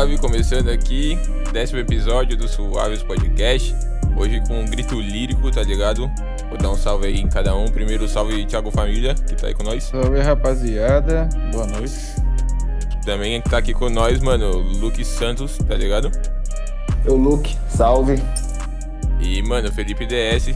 [0.00, 1.18] suave, começando aqui,
[1.52, 3.74] décimo episódio do Suaves Podcast.
[4.16, 6.10] Hoje com um grito lírico, tá ligado?
[6.48, 7.66] Vou dar um salve aí em cada um.
[7.66, 9.84] Primeiro, salve Thiago Família, que tá aí com nós.
[9.84, 11.92] Salve rapaziada, boa noite.
[13.04, 16.10] Também tá aqui com nós, mano, Luke Santos, tá ligado?
[17.04, 18.14] Eu, Luke, salve.
[19.20, 20.54] E, mano, Felipe DS.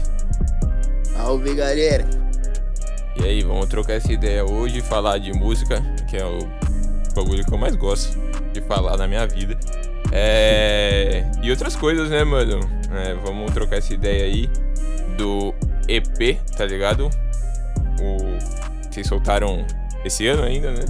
[1.13, 2.09] Salve, galera.
[3.15, 6.39] E aí, vamos trocar essa ideia hoje, falar de música, que é o
[7.13, 8.24] bagulho que eu mais gosto
[8.67, 9.57] falar na minha vida.
[10.11, 11.23] É...
[11.43, 12.59] E outras coisas, né, mano?
[12.91, 14.47] É, vamos trocar essa ideia aí
[15.17, 15.53] do
[15.87, 17.09] EP, tá ligado?
[18.01, 18.89] O...
[18.89, 19.65] Vocês soltaram
[20.03, 20.85] esse ano ainda, né?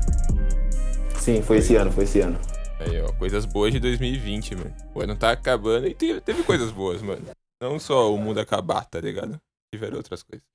[1.20, 2.40] Sim, foi esse ano, foi esse ano.
[2.80, 4.76] Aí, ó, coisas boas de 2020, mano.
[4.94, 7.26] O ano tá acabando e teve, teve coisas boas, mano.
[7.62, 9.40] Não só o mundo acabar, tá ligado?
[9.74, 10.46] Tiveram outras coisas.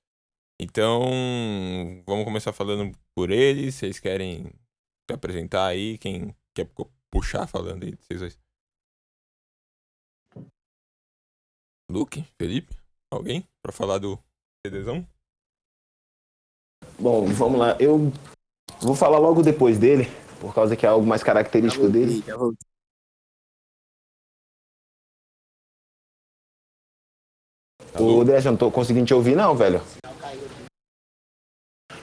[0.60, 1.02] Então,
[2.06, 3.74] vamos começar falando por eles.
[3.74, 5.96] Vocês querem se apresentar aí?
[5.98, 6.66] Quem quer
[7.10, 8.38] puxar falando aí, vocês dois?
[11.90, 12.74] Luke, Felipe,
[13.10, 14.18] alguém pra falar do
[14.64, 15.06] CDzão?
[16.98, 17.76] Bom, vamos lá.
[17.80, 18.12] Eu
[18.80, 20.04] vou falar logo depois dele,
[20.40, 22.24] por causa que é algo mais característico Já voltei, dele.
[27.98, 29.80] O DS, eu não tô conseguindo te ouvir, não, velho.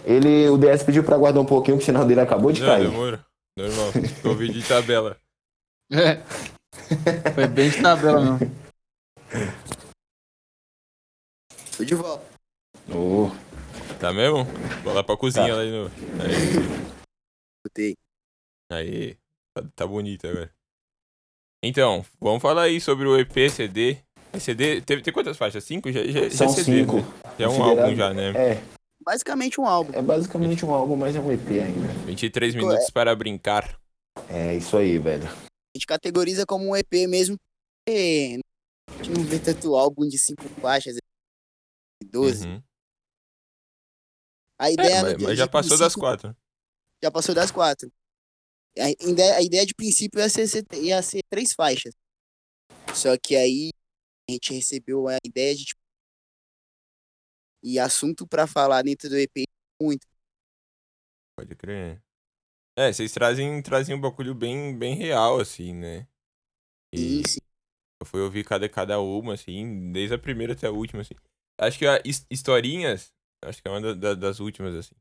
[0.03, 2.67] Ele, o DS pediu pra aguardar um pouquinho, porque o sinal dele acabou de Não,
[2.67, 2.89] cair.
[2.89, 3.25] demora.
[3.57, 3.91] Normal.
[4.23, 5.19] Ouvi de tabela.
[5.91, 6.17] É.
[7.33, 8.37] Foi bem de tabela, não.
[11.75, 12.25] Tô de volta.
[12.89, 13.29] Ô,
[13.99, 14.43] Tá mesmo?
[14.83, 15.55] Vou lá pra cozinha Tá.
[15.55, 15.95] lá de novo.
[16.21, 16.87] Aí.
[17.65, 17.95] Voltei.
[18.71, 19.15] Aí,
[19.55, 20.53] tá, tá bonito agora.
[21.63, 23.97] Então, vamos falar aí sobre o EP, CD.
[24.39, 25.63] CD, teve, tem quantas faixas?
[25.63, 25.91] Cinco?
[25.91, 26.97] Já, já, já São é CD, cinco.
[26.97, 27.03] né?
[27.39, 28.29] Já é um álbum já, né?
[28.35, 28.63] É,
[29.11, 29.93] Basicamente um álbum.
[29.97, 31.87] é basicamente um álbum, mas é um EP ainda.
[32.05, 33.79] 23 minutos para brincar.
[34.27, 35.23] É isso aí, velho.
[35.29, 37.37] A gente categoriza como um EP mesmo.
[37.85, 38.41] porque
[38.89, 40.97] A gente não vê tanto álbum de cinco faixas,
[42.11, 42.45] 12.
[42.45, 42.61] Uhum.
[44.59, 46.35] A É, ideia mas, de- mas já passou das quatro.
[47.01, 47.89] Já passou das quatro.
[48.77, 51.93] A ideia, a ideia de princípio ia ser, ser- ia ser três faixas.
[52.93, 53.69] Só que aí
[54.29, 55.79] a gente recebeu a ideia de tipo,
[57.63, 59.43] e assunto pra falar dentro do EP
[59.81, 60.05] muito.
[61.37, 62.01] Pode crer.
[62.77, 66.07] É, vocês trazem, trazem um bagulho bem, bem real, assim, né?
[66.93, 67.39] E Sim, sim.
[68.01, 71.15] eu fui ouvir cada, cada uma, assim, desde a primeira até a última, assim.
[71.59, 73.11] Acho que a his- historinhas,
[73.43, 74.95] acho que é uma da- da- das últimas, assim.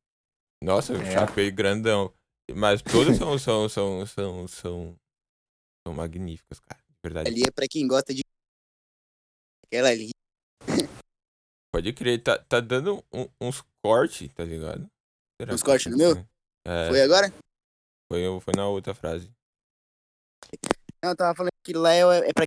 [0.62, 1.12] Nossa, eu É.
[1.12, 2.12] chapei grandão.
[2.54, 4.96] Mas todas são, são, são, são, são,
[5.86, 6.82] são magníficas, cara.
[6.82, 7.30] De verdade.
[7.30, 8.22] Ali é pra quem gosta de.
[9.66, 10.15] Aquela ali.
[11.76, 14.90] Pode crer, tá, tá dando um- uns cortes, tá ligado?
[15.38, 16.26] Será Uns cortes no meu?
[16.66, 17.30] É, Foi agora?
[18.10, 19.30] foi, foi na outra frase.
[21.04, 22.46] Não, eu tava falando que lá é, é pra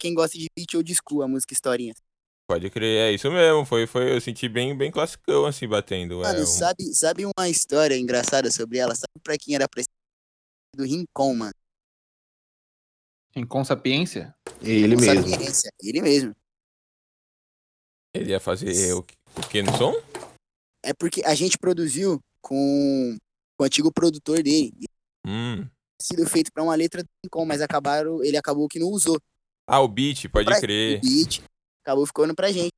[0.00, 1.92] quem gosta de beat old school, a música historinha.
[2.48, 3.64] Pode crer, é isso mesmo.
[3.64, 6.18] Foi, foi, eu senti bem, bem classicão, assim, batendo.
[6.20, 8.94] Mano, é, um- sabe, sabe uma história engraçada sobre ela?
[8.94, 9.82] Sabe pra quem era pra
[10.76, 11.54] do Rincon, mano?
[13.34, 14.32] Em Consapiência?
[14.62, 15.28] Ele Com mesmo.
[15.30, 16.32] sapiência, Ele mesmo.
[18.16, 19.94] Ele ia fazer o, que- o que no som?
[20.84, 23.16] É porque a gente produziu com,
[23.56, 24.72] com o antigo produtor dele.
[25.26, 25.66] Hum.
[26.00, 29.18] Sido feito pra uma letra do Rincon, mas acabaram, ele acabou que não usou.
[29.66, 30.98] Ah, o beat, pode Pra- crer.
[30.98, 31.42] O beat
[31.84, 32.70] acabou ficando pra gente.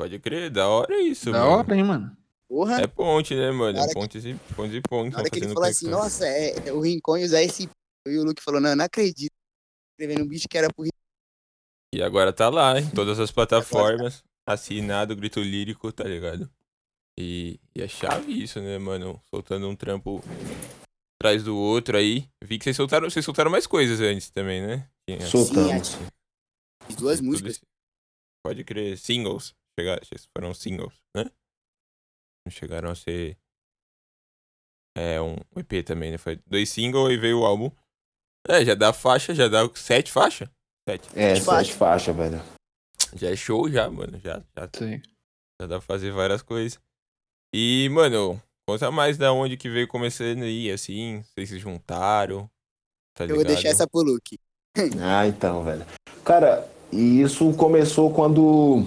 [0.00, 1.50] Pode crer, da hora isso, Da mano.
[1.52, 2.16] hora, hein, mano?
[2.48, 3.78] Porra, É ponte, né, mano?
[3.78, 5.12] Hora que- Pontes e pontes e pontes.
[5.12, 7.68] na hora que ele falou assim, nossa, é, é o Rincon ia usar esse.
[8.06, 9.32] E o Luke falou, não, eu não acredito.
[9.92, 10.96] Escrevendo um beat que era pro Rincon.
[11.94, 14.22] E agora tá lá, em todas as plataformas.
[14.52, 16.50] Assinado, grito lírico, tá ligado?
[17.18, 19.20] E, e é chave isso, né, mano?
[19.28, 20.20] Soltando um trampo
[21.20, 22.28] atrás do outro aí.
[22.42, 24.88] Vi que vocês soltaram, vocês soltaram mais coisas antes também, né?
[25.08, 25.94] Tinha- Soltamos.
[26.88, 27.56] As duas músicas.
[27.56, 27.66] esse-
[28.44, 29.54] Pode crer, singles.
[29.78, 30.00] Chegaram,
[30.36, 31.24] foram singles, né?
[32.46, 33.36] Não chegaram a ser.
[34.96, 36.18] É, um EP também, né?
[36.18, 37.70] Foi dois singles e veio o álbum.
[38.48, 40.48] É, já dá faixa, já dá sete faixas.
[40.88, 41.08] Sete.
[41.18, 41.66] É, Sete faixas.
[41.68, 42.57] sete faixas, velho.
[43.16, 44.18] Já é show já, mano.
[44.22, 45.00] Já, já, Sim.
[45.60, 46.78] já dá pra fazer várias coisas.
[47.54, 51.22] E, mano, conta mais da onde que veio começando aí, assim.
[51.22, 52.48] Vocês se juntaram.
[53.16, 54.38] Tá Eu vou deixar essa pro Luke.
[55.00, 55.84] Ah, então, velho.
[56.24, 58.86] Cara, e isso começou quando.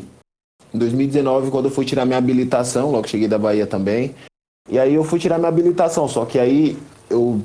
[0.73, 4.15] Em 2019, quando eu fui tirar minha habilitação, logo cheguei da Bahia também.
[4.69, 6.77] E aí eu fui tirar minha habilitação, só que aí
[7.09, 7.43] eu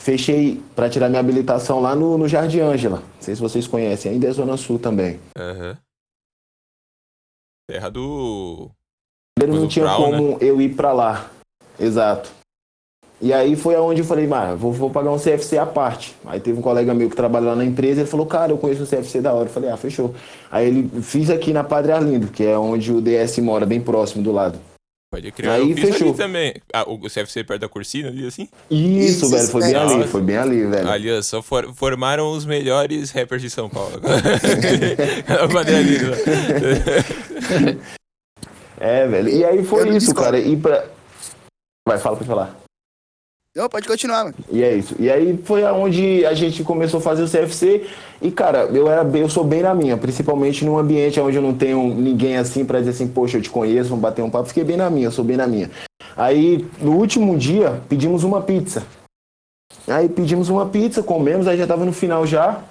[0.00, 2.98] fechei pra tirar minha habilitação lá no, no Jardim Ângela.
[2.98, 5.18] Não sei se vocês conhecem, ainda é Zona Sul também.
[5.36, 5.78] Aham.
[7.68, 8.70] Terra do.
[9.38, 10.16] Primeiro não tinha Brown, né?
[10.16, 11.30] como eu ir pra lá.
[11.78, 12.30] Exato.
[13.20, 16.16] E aí foi aonde eu falei, mano, vou, vou pagar um CFC à parte.
[16.24, 18.84] Aí teve um colega meu que trabalha lá na empresa, ele falou, cara, eu conheço
[18.84, 19.48] um CFC da hora.
[19.48, 20.14] Eu falei, ah, fechou.
[20.50, 24.22] Aí ele fiz aqui na Padre Arlindo, que é onde o DS mora, bem próximo
[24.22, 24.58] do lado.
[25.10, 25.50] Pode crer.
[25.50, 26.08] Aí eu fiz fechou.
[26.08, 26.54] ali também.
[26.72, 28.46] Ah, o CFC perto da Cursina ali, assim?
[28.70, 29.90] Isso, Isso, velho, foi bem velho.
[29.90, 30.88] ali, foi bem ali, velho.
[30.88, 33.98] Ali, ó, só for- formaram os melhores rappers de São Paulo.
[35.52, 36.12] Padre Arlindo.
[38.80, 39.28] É, velho.
[39.28, 40.38] E aí foi isso, cara.
[40.38, 40.86] E pra.
[41.88, 42.56] Vai, fala, pode falar.
[43.58, 44.36] Não, pode continuar, mano.
[44.52, 44.94] E é isso.
[45.00, 47.88] E aí foi aonde a gente começou a fazer o CFC.
[48.22, 51.42] E, cara, eu era bem, eu sou bem na minha, principalmente num ambiente onde eu
[51.42, 54.46] não tenho ninguém assim pra dizer assim, poxa, eu te conheço, vamos bater um papo.
[54.46, 55.68] Fiquei bem na minha, eu sou bem na minha.
[56.16, 58.84] Aí, no último dia, pedimos uma pizza.
[59.88, 62.62] Aí pedimos uma pizza, comemos, aí já tava no final já.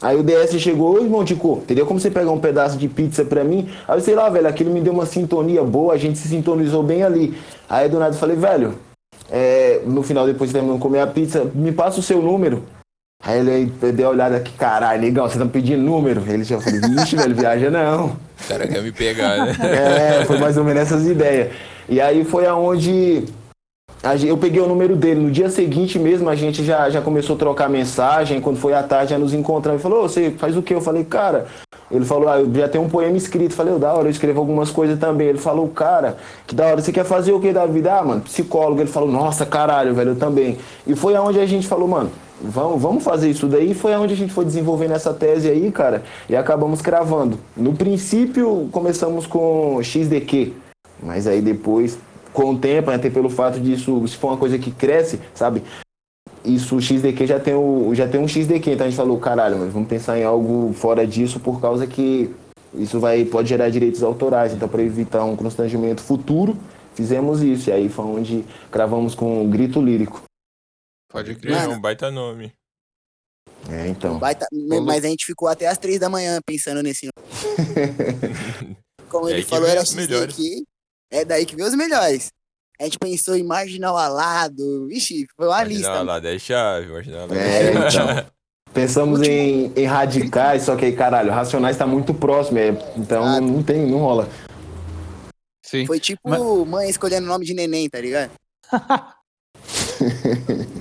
[0.00, 3.44] Aí o DS chegou, irmão Tico, entendeu como você pegar um pedaço de pizza pra
[3.44, 3.68] mim?
[3.86, 7.02] Aí sei lá, velho, aquilo me deu uma sintonia boa, a gente se sintonizou bem
[7.02, 7.36] ali.
[7.68, 8.85] Aí do nada eu falei, velho,
[9.30, 12.64] é, no final, depois de terminar comer a pizza, me passa o seu número.
[13.22, 16.22] Aí ele deu olhada aqui, caralho, negão, você tá me pedindo número?
[16.28, 18.06] Ele já falou, vixe, velho, viaja não.
[18.08, 19.56] O cara quer me pegar, né?
[20.20, 21.50] É, foi mais ou menos essas ideias.
[21.88, 23.24] E aí foi aonde
[24.24, 25.20] eu peguei o número dele.
[25.20, 28.40] No dia seguinte mesmo, a gente já, já começou a trocar mensagem.
[28.40, 29.82] Quando foi à tarde, já nos encontramos.
[29.82, 30.74] Ele falou, "Ô, você faz o quê?
[30.74, 31.46] Eu falei, cara...
[31.90, 33.54] Ele falou, ah, eu já tenho um poema escrito.
[33.54, 35.28] Falei, "Ô, da hora, eu escrevo algumas coisas também.
[35.28, 36.16] Ele falou, cara,
[36.46, 37.92] que da hora, você quer fazer o que da vida?
[37.94, 38.80] Ah, mano, psicólogo.
[38.80, 40.58] Ele falou, nossa, caralho, velho, eu também.
[40.86, 42.10] E foi aonde a gente falou, mano,
[42.40, 43.70] vamos, vamos fazer isso daí.
[43.70, 47.38] E foi aonde a gente foi desenvolvendo essa tese aí, cara, e acabamos cravando.
[47.56, 50.52] No princípio, começamos com XDQ,
[51.02, 51.98] mas aí depois,
[52.32, 55.62] com o tempo, até pelo fato disso, se for uma coisa que cresce, sabe?
[56.46, 59.58] Isso, o XDQ já tem, o, já tem um XDQ, então a gente falou, caralho,
[59.58, 62.32] mas vamos pensar em algo fora disso por causa que
[62.72, 64.52] isso vai, pode gerar direitos autorais.
[64.52, 66.56] Então, para evitar um constrangimento futuro,
[66.94, 67.70] fizemos isso.
[67.70, 70.22] E aí foi onde cravamos com o grito lírico.
[71.10, 71.74] Pode crer, é Mano.
[71.74, 72.52] um baita nome.
[73.68, 74.18] É, então.
[74.18, 74.46] Baita-
[74.84, 77.26] Mas a gente ficou até as três da manhã pensando nesse nome.
[79.08, 80.34] Como É ele falou, era os o melhores.
[80.36, 80.64] XDQ.
[81.10, 82.28] É daí que veio os melhores.
[82.80, 84.86] A gente pensou em Marginal Alado.
[84.88, 85.88] Vixe, foi uma lista.
[85.88, 88.26] Marginal lá é chave, marginal lá É, então.
[88.74, 93.40] Pensamos em, em radicais, só que aí, caralho, Racionais tá muito próximo, é, então Ah.
[93.40, 94.28] não tem, não rola.
[95.64, 95.86] Sim.
[95.86, 98.30] Foi tipo Mas- mãe escolhendo o nome de neném, tá ligado?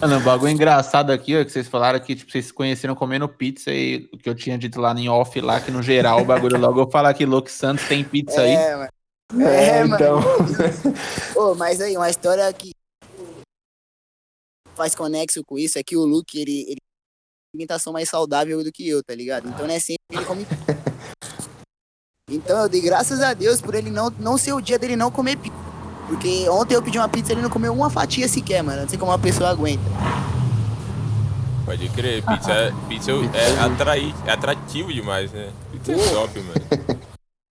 [0.01, 3.27] Mano, o bagulho engraçado aqui, ó, que vocês falaram que tipo, vocês se conheceram comendo
[3.29, 6.25] pizza e o que eu tinha dito lá em off, lá, que no geral o
[6.25, 8.51] bagulho logo eu falar que Luke Santos tem pizza aí.
[8.51, 8.89] É, mano.
[9.33, 9.95] É, É, mano.
[9.95, 10.19] então.
[11.35, 12.71] Ô, mas aí, uma história que
[14.75, 18.71] faz conexo com isso é que o Luke, ele, ele tem alimentação mais saudável do
[18.71, 19.47] que eu, tá ligado?
[19.47, 20.65] Então não é sempre que ele come pizza.
[22.29, 25.09] Então eu dei graças a Deus por ele não, não ser o dia dele não
[25.11, 25.55] comer pizza.
[26.07, 28.81] Porque ontem eu pedi uma pizza e ele não comeu uma fatia sequer, mano.
[28.83, 29.81] Não sei como uma pessoa aguenta.
[31.65, 35.51] Pode crer, pizza, é- pizza é, atrai, é atrativo demais, né?
[35.71, 37.05] Pizza é top, mano.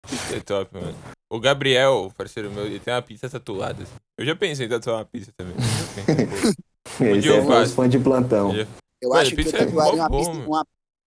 [0.08, 0.96] Pizza é top, mano.
[1.32, 3.84] O Gabriel, parceiro meu, ele tem uma pizza tatuada.
[3.84, 3.94] assim.
[4.18, 5.56] Eu já pensei em tatuar uma pizza também.
[5.56, 7.04] Pô.
[7.06, 7.62] Esse dia eu é faço.
[7.64, 8.54] os fãs de plantão.
[8.56, 10.64] Eu Mano, acho que eu pizza é tatuaria mó uma pizza com um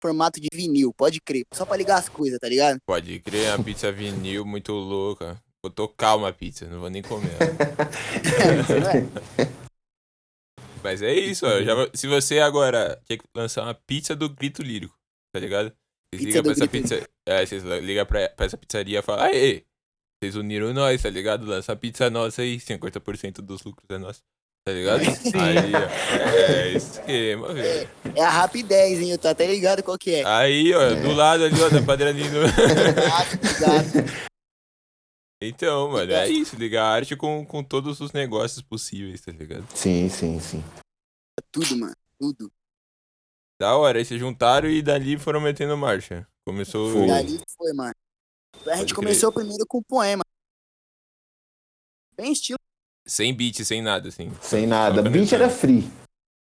[0.01, 1.43] formato de vinil, pode crer.
[1.53, 2.77] Só pra ligar as coisas, tá ligado?
[2.85, 5.41] Pode crer, é uma pizza vinil muito louca.
[5.63, 7.31] Vou tocar uma pizza, não vou nem comer.
[8.69, 9.51] Não é?
[10.83, 11.61] Mas é isso, ó.
[11.61, 14.95] já se você agora quer lançar uma pizza do grito lírico,
[15.31, 15.71] tá ligado?
[16.13, 17.07] Ligam pra essa pizza.
[17.25, 19.63] É, vocês ligam pra, pra essa pizzaria e falam, aê,
[20.21, 21.45] vocês uniram nós, tá ligado?
[21.45, 24.21] Lança a pizza nossa aí, 50% dos lucros é nosso.
[24.63, 25.01] Tá ligado?
[25.01, 26.51] Aí, ó.
[26.53, 27.89] É esquema, velho.
[28.15, 29.11] É a rapidez, hein?
[29.11, 30.23] Eu tô até ligado qual que é.
[30.25, 32.39] Aí, ó, do lado ali, ó, da Padranino.
[32.43, 34.21] Exato.
[35.43, 39.65] Então, mano, é isso, ligar a arte com, com todos os negócios possíveis, tá ligado?
[39.73, 40.63] Sim, sim, sim.
[41.51, 41.95] Tudo, mano.
[42.19, 42.51] Tudo.
[43.61, 46.27] Da hora, aí se juntaram e dali foram metendo marcha.
[46.43, 46.93] Começou.
[46.93, 47.05] Foi.
[47.05, 47.93] E ali foi, mano.
[48.65, 50.23] A gente começou primeiro com poema.
[52.17, 52.57] Bem estilo,
[53.05, 54.31] Sem beat, sem nada, assim.
[54.41, 55.07] Sem nada.
[55.07, 55.87] Beat era free.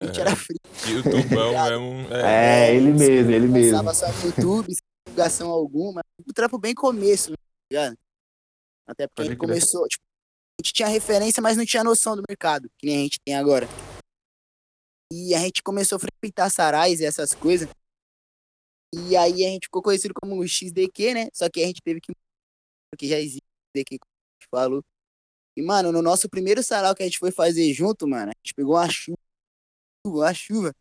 [0.01, 0.61] gente era frio.
[0.89, 2.15] E o tubão mesmo.
[2.15, 2.69] É.
[2.71, 3.83] É, ele mesmo, ele mesmo.
[3.83, 6.03] Passava só no YouTube, sem divulgação alguma.
[6.25, 7.99] O trampo bem começo, né, tá ligado?
[8.87, 9.49] Até porque Pode a gente crer.
[9.49, 13.03] começou, tipo, a gente tinha referência, mas não tinha noção do mercado, que nem a
[13.03, 13.67] gente tem agora.
[15.15, 17.69] E a gente começou a frequentar sarais e essas coisas.
[18.95, 21.29] E aí a gente ficou conhecido como XDQ, né?
[21.35, 22.13] Só que a gente teve que.
[22.91, 23.43] Porque já existe
[23.77, 24.85] XDQ, como a gente falou.
[25.55, 28.55] E, mano, no nosso primeiro sarau que a gente foi fazer junto, mano, a gente
[28.55, 29.19] pegou uma chuva.
[30.07, 30.73] Uma chuva.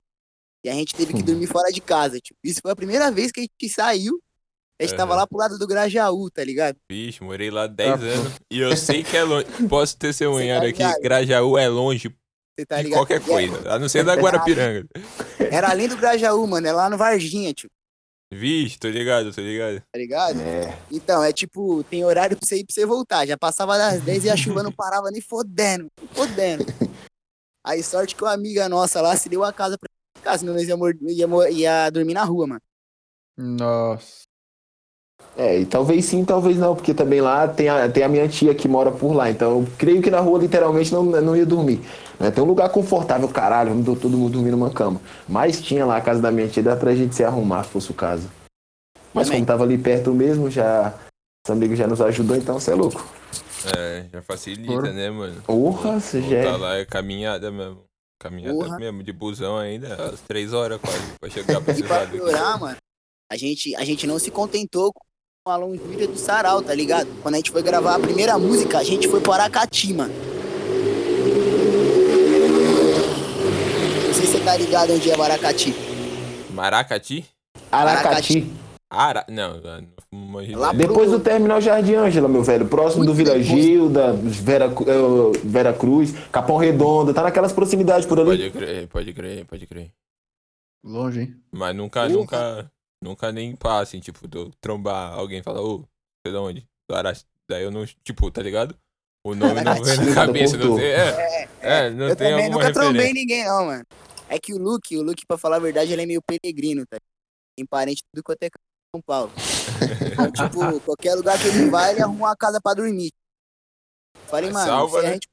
[0.63, 2.17] E a gente teve que dormir fora de casa.
[2.21, 4.21] Tipo, isso foi a primeira vez que a gente saiu.
[4.79, 6.77] A gente tava lá pro lado do Grajaú, tá ligado?
[6.89, 8.39] Bicho, morei lá 10 Ah, anos.
[8.49, 9.45] E eu sei que é longe.
[9.69, 11.01] Posso ter seu Você unhado tá aqui.
[11.01, 12.09] Grajaú é longe
[12.61, 12.99] Você tá ligado?
[12.99, 13.73] qualquer E coisa.
[13.73, 14.85] A não ser da Guarapiranga.
[15.39, 16.67] é- Era além do Grajaú, mano.
[16.67, 17.69] É lá no Varginha, tio.
[18.33, 19.81] Vixe, tô ligado, tô ligado.
[19.91, 20.39] Tá ligado?
[20.39, 20.77] É.
[20.89, 23.25] Então, é tipo, tem horário pra você ir pra você voltar.
[23.25, 25.87] Já passava das 10 e a chuva não parava nem fodendo.
[25.99, 26.65] nem Fodendo.
[27.65, 30.67] Aí, sorte que uma amiga nossa lá se deu a casa pra ficar, senão nós
[30.67, 30.75] ia,
[31.09, 32.61] ia, ia dormir na rua, mano.
[33.37, 34.21] Nossa.
[35.37, 38.53] É, e talvez sim, talvez não, porque também lá tem a, tem a minha tia
[38.53, 41.79] que mora por lá, então eu creio que na rua literalmente não, não ia dormir.
[42.19, 42.29] Né?
[42.29, 45.01] Tem um lugar confortável, caralho, onde todo mundo dormir numa cama.
[45.27, 47.89] Mas tinha lá a casa da minha tia, dá pra gente se arrumar, se fosse
[47.89, 48.29] o caso.
[49.13, 49.39] Mas Também.
[49.41, 50.93] como tava ali perto mesmo, já.
[51.45, 53.03] Os amigos já nos ajudou, então você é louco.
[53.75, 54.91] É, já facilita, Porra.
[54.93, 55.41] né, mano?
[55.43, 56.51] Porra, você já é.
[56.57, 57.83] lá é caminhada mesmo.
[58.19, 58.77] Caminhada Porra.
[58.77, 62.11] mesmo, de busão ainda, às três horas quase, pra chegar pra E pra cidade.
[62.11, 62.77] piorar, mano,
[63.31, 65.01] a gente, a gente não se contentou com
[65.43, 67.07] a longínquia do Sarau, tá ligado?
[67.23, 70.13] Quando a gente foi gravar a primeira música, a gente foi para Aracati, mano.
[74.05, 75.73] Não sei se você tá ligado onde é Aracati.
[76.51, 77.25] Maracati?
[77.71, 78.53] Aracati.
[78.87, 79.25] Ara...
[79.27, 80.59] Não, não.
[80.59, 82.67] Lá Depois do terminal Jardim Ângela, meu velho.
[82.67, 83.63] Próximo do Muito Vila depois.
[83.63, 88.51] Gilda, Vera, eh, Vera Cruz, Capão Redondo, tá naquelas proximidades por ali.
[88.51, 89.91] Pode crer, pode crer, pode crer.
[90.83, 91.35] Longe, hein?
[91.51, 92.13] Mas nunca, Porra.
[92.13, 92.71] nunca,
[93.03, 96.37] nunca nem passa, assim, tipo, de eu trombar alguém e falar, ô, você é de
[96.37, 96.67] onde?
[96.89, 97.25] Do Araxi.
[97.49, 98.77] Daí eu não, tipo, tá ligado?
[99.25, 102.73] O nome não vem na cabeça, não tem, é, é, não eu tem também nunca
[102.73, 103.13] trombei referência.
[103.13, 103.85] ninguém, não, mano.
[104.27, 106.97] É que o Luke, o Luke, pra falar a verdade, ele é meio peregrino, tá?
[107.55, 109.31] Tem parente tudo quanto é canto de São Paulo.
[110.11, 113.11] Então, tipo, qualquer lugar que ele vai, ele arruma uma casa pra dormir.
[114.27, 115.13] Falei, mano, Salva, se a né?
[115.15, 115.27] gente...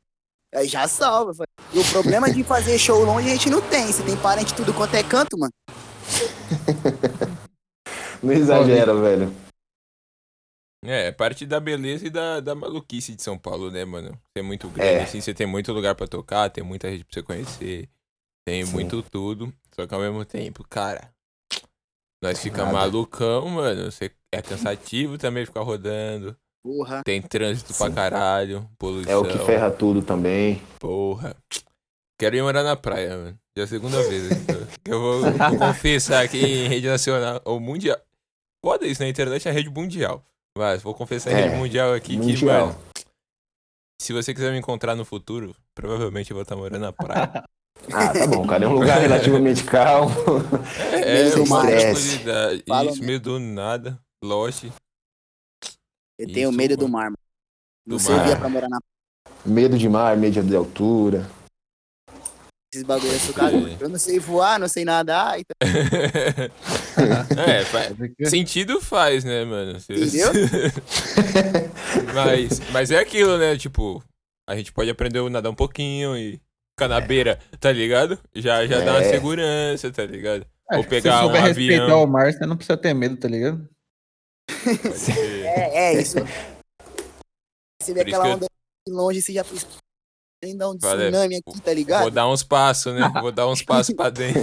[0.55, 1.35] Aí Já salva.
[1.35, 1.49] falei.
[1.73, 3.87] E o problema de fazer show longe a gente não tem.
[3.87, 5.53] Você tem parente tudo quanto é canto, mano.
[8.23, 9.33] Não exagera, velho.
[10.85, 14.11] É, parte da beleza e da, da maluquice de São Paulo, né, mano?
[14.11, 15.03] Você é muito grande, É.
[15.03, 17.89] assim, você tem muito lugar pra tocar, tem muita gente pra você conhecer,
[18.47, 18.73] tem Sim.
[18.73, 19.53] muito tudo.
[19.75, 21.11] Só que ao mesmo tempo, cara,
[22.23, 22.73] nós fica Nada.
[22.73, 23.91] malucão, mano.
[23.91, 26.37] Você é cansativo também ficar rodando.
[26.65, 27.03] Porra.
[27.05, 27.95] Tem trânsito pra Sim.
[27.95, 29.13] caralho, poluição.
[29.13, 30.61] É o que ferra tudo também.
[30.79, 31.37] Porra.
[32.21, 33.39] Quero ir morar na praia, mano.
[33.57, 34.29] Já é a segunda vez.
[34.85, 37.99] que eu vou, vou confessar aqui em rede nacional ou mundial.
[38.65, 40.25] Foda isso, na internet é rede mundial.
[40.57, 42.69] Mas vou confessar É, rede mundial aqui que, mundial.
[42.69, 42.79] mano,
[44.01, 47.45] se você quiser me encontrar no futuro, provavelmente eu vou estar morando na praia.
[47.93, 48.65] Ah, tá bom, cara.
[48.65, 50.11] É um lugar relativamente calmo.
[50.93, 52.65] É, do uma tranquilidade.
[52.67, 53.05] Isso, mesmo.
[53.07, 53.99] meio do nada.
[54.23, 54.65] Lost.
[56.19, 56.93] Eu tenho Isso, medo do mano.
[56.93, 57.17] mar, mano.
[57.87, 58.39] Não Do servia mar.
[58.41, 58.79] pra morar na
[59.47, 61.31] Medo de mar, medo de altura.
[62.73, 63.69] Esses bagulho.
[63.73, 63.77] Eu.
[63.81, 65.39] Eu não sei voar, não sei nadar.
[65.39, 65.55] Então...
[67.47, 68.29] é, fa- Pode crer.
[68.29, 69.79] sentido faz, né, mano?
[69.79, 70.31] Entendeu?
[72.15, 73.57] mas, mas é aquilo, né?
[73.57, 74.03] Tipo,
[74.49, 76.41] a gente pode aprender a nadar um pouquinho e
[76.79, 78.19] ficar na beira, tá ligado?
[78.35, 79.11] Já, já dá uma É.
[79.11, 80.47] segurança, tá ligado?
[80.71, 82.03] Acho Ou pegar se um souber respeitar avião.
[82.03, 83.67] o mar, você não precisa ter medo, tá ligado?
[85.45, 86.17] É, é isso.
[87.83, 88.47] Você vê aquela que eu- onda
[88.87, 89.43] de longe, você já.
[90.41, 91.11] Tem dar um Valeu.
[91.11, 92.03] tsunami aqui, tá ligado?
[92.03, 93.01] Vou dar uns passos, né?
[93.21, 94.41] Vou dar uns passos pra dentro.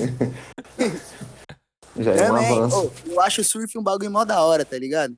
[1.98, 2.78] Já é um Também, avanço.
[2.78, 5.18] ô, eu acho o surf um bagulho mó da hora, tá ligado?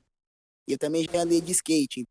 [0.68, 2.06] E eu também já andei de skate.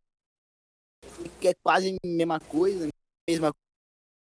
[1.40, 2.88] Que é quase a mesma coisa,
[3.30, 3.68] mesma coisa.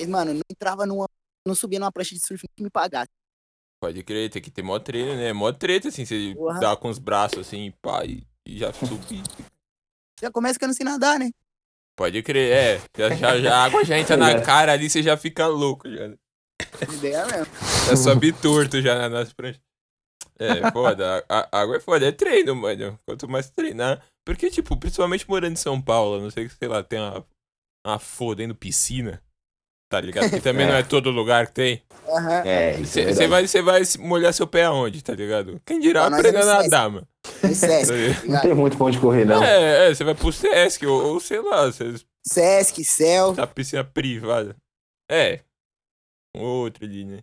[0.01, 1.05] Mas, mano, não entrava numa.
[1.46, 3.10] Não subia numa prancha de surf que me pagasse.
[3.81, 5.34] Pode crer, tem que ter mó treino, né?
[5.34, 6.60] Mó treta, assim, você Porra.
[6.60, 9.24] dá com os braços assim, pá, e, e já subir.
[10.22, 11.29] Já começa que eu não sei nadar, né?
[12.00, 12.82] Pode crer, é.
[12.98, 14.39] Já, já, já- a água já entra na É.
[14.41, 16.06] cara ali, você já fica louco, já.
[16.94, 17.53] Ideia mesmo.
[17.89, 19.62] Já sobe torto já na- nas pranchas.
[20.39, 21.25] É, foda.
[21.27, 22.08] A, a água é foda.
[22.08, 22.98] É treino, mano.
[23.06, 24.01] Quanto mais treinar.
[24.25, 27.25] Porque, tipo, principalmente morando em São Paulo, a não sei que, sei lá, tem uma,
[27.86, 29.22] uma fodendo piscina.
[29.89, 30.29] Tá ligado?
[30.29, 30.69] Que também É.
[30.69, 31.81] não é todo lugar que tem.
[32.08, 32.43] Aham.
[32.46, 33.27] É, é Você verdade.
[33.27, 35.60] vai, cê vai molhar seu pé aonde, tá ligado?
[35.65, 37.08] Quem dirá Ah, aprender a é no nadar, mano.
[37.43, 37.91] No Sesc,
[38.27, 39.43] Não tem muito pra onde correr, não.
[39.43, 43.34] É, é, você vai pro Sesc, ou, ou sei lá, você Sesc, Céu.
[43.34, 44.55] tá piscina privada.
[45.10, 45.39] É.
[46.38, 47.19] Outro ali, né?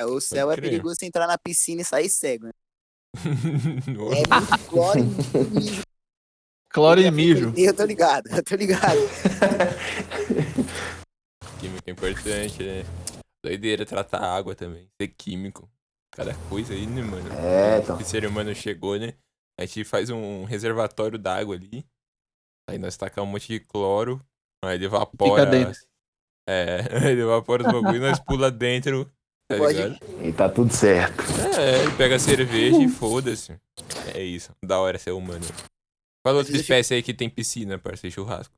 [0.00, 0.70] É, O céu é crer.
[0.70, 2.52] perigoso você entrar na piscina e sair cego, né?
[3.16, 5.82] É muito cloro e mijo.
[6.70, 7.52] Cloro e mijo.
[7.56, 8.98] Eu tô ligado, eu tô ligado.
[11.58, 12.84] Química é importante, né?
[13.44, 14.88] Doideira tratar água também.
[15.00, 15.68] Ser químico.
[16.12, 17.28] Cada coisa aí, né, mano?
[17.32, 17.96] É, então.
[17.96, 19.14] O ser humano chegou, né?
[19.58, 21.84] A gente faz um reservatório d'água ali.
[22.68, 24.20] Aí nós tacamos um monte de cloro.
[24.64, 25.42] Aí ele evapora.
[25.42, 25.80] Fica dentro.
[26.48, 26.78] É,
[27.10, 29.10] ele evapora os bagulho e nós pula dentro.
[29.50, 29.98] Tá ligado?
[30.22, 31.22] E tá tudo certo.
[31.58, 33.58] É, ele pega a cerveja e foda-se.
[34.14, 34.52] É isso.
[34.62, 35.44] Da hora ser humano.
[36.26, 38.54] Fala outra espécie aí que tem piscina, parceiro, churrasco.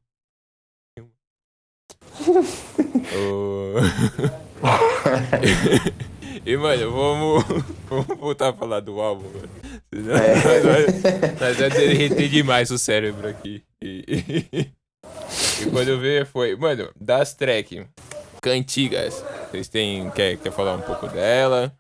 [6.44, 7.44] E, mano, vamos,
[7.88, 9.48] vamos voltar a falar do álbum, mano.
[9.92, 13.62] Senão nós nós vamos derreter demais o cérebro aqui.
[13.82, 14.70] E,
[15.62, 17.86] e quando eu ver foi, mano, das track
[18.40, 19.22] cantigas.
[19.50, 20.10] Vocês têm.
[20.10, 21.76] Quer, quer falar um pouco dela?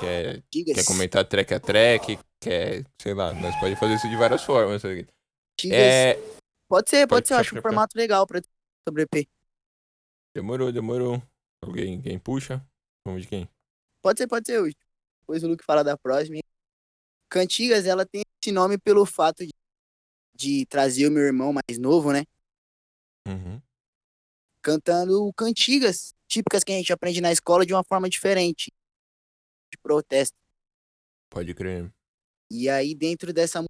[0.00, 2.18] Quer, Digas, quer comentar track a track?
[2.40, 4.82] Quer, sei lá, nós podemos fazer isso de várias formas.
[4.82, 5.06] digas.
[5.62, 6.18] É.
[6.68, 7.34] Pode ser, pode pode ser.
[7.34, 8.40] Eu acho um formato legal pra
[8.88, 9.28] sobre EP.
[10.38, 11.20] Demorou, demorou.
[11.60, 12.64] Alguém quem puxa?
[13.04, 13.50] Vamos de quem?
[14.00, 14.60] Pode ser, pode ser.
[14.60, 14.76] hoje.
[15.18, 16.38] Depois o Luke fala da próxima.
[17.28, 19.52] Cantigas, ela tem esse nome pelo fato de,
[20.32, 22.22] de trazer o meu irmão mais novo, né?
[23.26, 23.60] Uhum.
[24.62, 28.70] Cantando cantigas típicas que a gente aprende na escola de uma forma diferente.
[29.72, 30.36] De protesto.
[31.28, 31.92] Pode crer.
[32.48, 33.64] E aí, dentro dessa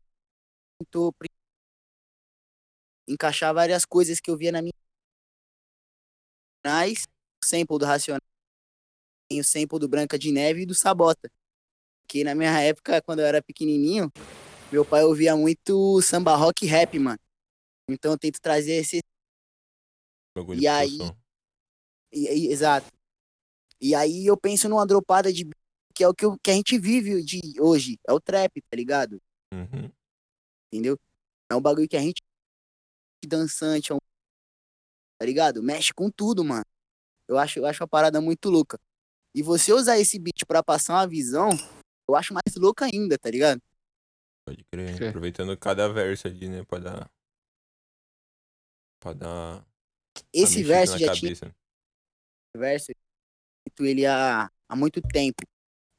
[3.08, 4.74] encaixar várias coisas que eu via na minha.
[6.64, 7.04] Racionais,
[7.42, 8.22] o sample do Racionais,
[9.30, 11.30] tem o sample do Branca de Neve e do Sabota.
[12.08, 14.10] Que na minha época, quando eu era pequenininho,
[14.72, 17.18] meu pai ouvia muito samba rock e rap, mano.
[17.88, 19.00] Então eu tento trazer esse.
[20.34, 20.98] Bagulho E aí-
[22.12, 22.86] e- e- exato.
[23.80, 25.48] E aí eu penso numa dropada de.
[25.94, 27.98] que é o que, eu- que a gente vive de hoje.
[28.06, 29.20] É o trap, tá ligado?
[29.52, 29.90] Uhum.
[30.70, 30.98] entendeu?
[31.50, 32.22] É um bagulho que a gente
[33.26, 33.98] dançante, é um...
[35.18, 35.62] tá ligado?
[35.62, 36.64] Mexe com tudo, mano.
[37.28, 38.78] Eu acho, eu acho uma parada muito louca.
[39.34, 41.50] E você usar esse beat pra passar uma visão,
[42.08, 43.60] eu acho mais louca ainda, tá ligado?
[44.46, 44.96] Pode crer.
[44.96, 45.08] Sim.
[45.08, 46.64] Aproveitando cada verso ali, né?
[46.64, 47.10] Pra dar.
[49.00, 49.66] Pra dar.
[50.32, 51.54] Esse verso já tinha cabeça.
[52.56, 52.96] verso, eu
[53.66, 55.42] escrito ele há, há muito tempo.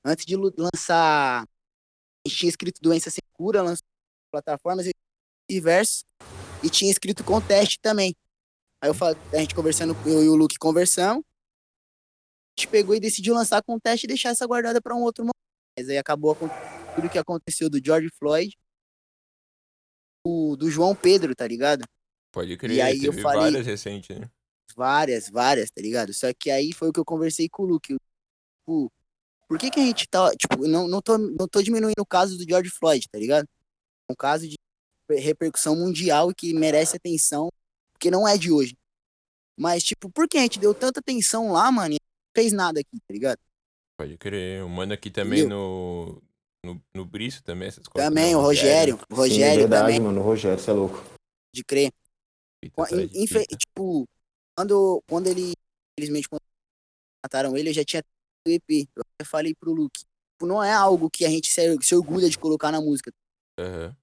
[0.04, 3.86] Antes de lançar, a gente tinha escrito Doença Sem Cura, lançou
[4.32, 6.04] plataformas, esse verso,
[6.64, 8.16] e tinha escrito Conteste também.
[8.82, 13.00] Aí eu falei, a gente conversando, eu e o Luke conversamos, a gente pegou e
[13.00, 15.34] decidiu lançar Conteste e deixar essa guardada para um outro momento.
[15.78, 16.36] Mas aí acabou
[16.96, 18.58] tudo que aconteceu do George Floyd,
[20.26, 21.84] o, do João Pedro, tá ligado?
[22.32, 22.82] Pode crer.
[22.82, 24.30] aí eu falei- várias recentes, né?
[24.76, 26.14] Várias, várias, tá ligado?
[26.14, 27.96] Só que aí foi o que eu conversei com o Luke.
[27.96, 28.92] Tipo,
[29.48, 32.38] por que que a gente tá, tipo, não, não, tô, não tô diminuindo o caso
[32.38, 33.48] do George Floyd, tá ligado?
[34.08, 34.56] É um caso de
[35.10, 37.50] repercussão mundial e que merece atenção,
[38.00, 38.78] porque não é de hoje.
[39.60, 42.80] Mas, tipo, por que a gente deu tanta atenção lá, mano, e não fez nada
[42.80, 43.40] aqui, tá ligado?
[44.00, 44.64] Pode crer.
[44.64, 45.58] O mano aqui também Entendeu?
[45.58, 46.24] no.
[46.66, 48.10] No, no Briço também, essas coisas.
[48.10, 50.20] Também, o Rogério, o Sim, é Rogério verdade, também, mano.
[50.20, 51.02] O Rogério, você é louco.
[51.56, 51.90] de crer.
[52.74, 53.56] Qua- atrás de infe- fita.
[53.56, 54.06] tipo,
[54.58, 55.54] quando, quando ele,
[55.98, 56.42] infelizmente, quando
[57.26, 58.04] mataram ele, eu já tinha
[58.46, 58.90] o EP.
[58.94, 60.02] Eu até falei pro Luke.
[60.02, 63.10] Tipo, não é algo que a gente se, se orgulha de colocar na música.
[63.58, 63.96] Aham.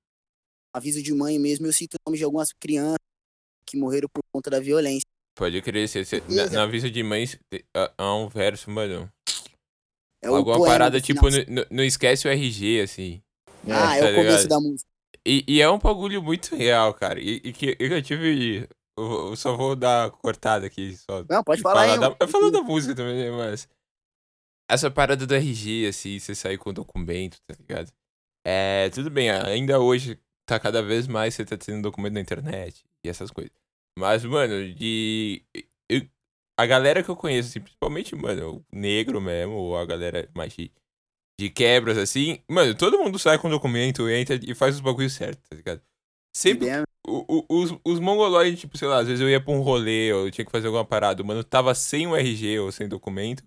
[0.75, 2.97] Aviso de mãe mesmo, eu cito o nome de algumas crianças
[3.67, 5.07] que morreram por conta da violência.
[5.37, 5.89] Pode crer.
[5.89, 7.39] Cê, na, na aviso de mães,
[7.99, 9.11] há- um verso, mano.
[10.23, 11.23] É o Alguma parada tipo,
[11.71, 13.23] não, esquece o RG, assim.
[13.69, 14.49] Ah, é, tá o começo ligado?
[14.49, 14.89] da música.
[15.27, 17.21] E, e é um bagulho muito real, cara.
[17.21, 18.69] E, e que eu tive.
[18.99, 20.97] Eu, eu só vou dar cortada aqui.
[20.97, 21.99] Só Não, pode falar aí.
[22.01, 23.69] da, eu falo da música também, né, mas.
[24.71, 27.93] Essa parada do RG, assim, você sair com documento, tá ligado?
[28.45, 32.85] É, tudo bem, ainda hoje tá cada vez mais você tá tendo documento na internet
[33.05, 33.53] e essas coisas.
[33.99, 35.43] Mas, mano, de.
[35.91, 36.07] eu-
[36.59, 40.53] a galera que eu conheço, assim, principalmente, mano, o negro mesmo, ou a galera mais
[40.55, 40.71] de,
[41.39, 45.43] de quebras, assim, mano, todo mundo sai com documento, entra e faz os bagulhos certos,
[45.49, 45.83] tá ligado?
[46.35, 46.67] Sempre
[47.07, 50.13] o- o- os, os mongoloides, tipo, sei lá, às vezes eu ia pra um rolê,
[50.13, 52.89] ou eu tinha que fazer alguma parada, o mano tava sem um RG ou sem
[52.89, 53.43] documento.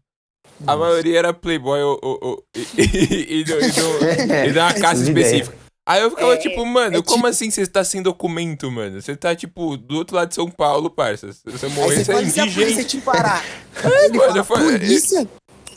[0.67, 4.73] A maioria era playboy ou, ou- ou- e, e, e, não- e e de uma
[4.73, 5.31] casa Essas ideias.
[5.33, 5.68] específica.
[5.89, 9.01] Aí eu ficava É, tipo, mano, é como tipo- assim você tá sem documento, mano?
[9.01, 11.33] Você tá, tipo, do outro lado de São Paulo, parça.
[11.33, 12.85] Se você morrer, você é fala, se a polícia indigente.
[12.85, 13.43] te parar?
[14.05, 15.27] Ele mano, fala, eu falei- polícia?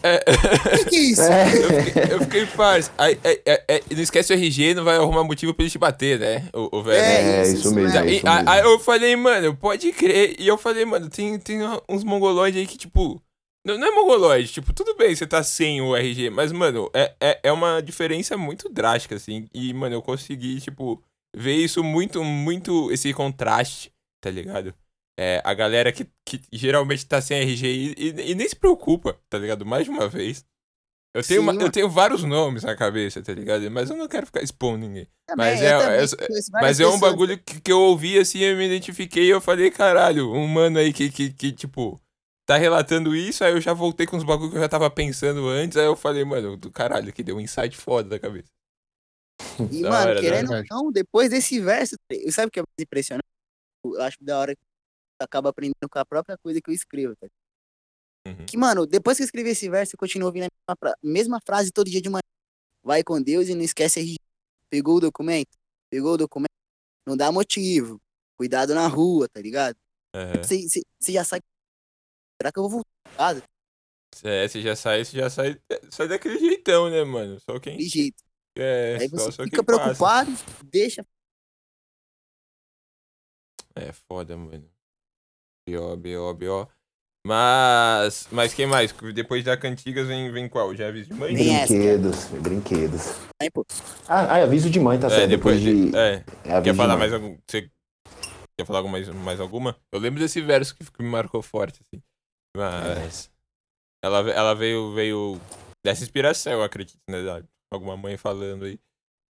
[0.04, 1.22] É, O que, que é isso?
[1.22, 2.90] eu, fiquei, eu fiquei, parça.
[2.98, 5.78] Aí, é, é, é, não esquece o RG, não vai arrumar motivo pra ele te
[5.78, 6.44] bater, né?
[6.52, 7.00] O, o velho.
[7.00, 7.96] É, isso mesmo.
[7.98, 8.50] Aí, é isso aí- mesmo.
[8.50, 10.34] aí eu falei, mano, pode crer.
[10.40, 13.22] E eu falei, mano, tem, tem uns mongoloides aí que, tipo.
[13.64, 17.14] Não, não é mongoloide, tipo, tudo bem, você tá sem o RG, mas, mano, é,
[17.20, 19.48] é, é uma diferença muito drástica, assim.
[19.54, 21.00] E, mano, eu consegui, tipo,
[21.34, 24.74] ver isso muito, muito, esse contraste, tá ligado?
[25.18, 29.16] É, a galera que, que geralmente tá sem RG e, e- e nem se preocupa,
[29.28, 29.64] tá ligado?
[29.64, 30.44] Mais de uma vez.
[31.14, 33.70] Eu tenho, Sim, uma- eu tenho vários nomes na cabeça, tá ligado?
[33.70, 35.06] Mas eu não quero ficar expondo ninguém.
[35.28, 36.06] Também, Mas é- é-
[36.52, 37.00] Mas é um pessoas.
[37.00, 40.78] bagulho que, que eu ouvi assim, eu me identifiquei e eu falei, caralho, um mano
[40.78, 42.00] aí que, que, que, tipo,
[42.52, 45.48] tá relatando isso, aí eu já voltei com os bagulhos que eu já tava pensando
[45.48, 48.48] antes, aí eu falei, mano, do caralho, que deu um insight foda da cabeça.
[49.72, 51.96] E, Da mano, hora, querendo ou não, depois desse verso,
[52.30, 53.26] sabe o que é mais impressionante?
[53.84, 54.62] Eu acho da hora que
[55.20, 57.26] acabo aprendendo com a própria coisa que eu escrevo, tá?
[58.26, 58.46] Uhum.
[58.46, 61.72] Que, mano, depois que eu escrevi esse verso, eu continuo ouvindo a mesma, mesma frase
[61.72, 62.22] todo dia de manhã.
[62.82, 64.16] Vai com Deus e não esquece a RG.
[64.70, 65.56] Pegou o documento?
[65.90, 66.52] Pegou o documento?
[67.06, 68.00] Não dá motivo.
[68.36, 69.76] Cuidado na rua, tá ligado?
[70.42, 70.66] Você
[71.00, 71.42] você já sabe.
[72.42, 73.42] Será que eu vou voltar pra casa?
[74.24, 77.38] É, você já sai, você já sai, sai daquele jeitão, né, mano?
[77.38, 78.20] Só quem De jeito.
[78.58, 79.64] é, Aí só, você só fica quem passa.
[79.94, 80.30] preocupado,
[80.64, 81.06] deixa.
[83.76, 84.68] É foda, mano.
[85.68, 86.68] B.O., B.O., B.O.
[87.24, 88.90] Mas, mas quem mais?
[89.14, 90.74] Depois da Cantigas vem, vem qual?
[90.74, 91.32] Já aviso de mãe?
[91.32, 93.02] Brinquedos, brinquedos.
[93.40, 93.64] Aí, pô,
[94.08, 95.28] Ah, ah, aviso de mãe, tá É, certo.
[95.30, 95.90] depois Depois, de...
[95.92, 95.96] de.
[95.96, 97.38] É, é quer falar mais algum...
[97.48, 97.70] Você
[98.58, 99.80] quer falar alguma- mais, mais alguma?
[99.92, 102.02] Eu lembro desse verso que que me marcou forte, assim.
[102.56, 103.30] Mas...
[104.04, 105.34] Ela, ve- ela veio, veio
[105.84, 107.18] dessa inspiração, eu acredito, né?
[107.70, 108.78] Alguma mãe falando aí.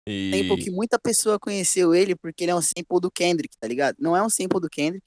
[0.06, 0.30] E...
[0.30, 3.96] tempo que muita pessoa conheceu ele porque ele é um sample do Kendrick, tá ligado?
[3.98, 5.04] Não é um sample do Kendrick,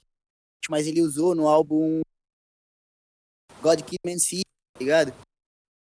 [0.68, 2.02] mas ele usou no álbum
[3.60, 4.42] God Kid Man City,
[4.74, 5.12] tá ligado?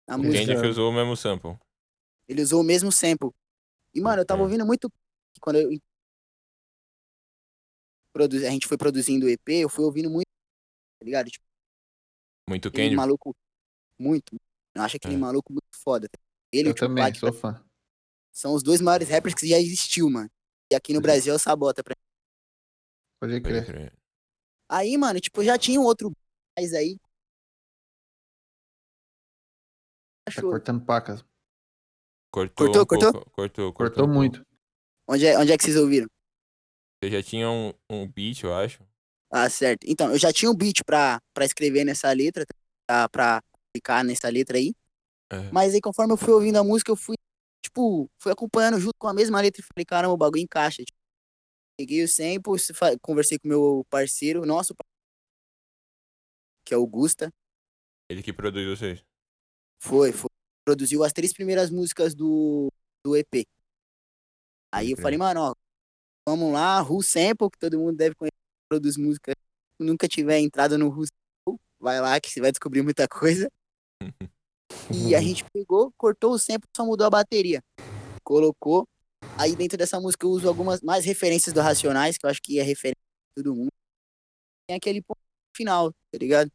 [0.07, 1.57] A O música, Kendrick usou o mesmo sample.
[2.27, 3.31] ele usou o mesmo sample.
[3.93, 4.45] E, mano, eu tava Uhum.
[4.47, 4.91] ouvindo muito
[5.41, 5.69] quando eu
[8.17, 10.27] a gente foi produzindo o EP, eu fui ouvindo muito,
[10.99, 11.29] tá ligado?
[11.29, 11.45] Tipo,
[12.49, 12.95] Muito aquele Kendrick.
[12.97, 13.35] maluco
[13.99, 14.35] muito,
[14.75, 15.17] eu acho aquele É.
[15.17, 16.09] maluco muito foda.
[16.51, 17.63] Ele Eu também, Tupac sou fã.
[18.33, 20.29] são os dois maiores rappers que já existiu, mano.
[20.71, 20.99] E aqui no.
[21.01, 21.95] Brasil é o Sabota pra
[23.21, 23.93] Pode Pode crer.
[24.67, 26.11] Aí, mano, tipo, já tinha um outro
[26.57, 26.97] mas aí.
[30.25, 30.49] Tá Achou.
[30.49, 31.23] cortando pacas.
[32.31, 33.11] Cortou, Cortou, um cortou?
[33.13, 34.13] pouco, cortou, Cortou um pouco.
[34.13, 34.45] muito.
[35.07, 36.07] Onde é, onde é que vocês ouviram?
[37.03, 38.83] Você já tinha um, um beat, eu acho.
[39.31, 39.85] Ah, certo.
[39.85, 42.45] Então, eu já tinha um beat pra, pra escrever nessa letra,
[42.87, 43.43] pra, pra
[43.75, 44.73] ficar nessa letra aí.
[45.31, 45.51] É.
[45.51, 47.15] Mas aí, conforme eu fui ouvindo a música, eu fui,
[47.63, 50.83] tipo, fui acompanhando junto com a mesma letra e falei, caramba, o bagulho encaixa.
[50.83, 50.97] Tipo,
[51.77, 52.53] peguei o sample,
[53.01, 54.73] conversei com meu parceiro, nosso,
[56.65, 57.31] que é o Gusta.
[58.09, 59.03] Ele que produz vocês.
[59.79, 60.29] Foi, foi.
[60.65, 62.71] Produziu as três primeiras músicas do,
[63.03, 63.45] do EP.
[64.71, 65.55] Aí eu falei, mano, ó,
[66.27, 68.38] vamos lá, Who Sample, que todo mundo deve conhecer,
[68.69, 69.33] produz música.
[69.79, 73.49] Nunca tiver entrado no Sample, vai lá que você vai descobrir muita coisa.
[74.91, 77.61] E a gente pegou, cortou o sample, só mudou a bateria.
[78.23, 78.87] Colocou.
[79.37, 82.59] Aí dentro dessa música eu uso algumas mais referências do Racionais, que eu acho que
[82.59, 83.69] é referência de todo mundo.
[84.67, 85.19] Tem aquele ponto
[85.55, 86.51] final, tá ligado?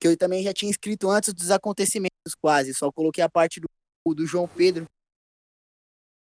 [0.00, 2.74] Que eu também já tinha escrito antes dos acontecimentos, quase.
[2.74, 3.68] Só coloquei a parte do,
[4.14, 4.86] do João Pedro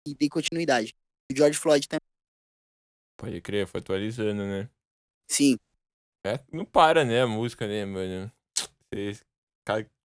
[0.07, 0.93] e dei continuidade.
[1.31, 2.01] O George Floyd também.
[3.17, 4.69] Pode crer, foi atualizando, né?
[5.29, 5.59] Sim,
[6.27, 8.31] É, não para, né, a música, né, mano?
[8.93, 9.21] Você,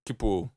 [0.08, 0.52] tipo,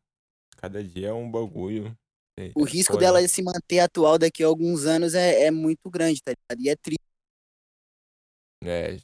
[0.57, 1.96] cada dia é um bagulho.
[2.38, 3.05] É, o é risco foda.
[3.05, 6.64] dela se manter atual daqui a alguns anos é, é muito grande, tá ligado?
[6.64, 7.00] E é triste.
[8.64, 8.96] É,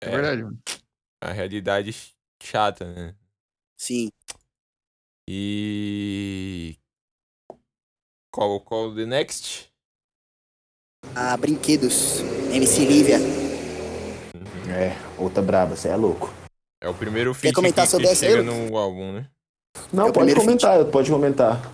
[0.00, 0.58] É verdade, mano.
[1.22, 3.16] a realidade ch- chata, né?
[3.76, 4.10] Sim.
[5.28, 6.76] E.
[8.32, 9.70] Qual, qual the next?
[11.14, 12.20] A Brinquedos,
[12.52, 13.18] MC Lívia.
[14.74, 16.32] É, outra braba, você é louco.
[16.82, 18.70] É o primeiro feat comentar que, sobre que essa aí, chega Lucas?
[18.70, 19.28] no álbum, né?
[19.92, 21.72] Não, É pode comentar, pode comentar.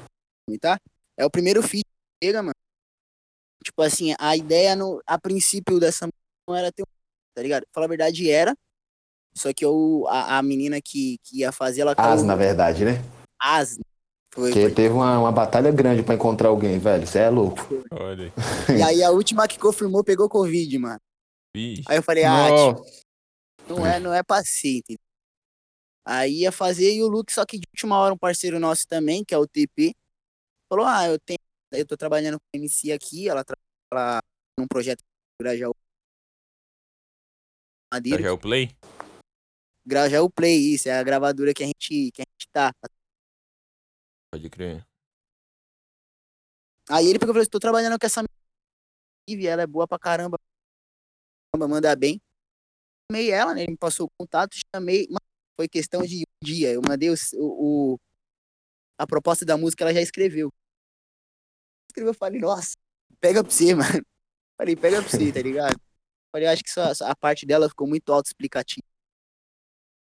[0.61, 0.78] tá?
[1.16, 2.52] É o primeiro feat que chega, mano.
[3.64, 6.87] Tipo assim, a ideia no, a princípio dessa música não era ter um,
[7.34, 7.64] tá ligado?
[7.74, 8.54] Falar a verdade era.
[9.34, 12.84] Só que eu, a, a menina que, que ia fazer, ela As, caiu- na verdade,
[12.84, 13.02] né?
[13.40, 13.78] As.
[14.34, 14.70] Foi, Porque foi.
[14.74, 17.06] teve uma, uma batalha grande pra encontrar alguém, velho.
[17.06, 17.66] Você é louco.
[17.90, 18.32] Olha
[18.68, 18.76] aí.
[18.78, 21.00] E aí a última que confirmou pegou Covid, mano.
[21.54, 21.84] Vixe.
[21.88, 22.82] Aí eu falei, ah, Nossa,
[23.68, 24.96] não é, não é paciente.
[26.11, 29.22] Aí ia fazer e o Luke, só que de última hora um parceiro nosso também,
[29.22, 29.94] que é o TP,
[30.66, 31.38] falou: "Ah, eu tenho,
[31.70, 34.22] eu tô trabalhando com a MC aqui, ela trabalha
[34.58, 35.02] num projeto
[35.38, 35.74] Grajaú
[37.92, 38.74] Madeira, o play?
[39.84, 42.72] Grajaú Play, isso, é a gravadora que a gente que a gente tá.
[44.32, 44.87] Pode crer.
[46.88, 48.22] Aí ele pegou e falou: "Tô trabalhando com essa
[49.28, 50.38] menina, ela é boa pra caramba,
[51.56, 52.20] manda bem".
[53.11, 53.62] Chamei ela, né?
[53.62, 55.20] Ele me passou o contato, chamei, mano,
[55.56, 56.72] foi questão de um dia.
[56.72, 57.98] Eu mandei o, o-
[58.98, 60.50] a proposta da música, ela já escreveu.
[61.90, 62.76] Escreveu, eu falei, nossa,
[63.20, 64.04] pega pra você, mano.
[64.56, 65.80] Falei, pega pra você, tá ligado?
[66.32, 68.87] Falei, eu acho que só, a parte dela ficou muito autoexplicativa.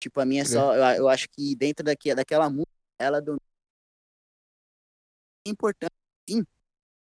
[0.02, 3.22] Tipo, a minha é só, eu, eu acho que dentro daqui, daquela música, ela.
[5.46, 5.92] É importante,
[6.28, 6.44] sim.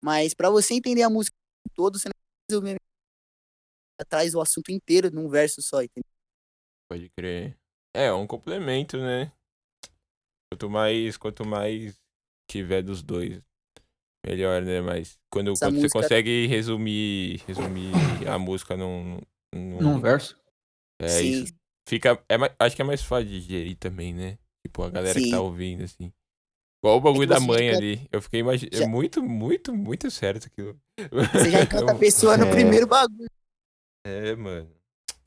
[0.02, 1.36] Mas pra você entender a música
[1.74, 2.80] todo, você não precisa resolver
[4.04, 6.08] traz o assunto inteiro num verso só, entendeu?
[6.90, 7.56] Pode crer.
[7.94, 9.32] É, um complemento, né?
[10.52, 11.96] Quanto mais, quanto mais
[12.50, 13.40] tiver dos dois,
[14.26, 14.80] melhor, né?
[14.80, 17.92] Mas quando, quando você música- consegue resumir, resumir
[18.28, 19.20] a música num,
[19.54, 20.36] num, num verso.
[21.00, 21.42] é Sim.
[21.44, 21.54] isso.
[21.88, 22.22] fica.
[22.28, 24.38] É, acho que é mais fácil de digerir também, né?
[24.66, 25.30] Tipo, a galera que Sim.
[25.30, 26.12] tá ouvindo, assim.
[26.82, 28.08] Igual o bagulho É que da você mãe já- ali.
[28.10, 28.74] Eu fiquei imaginando.
[28.76, 30.80] É já- muito, muito, muito certo aquilo.
[30.98, 32.50] Você já encanta a pessoa no É.
[32.50, 33.28] primeiro bagulho.
[34.04, 34.74] É, mano.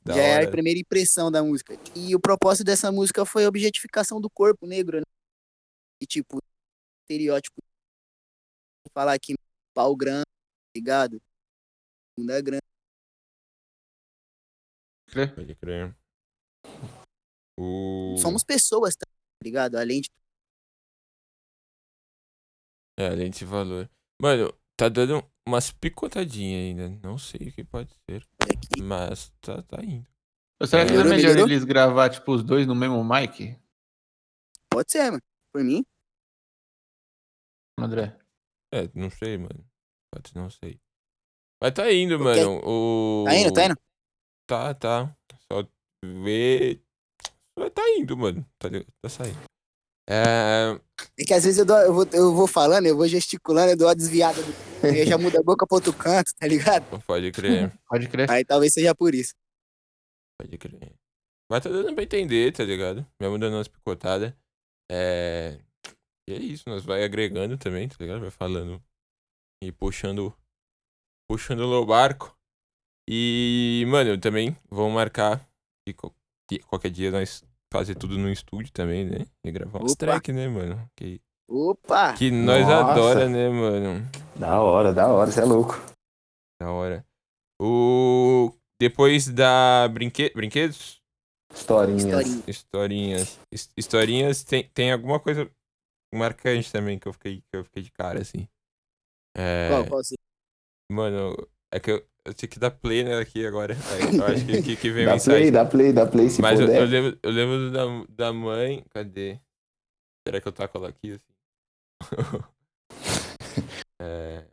[0.04, 0.48] Da já é hora.
[0.48, 1.74] a primeira impressão da música.
[1.96, 5.04] E o propósito dessa música foi a objetificação do corpo negro, né?
[6.02, 6.38] E tipo,
[7.02, 7.56] estereótipo.
[8.92, 9.34] Falar que
[9.74, 10.24] pau grande,
[10.76, 11.20] ligado?
[12.16, 12.62] Bunda grande.
[15.34, 15.96] Pode crer.
[17.58, 18.16] O...
[18.18, 19.06] Somos pessoas, tá
[19.42, 19.76] ligado?
[19.76, 20.08] Além de
[22.98, 23.90] É, além desse valor.
[24.20, 27.00] Mano, tá dando umas picotadinhas ainda.
[27.06, 28.26] Não sei o que pode ser.
[28.80, 30.06] Mas tá, tá indo.
[30.66, 31.46] Será que não é melhor melhorou?
[31.46, 33.58] eles gravar, tipo, os dois no mesmo mic,
[34.70, 35.22] Pode ser, mano.
[35.52, 35.84] Por mim.
[37.78, 38.16] André?
[38.72, 39.64] É, não sei, mano.
[40.12, 40.80] Pode ser, não sei.
[41.62, 42.60] Mas tá indo, Porque- mano.
[42.64, 43.24] O...
[43.24, 43.76] Tá indo, tá indo?
[44.46, 45.16] Tá, tá.
[45.52, 45.68] Só
[46.04, 46.82] ver.
[47.58, 48.44] Mas Tá indo, mano.
[48.58, 48.68] Tá,
[49.02, 49.38] tá saindo.
[50.08, 50.78] É.
[51.18, 53.76] É que às vezes eu, dou- eu vou, eu vou falando, eu vou gesticulando, eu
[53.76, 54.52] dou uma desviada do.
[54.84, 56.84] Aí já muda a boca pra outro canto, tá ligado?
[57.06, 57.72] Pode crer.
[57.88, 58.30] Pode crer.
[58.30, 59.34] Aí talvez seja por isso.
[60.40, 60.92] Pode crer.
[61.50, 63.06] Mas tá dando pra entender, tá ligado?
[63.20, 64.32] Mesmo dando umas picotadas.
[64.90, 65.58] É.
[66.28, 68.20] E é isso, nós vai agregando também, tá ligado?
[68.20, 68.82] Vai falando
[69.62, 70.34] e puxando.
[71.30, 72.36] Puxando o barco.
[73.08, 75.46] E, mano, também vamos marcar
[76.48, 77.42] que qualquer dia nós
[77.74, 79.26] fazer tudo no estúdio também, né?
[79.44, 80.88] E gravar uns track, né, mano?
[80.96, 82.12] Que, Opa!
[82.14, 82.92] que nós Nossa.
[82.92, 84.08] adora, né, mano?
[84.36, 85.74] Da hora, da hora, você é louco.
[86.62, 87.04] Da hora.
[87.60, 88.52] O.
[88.80, 90.30] Depois da brinque...
[90.34, 91.02] brinquedos,
[91.52, 92.04] Historinhas.
[92.04, 92.44] Historinha.
[92.46, 93.40] historinhas.
[93.52, 95.50] His- Historinhas tem, tem alguma coisa
[96.14, 98.46] marcante também que eu fiquei, que eu fiquei de cara, assim.
[99.36, 100.14] É, Qual, qual você-
[100.92, 101.36] Mano,
[101.72, 103.74] é que eu, eu tinha que dar play nela aqui agora.
[103.92, 106.40] Aí eu acho que, que, que vem o Dá play, dá play, dá play, se
[106.40, 108.84] Mas eu, eu lembro, eu lembro da, da mãe.
[108.90, 109.38] Cadê?
[110.26, 111.34] Será que eu taco ela aqui assim?
[114.00, 114.44] é.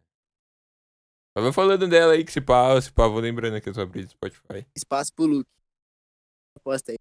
[1.34, 3.82] Mas vai falando dela aí que se pá, se pá, vou lembrando aqui eu tô
[3.82, 4.66] abrindo o Spotify.
[4.76, 5.50] Espaço pro Luke.
[6.58, 6.98] Aposta aí.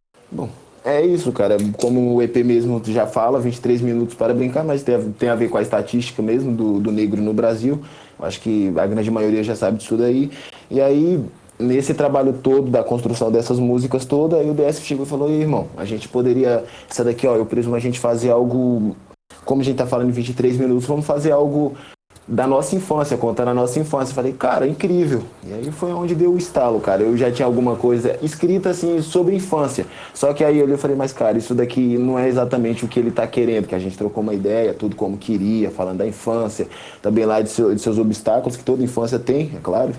[0.84, 1.56] É isso, cara.
[1.78, 5.34] Como o EP mesmo já fala, 23 minutos para brincar, mas tem a, tem a
[5.34, 7.84] ver com a estatística mesmo do, do negro no Brasil.
[8.22, 10.30] Acho que a grande maioria já sabe disso daí.
[10.70, 11.22] E aí,
[11.58, 15.40] nesse trabalho todo da construção dessas músicas toda, aí o DF chegou e falou, "Ei,
[15.42, 16.64] irmão, a gente poderia.
[16.88, 18.96] Essa daqui, ó, eu presumo a gente fazer algo.
[19.44, 21.74] Como a gente tá falando em 23 minutos, vamos fazer algo
[22.30, 24.14] da nossa infância, contando a nossa infância.
[24.14, 25.22] Falei, cara, incrível.
[25.44, 27.02] E aí foi onde deu o estalo, cara.
[27.02, 29.84] Eu já tinha alguma coisa escrita assim sobre infância.
[30.14, 33.10] Só que aí eu falei, mas cara, isso daqui não é exatamente o que ele
[33.10, 36.68] tá querendo, que a gente trocou uma ideia, tudo como queria, falando da infância,
[37.02, 39.90] também lá de, seu- de seus obstáculos, que toda infância tem, é claro.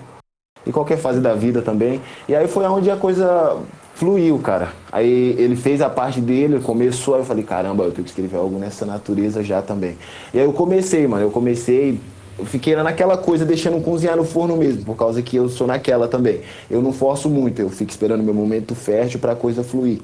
[0.64, 2.00] E qualquer fase da vida também.
[2.26, 3.58] E aí foi onde a coisa
[3.94, 4.72] fluiu, cara.
[4.90, 8.38] Aí ele fez a parte dele, começou, aí eu falei, caramba, eu tenho que escrever
[8.38, 9.98] algo nessa natureza já também.
[10.32, 12.00] E aí eu comecei, mano, eu comecei,
[12.38, 16.08] eu fiquei naquela coisa deixando cozinhar no forno mesmo, por causa que eu sou naquela
[16.08, 16.40] também.
[16.70, 20.00] Eu não forço muito, eu fico esperando meu momento fértil pra coisa fluir.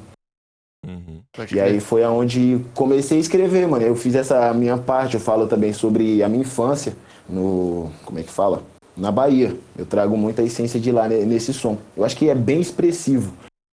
[0.86, 1.20] Uhum.
[1.52, 3.84] E aí foi aonde comecei a escrever, mano.
[3.84, 6.96] Eu fiz essa minha parte, eu falo também sobre a minha infância
[7.28, 7.90] no.
[8.04, 8.62] Como é que fala?
[8.96, 9.56] Na Bahia.
[9.76, 11.78] Eu trago muita essência de lá ne- nesse som.
[11.96, 13.32] Eu acho que é bem expressivo.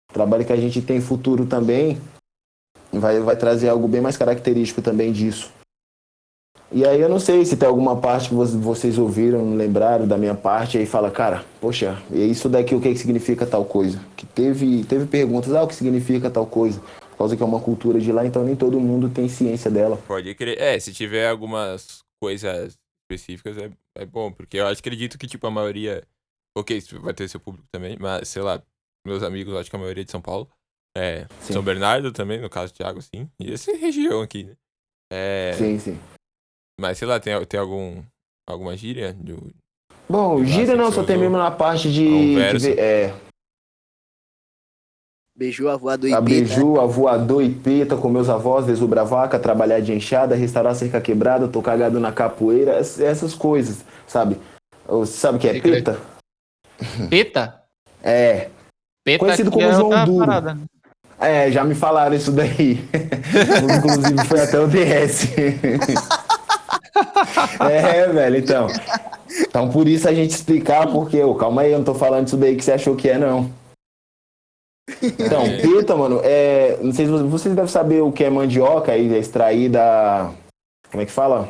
[0.09, 1.97] O trabalho que a gente tem futuro também
[2.91, 5.51] vai, vai trazer algo bem mais característico também disso.
[6.71, 10.17] E aí eu não sei se tem alguma parte que vo- vocês ouviram, lembraram da
[10.17, 13.99] minha parte, aí fala, cara, poxa, e isso daqui o que, que significa tal coisa?
[14.15, 16.79] Que teve, teve perguntas, ah, o que significa tal coisa?
[17.11, 19.97] Por causa que é uma cultura de lá, então nem todo mundo tem ciência dela.
[20.07, 20.57] Pode crer.
[20.61, 25.45] É, se tiver algumas coisas específicas é, é bom, porque eu acho acredito que, tipo,
[25.47, 26.03] a maioria.
[26.57, 28.61] Ok, vai ter seu público também, mas sei lá,
[29.05, 30.49] meus amigos, acho que a maioria é de São Paulo.
[30.97, 31.53] É, Sim.
[31.53, 33.29] São Bernardo também, no caso Thiago, sim.
[33.39, 34.53] E essa região aqui, né?
[35.13, 35.99] É, Sim, sim.
[36.79, 38.01] Mas sei lá, tem, tem algum.
[38.47, 39.13] Alguma gíria?
[39.13, 39.51] Do,
[40.09, 42.35] Bom, gira você não, só tem mesmo na parte de.
[42.57, 43.13] de é,
[45.37, 46.29] Beijou a voador e a peta.
[46.29, 50.99] beiju, a voador e peta com meus avós, desubra vaca, trabalhar de enxada, restaurar cerca
[50.99, 54.37] quebrada, tocar gado na capoeira, ess- essas coisas, sabe?
[54.85, 55.99] Você sabe o que é peta?
[57.09, 57.63] Peta?
[58.03, 58.49] É.
[59.05, 60.25] Peta Conhecido como é João Duro.
[60.25, 60.65] parada, né?
[61.19, 62.79] É, já me falaram isso daí.
[63.77, 65.27] Inclusive foi até o DS.
[67.69, 68.67] é, velho, então.
[69.47, 72.37] Então por isso a gente explicar, porque, ô, calma aí, eu não tô falando isso
[72.37, 73.49] daí que você achou que é, não.
[75.01, 75.57] Então, É.
[75.61, 76.77] peta, mano, é.
[76.81, 80.31] Não sei se vocês, devem saber o que é mandioca aí, é extrair da.
[80.89, 81.49] Como é que fala?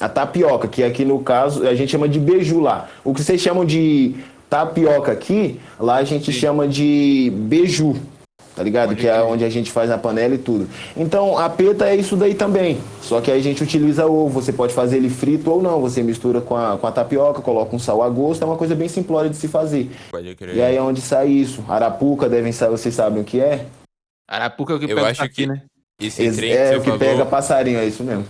[0.00, 2.88] A tapioca, que aqui no caso a gente chama de beiju lá.
[3.02, 4.14] O que vocês chamam de
[4.48, 7.96] tapioca aqui, lá a gente chama de beiju.
[8.58, 8.88] Tá ligado?
[8.88, 10.68] Pode que é onde a gente faz a panela e tudo.
[10.96, 12.80] Então a peta é isso daí também.
[13.00, 14.40] Só que aí a gente utiliza ovo.
[14.42, 15.80] Você pode fazer ele frito ou não.
[15.80, 18.42] Você mistura com a, com a tapioca, coloca um sal a gosto.
[18.42, 19.90] É uma coisa bem simplória de se fazer.
[20.10, 20.56] Pode crer.
[20.56, 21.64] E aí é onde sai isso.
[21.68, 23.64] Arapuca, devem saber, vocês sabem o que é?
[24.28, 25.62] Arapuca é o que Eu pega acho aqui, que- né?
[26.00, 28.24] Esse Esse trem é que o você que pega passarinho, é isso mesmo.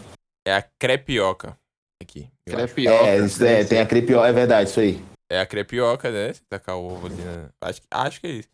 [0.47, 1.57] é a crepioca.
[2.03, 2.29] Aqui.
[2.49, 2.57] acho.
[2.57, 3.07] Crepioca.
[3.07, 5.03] é, isso é, tem a crepioca, é verdade, isso aí.
[5.31, 6.33] É a crepioca, né?
[6.33, 7.49] Você tacar o ovo ali na...
[7.61, 8.49] Acho, acho que é isso.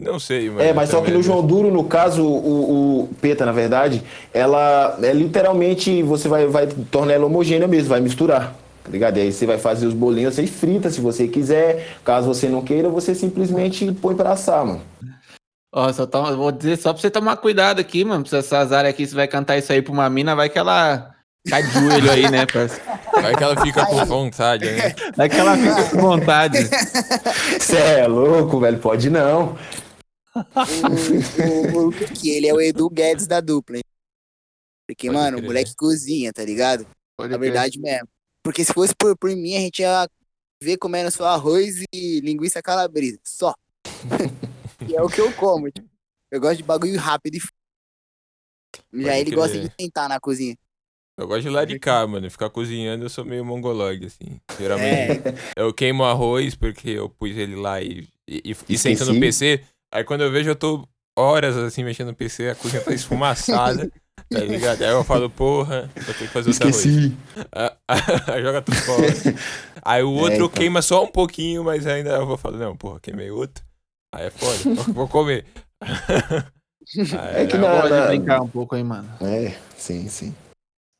[0.00, 0.62] Não sei, mano.
[0.62, 4.98] É, mas só que no João Duro, no caso, o, o peta, na verdade, ela
[5.02, 9.18] é literalmente, você vai, vai tornar ela homogênea mesmo, vai misturar, tá ligado?
[9.18, 11.98] E aí você vai fazer os bolinhos, você frita se você quiser.
[12.02, 14.80] Caso você não queira, você simplesmente põe pra assar, mano.
[15.72, 18.24] Ó, só toma, vou dizer só pra você tomar cuidado aqui, mano.
[18.24, 21.14] Pra essas áreas aqui, você vai cantar isso aí pra uma mina, vai que ela
[21.48, 22.84] cai de joelho aí, né, parceiro?
[23.12, 24.94] Vai que ela fica com vontade, né?
[25.16, 26.58] Vai que ela fica com vontade.
[27.58, 28.78] Você é louco, velho?
[28.78, 29.56] Pode não.
[30.34, 33.82] O, o, o que ele é o Edu Guedes da dupla, hein?
[34.88, 35.46] Porque, Pode mano, o crer.
[35.48, 36.86] moleque cozinha, tá ligado?
[37.16, 37.50] Pode Na crer.
[37.52, 38.08] verdade mesmo.
[38.42, 40.08] Porque se fosse por, por mim, a gente ia
[40.62, 43.18] ver comendo só arroz e linguiça calabresa.
[43.24, 43.54] Só.
[44.88, 45.70] e é o que eu como.
[45.70, 45.88] tipo.
[46.30, 47.38] Eu gosto de bagulho rápido e.
[47.38, 47.48] f-
[48.94, 49.68] Já Pode ele gosta crer.
[49.68, 50.56] de sentar na cozinha.
[51.18, 52.30] Eu gosto de laricar, mano.
[52.30, 54.40] Ficar cozinhando, eu sou meio mongoloide, assim.
[54.58, 59.04] Geralmente, É, eu queimo arroz porque eu pus ele lá e, e, e, e sento
[59.12, 59.20] no.
[59.20, 59.62] PC.
[59.92, 60.86] Aí quando eu vejo, eu tô
[61.18, 63.90] horas, assim, mexendo no PC, a cozinha tá esfumaçada,
[64.30, 64.82] tá ligado?
[64.82, 66.84] Aí eu falo, porra, eu tenho que fazer outro arroz.
[66.86, 67.16] Esqueci.
[67.52, 67.76] Ah,
[68.32, 69.06] Aí joga tudo fora.
[69.82, 70.48] Aí o outro então.
[70.48, 73.64] queima só um pouquinho, mas ainda eu vou falar, não, porra, queimei outro.
[74.14, 75.44] Aí é foda, vou- vou comer.
[77.18, 79.08] Aí, É que Eu na- gosto de brincar um pouco aí, mano.
[79.20, 80.34] É, sim, sim.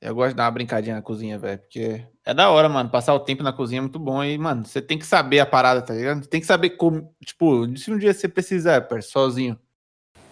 [0.02, 1.58] Eu gosto de dar uma brincadinha na cozinha, velho.
[1.58, 2.88] Porque é da hora, mano.
[2.88, 4.22] Passar o tempo na cozinha é muito bom.
[4.24, 6.22] E, mano, você tem que saber a parada, tá ligado?
[6.22, 7.10] Você tem que saber como.
[7.24, 9.58] Tipo, se um dia você precisar, parceiro, sozinho.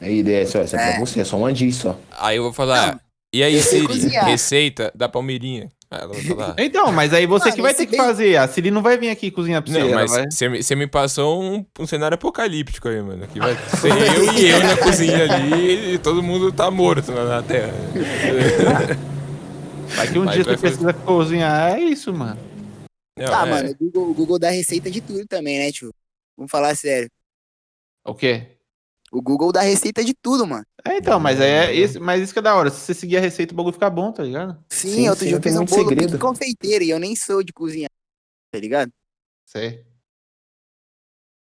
[0.00, 1.00] A ideia é só essa é pra É.
[1.00, 1.98] você, é só uma diz só.
[2.18, 3.00] Aí eu vou falar, Não,
[3.32, 5.68] e aí Siri, receita da Palmeirinha?
[5.90, 8.36] Aí ela vai falar, Então, mas aí você Mano, que vai ter que bem- fazer.
[8.36, 9.78] A Siri não vai vir aqui cozinhar pra você.
[9.80, 10.12] Não, mas
[10.64, 13.26] você me, passou um, um cenário apocalíptico aí, mano.
[13.26, 17.24] Que vai ser eu e eu na cozinha ali e todo mundo tá morto na,
[17.24, 17.72] na terra.
[19.96, 21.76] Vai que um Vai- dia vai você fazer- precisa cozinhar.
[21.76, 22.40] É isso, mano.
[23.18, 25.92] Não, tá, é, mano, o Google, o Google dá receita de tudo também, né, tio?
[26.36, 27.10] Vamos falar sério.
[28.04, 28.56] O quê?
[29.10, 30.64] O Google dá receita de tudo, mano.
[30.86, 32.70] É, então, mas é isso, mas isso que é da hora.
[32.70, 34.62] Se você seguir a receita, o bagulho fica bom, tá ligado?
[34.68, 36.12] Sim, Sim, outro sim, dia eu fiz um bolo segredo.
[36.12, 37.90] de confeiteiro e eu nem sou de cozinhar,
[38.52, 38.92] tá ligado?
[39.46, 39.84] Sei.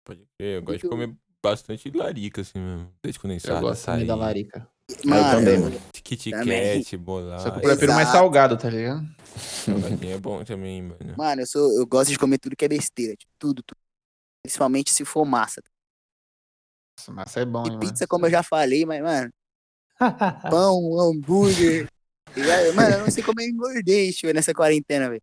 [0.05, 2.93] Pode crer, eu gosto de comer bastante larica, assim mesmo.
[3.05, 4.69] Leite Eu condensado, gosto açaí, da larica.
[5.05, 5.81] Eu também, mano.
[6.03, 6.31] Kit.
[6.31, 7.45] Kat, bolacha.
[7.45, 8.19] Só que eu prefiro mais Exato.
[8.19, 9.07] salgado, tá ligado?
[9.37, 11.15] Salgadinho é bom também, mano.
[11.17, 13.79] Mano, eu, sou, eu gosto de comer tudo que é besteira, tipo, tudo, tudo.
[14.45, 15.61] Principalmente se for massa.
[16.99, 19.31] Nossa, massa é bom, E hein, pizza, como eu já falei, mas, mano,
[20.01, 20.01] mano.
[20.51, 21.87] pão, hambúrguer.
[22.35, 22.75] ligado?
[22.75, 25.23] Mano, eu não sei como eu engordei, tio, nessa quarentena, velho.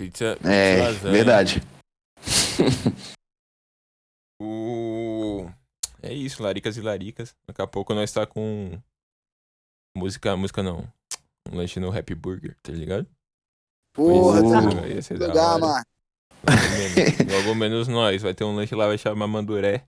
[0.00, 1.12] Pizza, É, lasanha.
[1.12, 1.62] verdade.
[6.08, 7.36] É isso, laricas e laricas.
[7.46, 8.80] Daqui a pouco nós tá com
[9.94, 10.90] música, música não.
[11.52, 13.06] Um lanche no Happy Burger, tá ligado?
[13.92, 15.84] Porra, Mas, tá uh, lugar, mano.
[16.46, 18.22] Logo menos, logo menos nós.
[18.22, 19.86] Vai ter um lanche lá, vai chamar Manduré.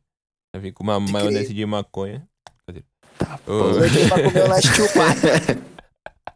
[0.53, 2.29] Vai vir com uma maionese de maconha.
[2.67, 2.85] Cadê?
[3.17, 4.69] Tá, Ô, Eu louquei pra comer o lanche.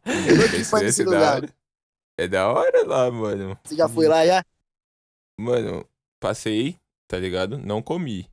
[0.07, 1.55] Eu pra esse é da hora.
[2.16, 3.59] É da hora lá, mano.
[3.64, 4.42] Você já foi lá já?
[5.38, 5.87] Mano,
[6.18, 7.59] passei, tá ligado?
[7.59, 8.31] Não comi,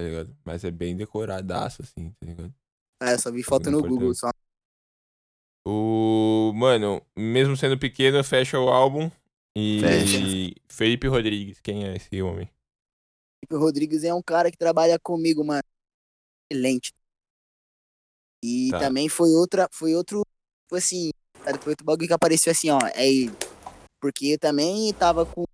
[0.00, 0.36] tá ligado?
[0.44, 2.54] Mas é bem decoradaço, assim, tá ligado?
[3.02, 3.80] Eu só vi foto no.
[3.82, 4.30] Google, só.
[5.66, 6.52] O.
[6.54, 9.10] Mano, mesmo sendo pequeno, fecha o álbum.
[9.56, 9.80] E.
[9.80, 10.18] Fecha.
[10.68, 12.48] Felipe Rodrigues, quem é esse homem?
[13.40, 15.62] Felipe Rodrigues é um cara que trabalha comigo, mano.
[16.50, 16.92] Excelente.
[18.44, 18.78] E Tá.
[18.80, 20.22] também foi outra, foi outro,
[20.66, 21.10] tipo assim,
[21.62, 23.32] foi outro bagulho que apareceu assim, ó, é ele.
[24.00, 25.44] Porque eu também tava com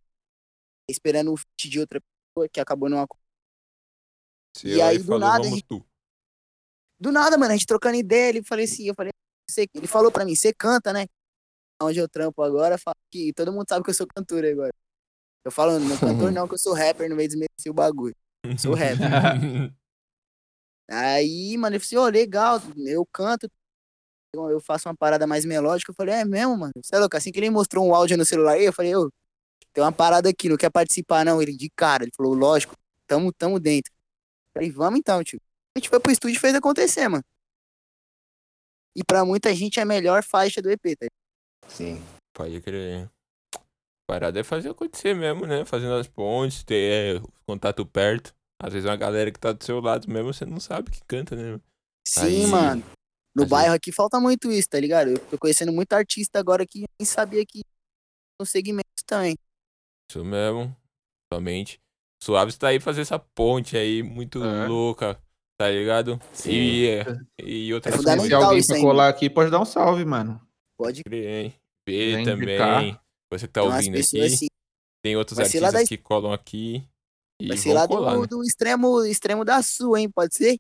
[0.89, 3.19] esperando o feat de outra pessoa que acabou não acon-
[4.57, 5.67] Se E eu aí, do falou, nada, gente-.
[6.99, 9.13] Do nada, mano, a gente trocando ideia, ele falei assim, eu falei,
[9.49, 11.05] você, ele falou pra mim, você canta, né?
[11.83, 14.73] Onde eu trampo agora, falo que todo mundo sabe que eu sou cantor agora.
[15.45, 18.15] Eu falo, não cantor não, que eu sou rapper, no meio de desmerecer o bagulho.
[18.59, 18.97] Sou rapper.
[20.89, 23.47] Aí, mano, ele falou assim, ô, legal, eu canto,
[24.35, 25.91] eu eu faço uma parada mais melódica.
[25.91, 26.73] Eu falei, é mesmo, mano?
[26.83, 27.17] Você é louco?
[27.17, 29.11] Assim que ele mostrou um áudio no celular aí, eu falei, ô,
[29.73, 31.43] tem uma parada aqui, não quer participar não?
[31.43, 32.75] Ele, de cara, ele falou, lógico,
[33.07, 33.93] tamo, tamo dentro.
[34.57, 35.39] Falei, vamos então, tio.
[35.77, 37.23] A gente foi pro estúdio e fez acontecer, mano.
[38.97, 41.05] E pra muita gente é a melhor faixa do EP, tá?
[41.05, 41.71] ligado?
[41.71, 42.03] Sim.
[42.35, 43.11] Pode crer.
[43.55, 43.61] A
[44.11, 45.67] parada é fazer acontecer mesmo, né?
[45.67, 48.35] Fazendo as pontes, ter é, contato perto.
[48.59, 51.37] Às vezes uma galera que tá do seu lado mesmo, você não sabe que canta,
[51.37, 51.61] né?
[52.09, 52.83] Sim, Aí- mano.
[53.37, 55.11] No Às bairro aqui falta muito isso, tá ligado?
[55.11, 57.61] Eu tô conhecendo muito artista agora que nem sabia que
[58.41, 59.37] no segmento também.
[60.11, 60.75] Isso mesmo.
[61.31, 61.79] Somente.
[62.27, 64.67] Suaves tá aí fazer essa ponte aí muito É.
[64.67, 65.17] louca,
[65.57, 66.21] tá ligado?
[66.33, 66.51] Sim.
[66.51, 67.05] E,
[67.43, 70.41] e outras É Se fundamental tiver alguém pra colar aqui, pode dar um salve, mano.
[70.77, 71.55] Pode crer, hein?
[71.87, 72.49] B Vem também.
[72.57, 73.01] indicar.
[73.33, 74.21] Você que tá ouvindo aqui.
[74.21, 74.47] assim.
[75.05, 76.83] Tem outros Vai artistas da- que colam aqui.
[77.41, 78.27] E Vai ser lá colar, do, né?
[78.27, 80.11] do extremo, extremo da sul, hein?
[80.11, 80.57] Pode ser?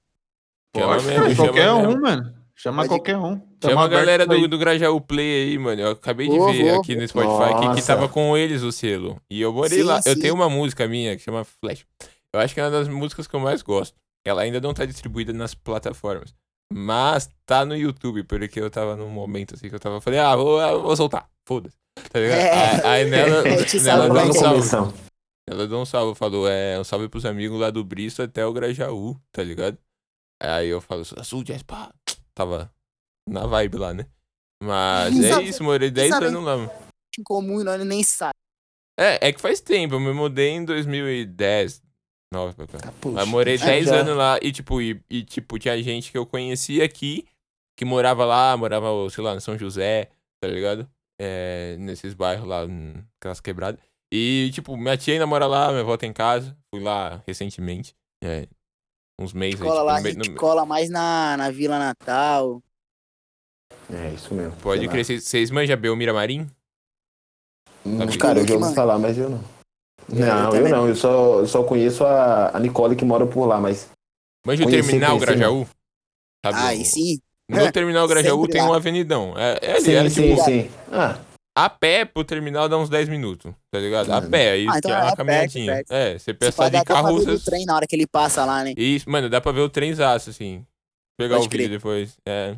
[0.76, 1.90] Chama Pode, mesmo, qualquer mesmo.
[1.90, 2.45] um, mano.
[2.58, 3.40] Chama Pode- qualquer um.
[3.62, 5.80] Chama a galera do, do Grajaú Play aí, mano.
[5.82, 8.72] Eu acabei de Vou, ver vou, aqui no Spotify que, que tava com eles o
[8.72, 9.20] selo.
[9.30, 10.00] E eu morei Sim, lá.
[10.06, 10.20] Eu sim.
[10.20, 11.84] tenho uma música minha que chama Flash.
[12.34, 13.94] Eu acho que é uma das músicas que eu mais gosto.
[14.26, 16.34] Ela ainda não tá distribuída nas plataformas.
[16.72, 20.00] Mas tá no YouTube, porque eu tava num momento assim que eu tava.
[20.00, 21.28] Falei, ah, vou, eu vou soltar.
[21.46, 21.76] Foda-se.
[22.10, 22.38] Tá ligado?
[22.40, 22.50] É.
[22.52, 24.26] Aí- Aí nela, Eu nela dá Lá um
[24.56, 24.62] aí.
[24.62, 24.94] salve.
[25.48, 28.52] Ela deu um salve, falou, é, um salve pros amigos lá do Bristo até o
[28.52, 29.78] Grajaú, tá ligado?
[30.42, 31.92] Aí eu falo, Sul Jazz, pá.
[32.36, 32.72] Tava
[33.28, 34.06] na vibe lá, né?
[34.62, 36.70] Mas é isso, morei 10 sabe- anos lá, mano.
[37.18, 38.34] Em comum e nós nem sabe.
[38.98, 41.82] É, é que faz tempo, eu me mudei em 2010.
[42.32, 42.78] 9 pra cá.
[42.78, 43.14] Tá, puxa.
[43.14, 43.96] Mas morei Ah, 10 já.
[44.00, 47.26] anos lá e tipo, e, e, tipo, tinha gente que eu conhecia aqui,
[47.78, 50.10] que morava lá, morava, sei lá, no São José,
[50.42, 50.88] tá ligado?
[51.20, 53.80] É, nesses bairros lá, hum, aquelas quebradas.
[54.12, 56.56] E, tipo, minha tia ainda mora lá, minha avó tá em casa.
[56.74, 57.94] Fui lá recentemente.
[58.22, 58.46] É,
[59.18, 61.50] uns meses aí, Cola tipo, lá, no a meio- gente no- cola mais na, na
[61.50, 62.62] Vila Natal.
[63.92, 64.52] É isso mesmo.
[64.60, 66.48] Pode crer, vocês- manjam Belmira Marim?
[67.84, 69.44] Hum, Sabe Cara, eu já ouvi falar, mas eu não.
[70.10, 70.88] eu Não, eu, também não.
[70.88, 73.88] Eu só, eu só conheço a, a Nicole que mora por lá, mas.
[74.46, 75.66] Manja o Terminal conheci, Grajaú?
[76.44, 77.20] Sabe, Aí o- sim.
[77.48, 78.68] No Terminal Grajaú Sempre tem lá.
[78.70, 79.34] um avenidão.
[79.38, 80.70] É, é ali, sim, era sim, tipo, sim.
[80.90, 81.18] Ah,
[81.56, 84.10] a pé pro terminal dá uns 10 minutos, tá ligado?
[84.12, 84.30] A Mano.
[84.30, 85.72] pé, aí Ah, então que é é uma caminhadinha.
[85.76, 85.90] perto.
[85.92, 87.50] É, você Se pensa pá, de dá até pra carro, ver o você...
[87.50, 88.74] trem na hora que ele passa lá, né?
[88.76, 90.64] Isso, mano, dá pra ver o trenzaço, assim.
[91.18, 91.70] Pegar Pode o vídeo crer.
[91.78, 92.18] depois.
[92.28, 92.56] É,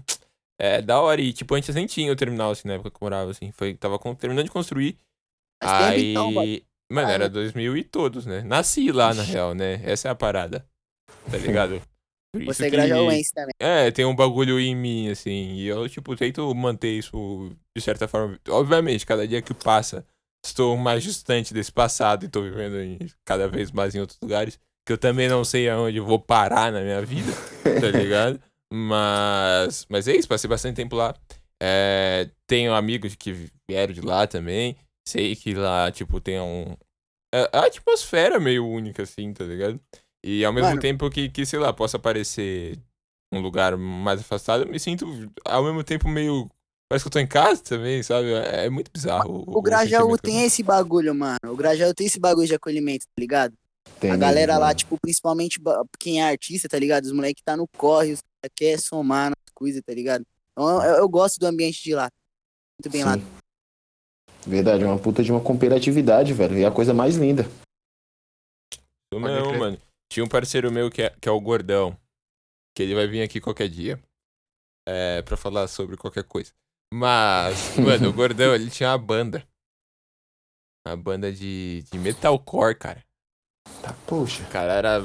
[0.61, 1.20] é da hora.
[1.20, 3.53] E, tipo, antes nem tinha o terminal, assim, na época que eu morava, assim.
[3.53, 4.92] Foi, tava com- terminando de construir.
[5.61, 6.32] Tempo, aí, então,
[6.90, 7.28] mano, Ah, era é.
[7.28, 8.42] 2000 e todos, né?
[8.42, 9.80] Nasci lá, na real, né?
[9.84, 10.66] Essa é a parada.
[11.30, 11.80] Tá ligado?
[12.44, 13.52] Você é grajaúense também.
[13.58, 15.54] É, tem um bagulho em mim, assim.
[15.54, 18.38] E eu, tipo, tento manter isso de certa forma.
[18.48, 20.04] Obviamente, cada dia que passa,
[20.44, 24.58] estou mais distante desse passado e tô vivendo em- cada vez mais em outros lugares.
[24.86, 27.32] Que eu também não sei aonde vou parar na minha vida,
[27.80, 28.40] tá ligado?
[28.72, 31.14] Mas, mas é isso, passei bastante tempo lá.
[31.62, 34.76] É, tenho amigos que vieram de lá também.
[35.06, 36.76] Sei que lá, tipo, tem um.
[37.34, 39.80] É, a atmosfera meio única, assim, tá ligado?
[40.28, 40.80] E ao mesmo Mano.
[40.80, 42.78] tempo que, que, sei lá, possa parecer
[43.32, 45.06] um lugar mais afastado, eu me sinto
[45.42, 46.50] ao mesmo tempo meio.
[46.86, 48.34] Parece que eu tô em casa também, sabe?
[48.34, 49.44] É, é muito bizarro.
[49.46, 51.38] O Grajaú que eu tem esse bagulho, mano.
[51.46, 53.54] O Grajaú tem esse bagulho de acolhimento, tá ligado?
[53.98, 54.78] tem a mesmo, galera lá, mano.
[54.78, 55.58] tipo, principalmente
[55.98, 57.06] quem é artista, tá ligado?
[57.06, 60.26] Os moleques tá no corre, os caras querem somar nas coisas, tá ligado?
[60.52, 62.10] Então eu, eu gosto do ambiente de lá.
[62.78, 63.14] Muito bem lá.
[63.14, 63.24] Sim.
[64.46, 66.58] Verdade, é uma puta de uma cooperatividade, velho.
[66.58, 67.48] E é a coisa mais linda.
[69.10, 69.88] Isso mesmo, mano.
[70.11, 71.96] Tinha um parceiro meu que é, que é o Gordão.
[72.74, 74.00] Que ele vai vir aqui qualquer dia.
[74.86, 76.52] É, pra falar sobre qualquer coisa.
[76.92, 79.46] Mas, mano, o Gordão, ele tinha uma banda.
[80.86, 83.04] Uma banda de, de metalcore, cara.
[83.82, 84.42] Tá, poxa.
[84.42, 85.04] O cara era.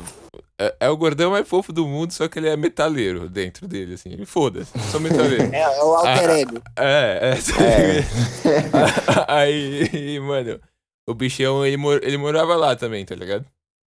[0.57, 3.95] É, é o gordão mais fofo do mundo, só que ele é metaleiro dentro dele,
[3.95, 4.11] assim.
[4.11, 5.43] Ele foda-se, sou metaleiro.
[5.53, 6.61] É, é o alter Ah, ego.
[6.77, 7.99] É, é.
[7.99, 9.25] É.
[9.27, 10.59] Aí, mano,
[11.07, 13.45] o bichão, ele, mor ele morava lá também, tá ligado?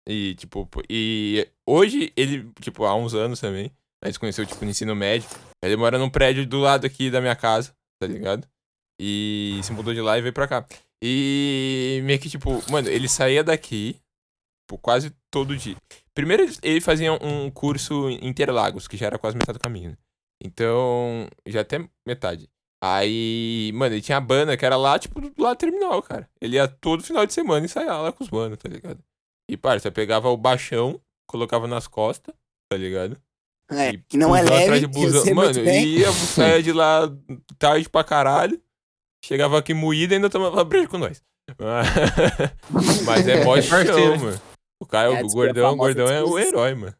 [0.07, 3.71] E, tipo, e hoje ele, tipo, há uns anos também,
[4.03, 5.29] a gente conheceu, tipo, no ensino médio.
[5.63, 8.47] Ele mora num prédio do lado aqui da minha casa, tá ligado?
[8.99, 10.65] E se mudou de lá e veio pra cá.
[11.01, 13.93] E meio que, tipo, mano, ele saía daqui,
[14.65, 15.75] tipo, quase todo dia.
[16.13, 19.91] Primeiro ele- fazia um curso em Interlagos, que já era quase metade do caminho.
[19.91, 19.97] né?
[20.43, 22.49] Então, já até metade.
[22.83, 26.29] Aí, mano, ele tinha a banda que era lá, tipo, do terminal, cara.
[26.41, 29.01] Ele ia todo final de semana ensaiar lá com os manos, tá ligado?
[29.49, 32.33] E, parça, pegava o baixão, colocava nas costas,
[32.69, 33.21] tá ligado?
[33.69, 34.87] É, E que não é leve.
[35.21, 35.85] sei Mano, muito bem.
[35.85, 37.01] ia, saia de lá
[37.57, 38.61] tarde pra caralho.
[39.25, 41.23] Chegava aqui moído e ainda tomava breja com nós.
[43.05, 44.19] Mas é mó chão, Parceiro, hein?
[44.19, 44.41] mano.
[44.81, 46.95] O cara, É, o é a gordão, o gordão é o herói, mano.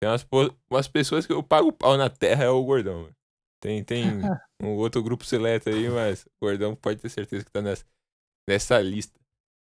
[0.00, 0.26] Tem umas,
[0.70, 3.16] umas pessoas que eu pago pau na terra, é o gordão, mano.
[3.60, 4.04] Tem, tem
[4.62, 7.84] um outro grupo seleto aí, mas o gordão pode ter certeza que tá nessa,
[8.48, 9.18] nessa lista.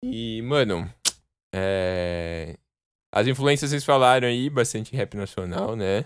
[0.04, 0.92] E, mano,
[1.54, 2.56] é...
[3.14, 6.04] As influências vocês falaram aí, bastante rap nacional, né?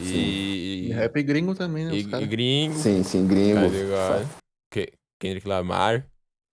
[0.00, 1.94] E, E rap gringo também, né?
[1.94, 3.60] e, Os e gringo, Sim, sim, gringo.
[3.60, 4.28] tá ligado?
[4.70, 6.06] Que- Kendrick Lamar.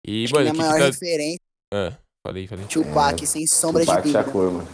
[0.05, 0.85] E, Acho mano, que, maior que tá...
[0.87, 1.39] referência,
[1.71, 1.93] Ah,
[2.25, 2.65] Falei, falei.
[2.65, 4.23] Tupac, sem sombra Tupac de dúvida.
[4.25, 4.67] Shakur, mano.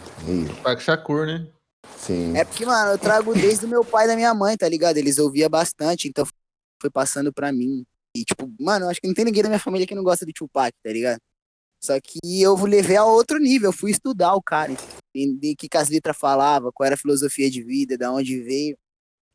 [0.48, 1.46] Tupac Shakur, né?
[1.98, 2.36] Sim.
[2.36, 4.96] É porque, mano, eu trago desde o meu pai e da minha mãe, tá ligado?
[4.96, 6.26] Eles ouviam bastante, então
[6.80, 7.84] foi passando pra mim.
[8.16, 10.24] E, tipo, mano, eu acho que não tem ninguém da minha família que não gosta
[10.24, 11.18] de Tupac, tá ligado?
[11.84, 14.72] Só que eu levei a outro nível, eu fui estudar o cara,
[15.14, 18.42] entender o que, que as letras falavam, qual era a filosofia de vida, da onde
[18.42, 18.74] veio.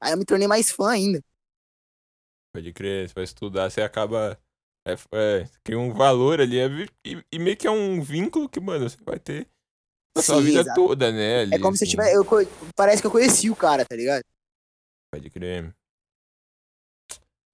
[0.02, 1.22] Aí eu me tornei mais fã ainda.
[2.52, 4.36] Pode crer, você vai estudar, você acaba.
[4.88, 6.58] É, é, cria um valor ali.
[6.58, 6.68] é
[7.06, 9.48] e, e meio que é um vínculo que, mano, você vai ter
[10.18, 10.88] a sua Sim, vida exato.
[10.88, 11.42] toda, né?
[11.42, 11.92] ali, É como se eu assim.
[11.92, 12.16] tivesse.
[12.16, 12.26] Eu,
[12.76, 14.24] parece que eu conheci o cara, tá ligado?
[15.14, 15.76] Pode crer.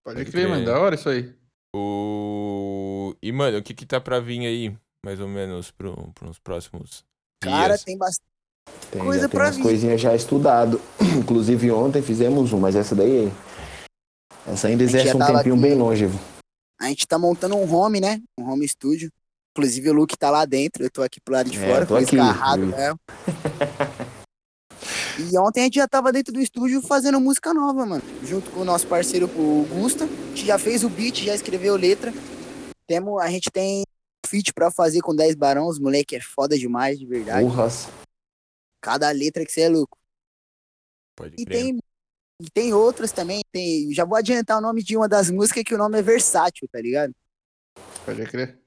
[0.06, 0.48] Pode Pode crer, crer.
[0.48, 0.66] mano.
[0.66, 1.36] Da hora isso aí.
[1.76, 3.14] O...
[3.22, 7.06] E, mano, o que que tá pra vir aí, mais ou menos, pro, pros próximos
[7.40, 7.84] Cara, dias?
[7.84, 8.26] tem bastante.
[8.90, 9.62] Tem, coisa umas vir.
[9.62, 10.82] coisinhas já estudado.
[11.20, 13.32] Inclusive ontem fizemos um, mas essa daí.
[14.48, 15.62] Essa ainda exerce um tempinho aqui.
[15.62, 16.20] bem longevo.
[16.82, 18.20] A gente tá montando um home, né?
[18.40, 19.12] Um home studio.
[19.56, 21.94] Inclusive o Luke tá lá dentro, eu tô aqui pro lado de É, fora, tô
[21.94, 23.00] tô aqui, escarrado mesmo.
[25.18, 28.04] E ontem a gente já tava dentro do estúdio fazendo música nova, mano.
[28.22, 30.04] Junto com o nosso parceiro, o Gusta.
[30.04, 32.14] A gente já fez o beat, já escreveu letra.
[32.86, 33.85] Temos, a gente tem
[34.26, 35.68] feat pra fazer com 10 barão.
[35.68, 37.48] Os moleque é foda demais, de verdade.
[37.48, 37.88] Porras.
[38.82, 39.98] Cada letra que você é louco.
[41.16, 41.58] Pode E crer.
[41.62, 41.80] tem,
[42.42, 43.42] e tem outras também.
[43.52, 46.68] Tem, já vou adiantar o nome de uma das músicas, que o nome é Versátil,
[46.72, 47.14] tá ligado?
[48.06, 48.60] Pode crer.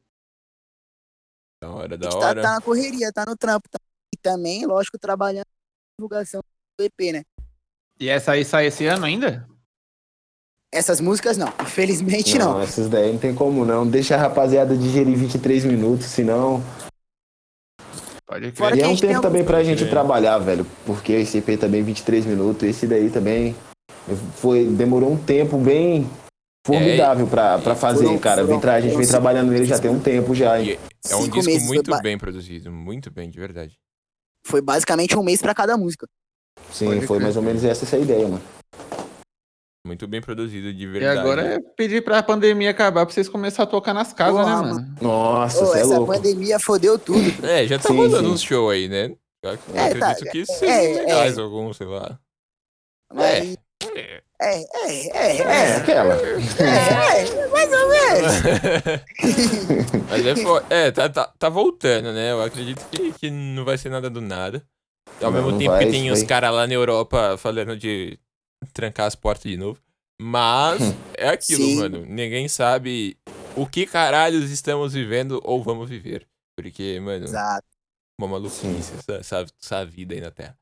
[1.63, 2.43] Da hora, da gente tá, hora.
[2.43, 3.69] tá na correria, tá no trampo.
[3.69, 3.79] tá?
[4.15, 6.41] E também, lógico, trabalhando na divulgação
[6.79, 7.25] do EP, né?
[8.01, 9.49] E essa aí sai esse ano ainda?
[10.73, 12.61] Essas músicas não, infelizmente não.
[12.61, 13.87] essas daí não tem como não.
[13.87, 16.62] Deixa a rapaziada digerir 23 minutos, senão.
[18.27, 18.77] Pode crer.
[18.77, 19.87] E é um tempo também pra gente É.
[19.89, 20.66] trabalhar, velho.
[20.85, 23.57] Porque esse EP também 23 minutos, esse daí também
[24.37, 26.07] foi demorou um tempo bem
[26.66, 28.47] formidável pra, pra fazer, Foram- cara.
[28.47, 30.61] Foram- a gente vem trabalhando nele já tem um tempo já.
[30.61, 30.79] hein?
[31.05, 33.73] E é um Cinco disco muito foi, bem produzido, muito bem, de verdade.
[34.47, 36.07] foi basicamente um mês pra cada música.
[36.73, 37.25] Sim, Pode foi crer.
[37.25, 38.43] mais ou menos essa, essa a ideia, mano.
[39.89, 41.18] Muito bem produzido, de E verdade.
[41.18, 44.68] agora é pedir pra pandemia acabar pra vocês começarem a tocar nas casas, Porra, né,
[44.74, 44.95] mano?
[45.01, 46.12] Nossa, Ô, é essa louco.
[46.12, 47.18] pandemia fodeu tudo.
[47.43, 48.32] É, já tá Sim, rolando sim.
[48.34, 49.12] uns shows aí, né?
[49.43, 51.41] Eu ac- É, tá, acredito que sejam é, legais é.
[51.41, 52.18] alguns, sei lá.
[53.14, 53.57] Mas,
[53.97, 53.97] É.
[53.97, 56.14] é, é, é, É, é, aquela.
[56.14, 58.99] é, é, mais ou menos.
[60.11, 62.32] Mas é, fo- é tá, tá, tá voltando, né?
[62.32, 64.62] Eu acredito que, que não vai ser nada do nada.
[65.22, 68.18] Ao Não, mesmo não tempo vai, que tem os caras lá na Europa falando de
[68.73, 69.79] trancar as portas de novo.
[70.21, 70.81] Mas
[71.17, 71.77] é aquilo, Sim.
[71.77, 72.05] mano.
[72.07, 73.17] Ninguém sabe
[73.57, 76.27] o que caralhos estamos vivendo ou vamos viver.
[76.57, 77.65] Porque, mano, Exato.
[78.21, 80.57] uma maluquice essa, essa, essa vida aí na Terra.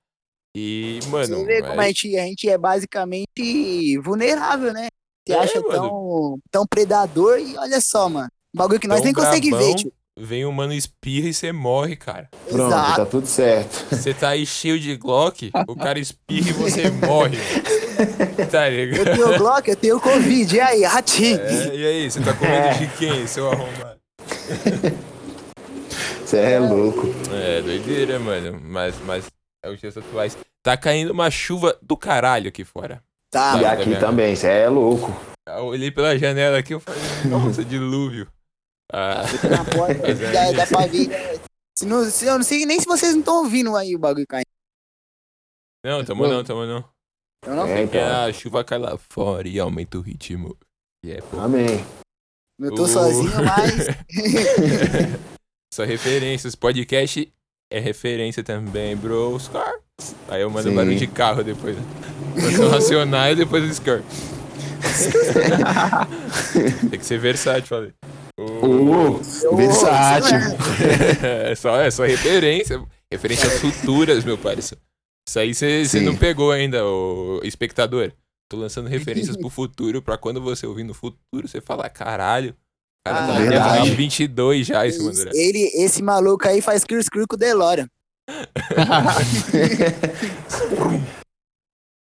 [0.55, 1.37] E, mano.
[1.39, 4.89] Você vê como a é- gente, a gente é basicamente vulnerável, né?
[5.27, 5.73] Você É, acha mano.
[5.73, 8.29] tão, tão predador e olha só, mano.
[8.55, 9.93] Um bagulho que nós Tão nem conseguimos ver, tio.
[10.19, 12.31] Vem um mano espirra e você morre, cara.
[12.49, 12.97] Pronto, Exato.
[12.97, 13.95] tá tudo certo.
[13.95, 17.37] Você tá aí cheio de Glock, o cara espirra e você morre.
[18.51, 19.09] Tá ligado?
[19.09, 20.57] Eu tenho Glock, eu tenho Covid.
[20.57, 21.41] E aí, ratinho?
[21.41, 24.01] É, e aí, você tá com medo de quem, seu arrombado?
[26.27, 27.07] Você é louco.
[27.33, 28.61] É, doideira, mano.
[28.61, 29.27] Mas, mas
[29.65, 30.37] é os dias atuais.
[30.61, 33.01] Tá caindo uma chuva do caralho aqui fora.
[33.31, 35.15] Tá, E Tá, aqui tá também, você é louco.
[35.49, 38.27] Eu olhei pela janela aqui e falei, nossa, dilúvio.
[38.93, 41.41] Ah, na porta, Mas é dá, dá pra ver.
[41.79, 44.27] Se não, se, eu não sei nem se vocês não estão ouvindo aí o bagulho
[44.27, 44.47] caindo.
[45.85, 46.85] não, tamo não, tamo não.
[47.45, 48.25] Eu não, É, então.
[48.25, 50.57] a chuva cai lá fora e aumenta o ritmo.
[51.05, 51.39] E é, pô.
[51.41, 51.85] Amém.
[52.59, 52.89] não tô Uh.
[52.89, 53.87] sozinho, mas.
[55.73, 56.55] Só referências.
[56.55, 57.31] Podcast
[57.73, 59.39] é referência também, bro.
[59.39, 59.75] Scar.
[60.29, 60.75] Aí eu mando Sim.
[60.75, 61.77] barulho de carro depois.
[62.57, 64.03] São racionais e depois o Scar.
[66.91, 67.93] Tem que ser versátil, falei.
[68.39, 70.37] Uh, Eu- versátil.
[71.51, 72.83] é, só, é só referência.
[73.13, 74.83] Referências futuras, meu parceiro.
[75.29, 75.55] Isso aí
[75.85, 78.13] você não pegou ainda, o espectador.
[78.49, 82.51] Tô lançando referências pro futuro, pra quando você ouvir no futuro, você falar, caralho.
[82.51, 83.79] O cara Ah, tá verdade.
[83.79, 85.31] 2022 já, esse mano.
[85.35, 87.91] Ele, esse maluco aí faz cru cru com o Delora.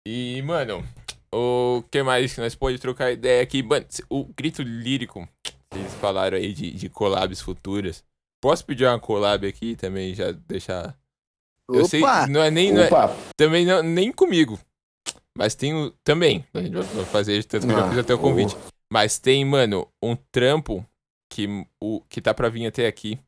[0.10, 0.86] E, mano,
[1.34, 3.62] o que mais que nós pode trocar ideia aqui?
[3.62, 5.28] Mano, o grito lírico,
[5.76, 8.06] eles falaram aí de, de collabs futuras.
[8.42, 10.98] Posso pedir uma collab aqui também, já deixar.
[11.70, 12.28] Eu sei, Opa!
[12.28, 12.72] não é nem.
[12.74, 14.60] não é- Opa, também não, nem comigo.
[15.38, 15.92] Mas tem o.
[16.04, 16.46] Também.
[16.54, 18.56] A gente vai- fazer, tanto que eu já Ah, fiz até o convite.
[18.92, 20.86] Mas tem, mano, um trampo
[21.32, 21.48] que,
[21.84, 23.20] o, que tá pra vir até aqui.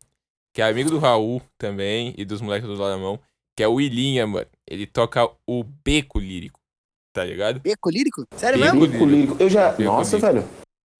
[0.55, 3.19] Que é amigo do Raul também e dos moleques do Lá na Mão.
[3.55, 4.47] Que é o Ilinha, mano.
[4.67, 6.59] Ele toca o beco lírico.
[7.13, 7.59] Tá ligado?
[7.59, 8.25] Beco lírico?
[8.35, 8.85] Sério Beco mesmo?
[8.85, 9.37] Lírico, lírico.
[9.43, 9.69] Eu já.
[9.71, 10.33] Beco Nossa, lírico.
[10.33, 10.49] velho.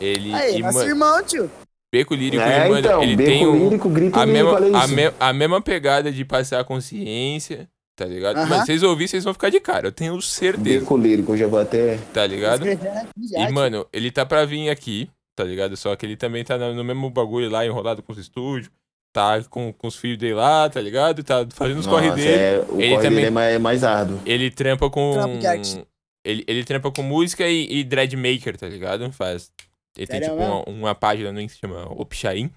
[0.02, 0.34] Ele.
[0.34, 1.50] Aí, e, nosso mano, irmão, tio.
[1.92, 4.88] Beco lírico, É, mano, então, ele beco tem um- lírico, grito a, lírico, mesma, a,
[4.88, 8.38] me- a mesma pegada de passar a consciência, tá ligado?
[8.38, 8.46] Aham.
[8.48, 11.48] Mano, vocês ouvirem, vocês vão ficar de cara, eu tenho certeza, Beco lírico, eu já
[11.48, 11.98] vou até...
[12.14, 12.64] tá ligado?
[12.66, 15.76] Já, E, mano, ele tá pra vir aqui, tá ligado?
[15.76, 18.70] Só que ele também tá no mesmo bagulho lá, enrolado com os estúdios.
[19.12, 21.24] Tá com, com os filhos dele lá, tá ligado?
[21.24, 22.32] Tá fazendo os corre Nossa, dele.
[22.32, 24.20] é, o Ele corre também- dele é mais, é mais árduo.
[24.24, 25.16] Ele trampa com.
[25.44, 25.84] Arte.
[26.24, 29.12] Ele, ele trampa com música e, e dreadmaker, tá ligado?
[29.12, 29.52] Faz.
[30.00, 32.50] Ele tem Sério tipo uma, uma página no Insta que chama Opchain.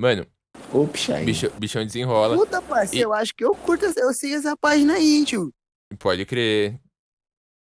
[0.00, 0.26] Mano,
[1.14, 1.24] aí.
[1.24, 2.36] bicho, bichão desenrola.
[2.36, 5.50] Puta, parceiro, eu acho que eu curto, essa- eu sei essa página aí, tio.
[5.98, 6.78] Pode crer.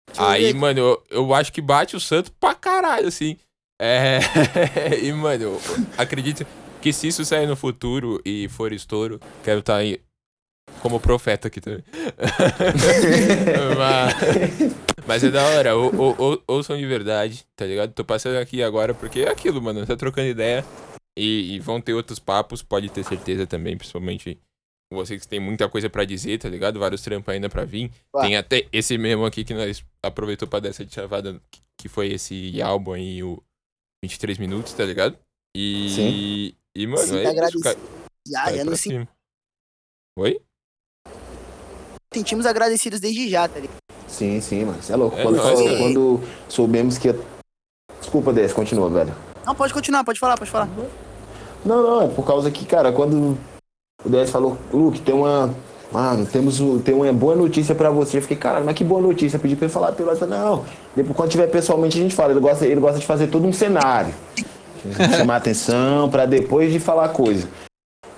[0.07, 0.55] Deixa Aí, ver.
[0.55, 3.37] mano, eu, eu acho que bate o santo pra caralho, assim.
[3.79, 4.17] É.
[5.03, 5.59] e, mano,
[5.97, 6.45] acredito
[6.81, 10.01] que se isso sair no futuro e for estouro, quero estar aí
[10.81, 11.83] como profeta aqui também.
[13.77, 14.73] mas,
[15.07, 17.93] mas é da hora, ou, ou- ou- ouçam de verdade, tá ligado?
[17.93, 20.65] Tô passando aqui agora porque é aquilo, mano, tá trocando ideia
[21.17, 24.39] e, e vão ter outros papos, pode ter certeza também, principalmente
[24.93, 26.79] vocês que tem muita coisa pra dizer, tá ligado?
[26.79, 27.91] Vários trampos ainda pra vir.
[28.15, 28.21] Ué.
[28.21, 31.41] Tem até esse mesmo aqui que nós aproveitou pra dar essa chavada,
[31.77, 33.41] que foi esse álbum aí, o
[34.03, 35.17] 23 minutos, tá ligado?
[35.55, 35.89] E.
[35.89, 36.53] Sim.
[36.77, 37.63] E, mano, Sinta é isso, agradecido.
[37.63, 37.77] cara.
[38.27, 39.07] Já, já pra nos cima.
[40.19, 40.39] Oi?
[42.13, 43.77] sentimos agradecidos desde já, tá ligado?
[44.07, 44.77] Sim, sim, mano.
[44.81, 45.17] Você é louco.
[45.17, 45.77] É quando, nóis, falou- cara.
[45.77, 47.13] quando soubemos que.
[47.99, 49.13] Desculpa, Dez, continua, velho.
[49.45, 50.69] Não, pode continuar, pode falar, pode falar.
[51.65, 53.37] Não, não, é por causa que, cara, quando
[54.03, 55.53] o DS falou, Luke, tem uma.
[55.91, 58.17] Mano, temos tem uma boa notícia pra você.
[58.17, 59.37] Eu fiquei, caralho, mas que boa notícia.
[59.37, 60.29] Eu pedi pra ele falar pelo WhatsApp.
[60.29, 62.31] Não, depois quando tiver pessoalmente a gente fala.
[62.31, 64.13] Ele gosta, ele gosta de fazer todo um cenário.
[65.17, 67.47] Chamar atenção pra depois de falar coisa.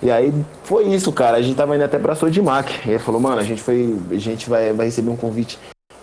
[0.02, 0.32] E aí
[0.64, 1.36] foi isso, cara.
[1.36, 2.72] A gente tava indo até pra Sodimac.
[2.86, 3.96] E ele falou, mano, a gente foi.
[4.10, 5.58] A gente vai, vai receber um convite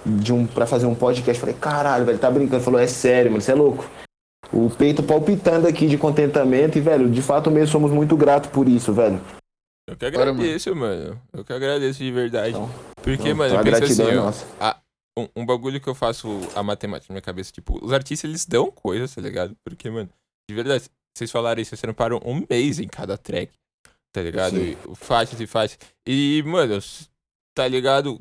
[0.06, 1.36] de um, pra fazer um podcast.
[1.36, 2.58] Eu falei, caralho, velho, tá brincando.
[2.58, 3.90] Ele falou, é sério, mano, você é louco.
[4.54, 8.68] O peito palpitando aqui de contentamento e, velho, de fato mesmo somos muito gratos por
[8.68, 9.20] isso, velho.
[9.88, 11.22] Eu que Bora, agradeço, mano.
[11.32, 12.50] Eu que agradeço de verdade.
[12.50, 14.82] Então, Porque, Então, mano, a eu penso gratidão assim, é ó, nossa.
[15.18, 18.46] um, um bagulho que eu faço a matemática na minha cabeça, tipo, os artistas eles
[18.46, 19.56] dão coisas, tá ligado?
[19.64, 20.10] Porque, mano,
[20.50, 20.86] de verdade,
[21.16, 23.54] vocês falaram isso, vocês tramparam um mês em cada track,
[24.12, 24.58] tá ligado?
[24.58, 25.78] E, faixas e faixas.
[26.06, 26.80] E, mano,
[27.56, 28.20] tá ligado?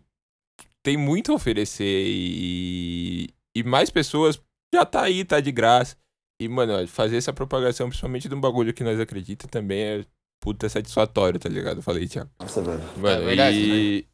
[0.85, 4.41] Tem muito a oferecer e, e mais pessoas
[4.75, 5.97] já tá aí, tá de graça.
[6.41, 10.05] E, mano, fazer essa propagação, principalmente de um bagulho que nós acreditamos, também é
[10.43, 11.79] puta satisfatório, tá ligado?
[11.79, 12.31] Eu falei, Thiago.
[12.39, 12.83] Nossa, velho.
[12.99, 14.07] Mano, É verdade, e.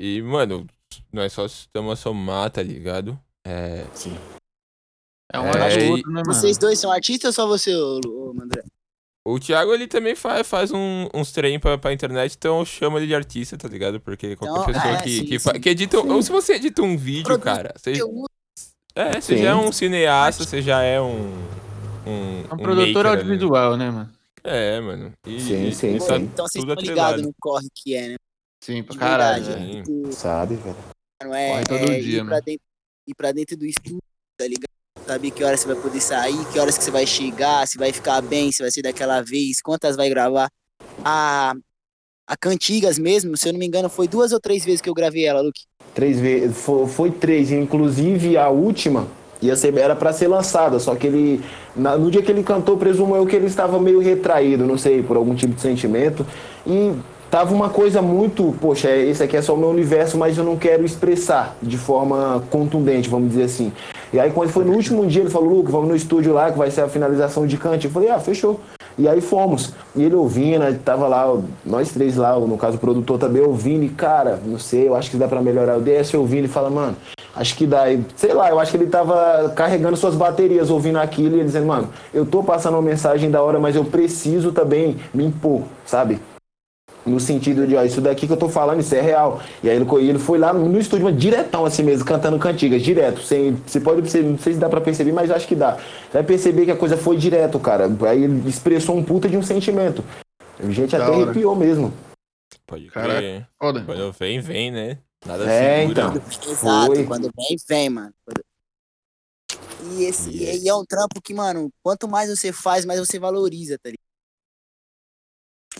[0.00, 0.66] E, mano,
[1.12, 3.18] nós só estamos a somar, tá ligado?
[3.46, 3.84] É.
[3.92, 4.16] Sim.
[5.32, 6.34] É um É, e- outro, né, mano?
[6.34, 8.62] Vocês dois são artistas ou só você, ô, ô, André?
[9.28, 12.96] O Thiago, ele também faz, faz um, uns trem pra, pra internet, então eu chamo
[12.96, 13.98] ele de artista, tá ligado?
[13.98, 15.44] Porque qualquer Então, pessoa é, que, sim, que, sim.
[15.50, 15.98] fa- que edita.
[15.98, 17.74] Ou se você edita um vídeo, Produz cara.
[17.76, 17.92] Você,
[18.94, 19.42] é, você Sim.
[19.42, 21.32] já é um cineasta, você já é um.
[22.06, 23.08] Um, É um produtor maker ali.
[23.18, 24.10] audiovisual, né, mano?
[24.44, 25.12] É, mano.
[25.26, 26.06] E, Sim, sim, e sim.
[26.06, 28.16] tá Então vocês estão ligados no corre que é, né?
[28.62, 29.44] Sim, pra caralho.
[29.44, 29.82] verdade.
[29.82, 30.76] Tipo, Sabe, velho.
[31.20, 32.64] Não é, Corre todo é dia, ir, pra dentro,
[33.08, 33.98] ir pra dentro do estúdio,
[34.38, 34.70] tá ligado?
[35.06, 37.92] Saber que horas você vai poder sair, que horas que você vai chegar, se vai
[37.92, 40.50] ficar bem, se vai ser daquela vez, quantas vai gravar.
[41.04, 41.54] A,
[42.26, 44.94] a Cantigas mesmo, se eu não me engano, foi duas ou três vezes que eu
[44.94, 45.60] gravei ela, Luke.
[45.94, 46.56] Três vezes.
[46.56, 47.52] Foi, foi três.
[47.52, 49.06] Inclusive a última
[49.40, 50.80] ia ser, era pra ser lançada.
[50.80, 51.40] Só que ele.
[51.76, 55.04] na- no dia que ele cantou, presumo eu que ele estava meio retraído, não sei,
[55.04, 56.26] por algum tipo de sentimento.
[56.66, 56.92] E
[57.30, 58.56] tava uma coisa muito.
[58.60, 62.44] Poxa, esse aqui é só o meu universo, mas eu não quero expressar de forma
[62.50, 63.72] contundente, vamos dizer assim.
[64.12, 66.58] E aí, quando foi no último dia, ele falou: Luke, vamos no estúdio lá, que
[66.58, 67.86] vai ser a finalização de cante.
[67.86, 68.60] Eu falei: ah, fechou.
[68.98, 69.72] E aí fomos.
[69.94, 73.84] E ele ouvindo, né, tava lá, nós três lá, no caso o produtor também ouvindo,
[73.84, 75.74] e cara, não sei, eu acho que dá pra melhorar.
[75.74, 76.96] Eu desce ouvindo e fala, mano,
[77.34, 77.92] acho que dá.
[77.92, 81.44] E, sei lá, eu acho que ele tava carregando suas baterias ouvindo aquilo e ele
[81.44, 85.62] dizendo, mano, eu tô passando uma mensagem da hora, mas eu preciso também me impor,
[85.84, 86.18] sabe?
[87.06, 89.40] No sentido de, ó, isso daqui que eu tô falando, isso é real.
[89.62, 93.20] E aí ele, foi lá no, estúdio, mas diretão assim mesmo, cantando cantigas, direto.
[93.22, 95.76] Sem, você pode perceber, não sei se dá pra perceber, mas acho que dá.
[95.76, 97.86] Você vai perceber que a coisa foi direto, cara.
[98.08, 100.02] Aí ele expressou um puta de um sentimento.
[100.58, 101.24] A gente Da até hora.
[101.30, 101.92] arrepiou mesmo.
[102.66, 103.46] Pode crer.
[103.60, 103.82] Foda.
[103.86, 104.98] Quando vem, vem, né?
[105.24, 106.02] Nada É, segura.
[106.12, 106.22] então.
[106.52, 107.04] Exato, Foi.
[107.04, 108.12] quando vem, vem, mano.
[109.92, 110.58] E, esse, Yeah.
[110.64, 114.05] e é um trampo que, mano, quanto mais você faz, mais você valoriza, tá ligado?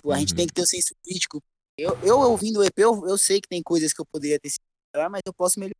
[0.07, 0.37] Tipo, a gente Uhum.
[0.37, 1.43] tem que ter o senso crítico.
[1.77, 4.49] Eu, eu ouvindo o EP, eu, eu sei que tem coisas que eu poderia ter
[4.49, 4.63] sido
[4.95, 5.75] melhor, mas eu posso melhorar.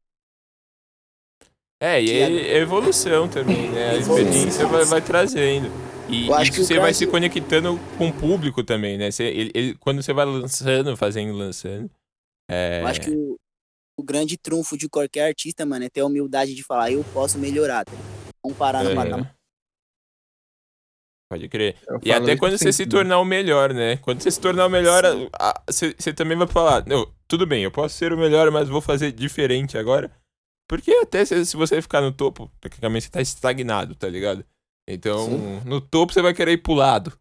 [1.82, 3.92] É, e é, é evolução também, né?
[3.92, 5.70] A experiência vai, vai trazendo.
[6.10, 9.12] E isso você vai se conectando com o público também, né?
[9.12, 11.90] Você, ele- ele- quando você vai lançando, fazendo, lançando.
[12.50, 13.38] É, Eu acho que o,
[13.98, 17.38] o grande trunfo de qualquer artista, mano, é ter a humildade de falar, eu posso
[17.38, 17.92] melhorar, tá?
[18.44, 19.37] Não parar no é, patamar.
[21.30, 21.76] Pode crer.
[21.88, 22.92] Eu E até quando você se sempre.
[22.92, 23.98] tornar o melhor, né?
[23.98, 25.04] Quando você se tornar o melhor,
[25.70, 29.12] você também vai falar, não, tudo bem, eu posso ser o melhor, mas vou fazer
[29.12, 30.10] diferente agora.
[30.70, 34.44] Porque até se, se você ficar no topo, praticamente você tá estagnado, tá ligado?
[34.88, 35.62] Então, Sim.
[35.66, 37.12] no topo você vai querer ir pro lado,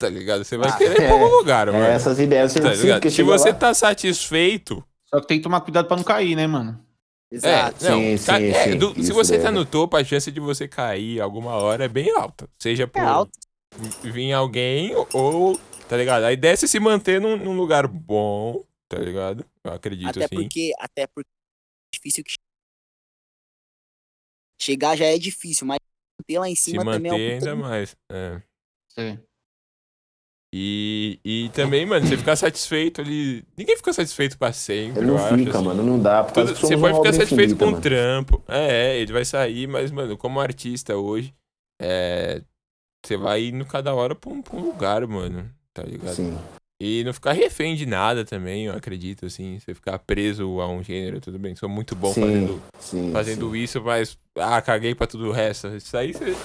[0.00, 0.44] tá ligado?
[0.44, 1.06] Você vai Ah, querer ir é.
[1.06, 1.84] pra algum lugar, É, mano.
[1.84, 3.02] essas ideias você Tá não ligado?
[3.02, 3.54] que Se você lá.
[3.54, 6.83] tá satisfeito, Só que tem que tomar cuidado pra não cair, né, mano?
[7.34, 7.84] Exato.
[7.84, 8.78] É, não, Sim, sim, é, sim.
[8.78, 9.54] do- se você tá daí.
[9.54, 12.48] no topo, a chance de você cair alguma hora é bem alta.
[12.58, 13.38] Seja por É alto.
[14.02, 15.58] vir alguém ou,
[15.88, 16.24] tá ligado?
[16.24, 19.44] A ideia é você se manter num, num lugar bom, tá ligado?
[19.64, 20.36] Eu acredito Até assim.
[20.36, 22.34] porque, até porque é difícil que
[24.60, 25.78] chegar já é difícil, mas
[26.20, 27.96] manter lá em Se cima também é manter um ainda mais.
[28.10, 28.42] é.
[28.90, 29.18] Sim.
[30.56, 33.42] E, e também, mano, você ficar satisfeito ali.
[33.58, 35.36] Ninguém fica satisfeito pra sempre, Ele eu não acho.
[35.38, 35.64] fica, assim.
[35.66, 36.22] mano, não dá.
[36.22, 37.82] Tudo- você pode ficar satisfeito infinita, com o mano.
[37.82, 38.42] trampo.
[38.46, 41.34] É, é, ele vai sair, mas, mano, como artista hoje,
[41.82, 42.40] é,
[43.04, 45.50] você vai indo cada hora pra um, pra um lugar, mano.
[45.72, 46.14] Tá ligado?
[46.14, 46.38] Sim.
[46.80, 49.58] E não ficar refém de nada também, eu acredito, assim.
[49.58, 51.56] Você ficar preso a um gênero, tudo bem.
[51.56, 53.56] Sou muito bom Sim, fazendo, sim, fazendo sim.
[53.58, 54.16] isso, mas.
[54.38, 55.66] Ah, caguei pra tudo o resto.
[55.74, 56.36] Isso aí você.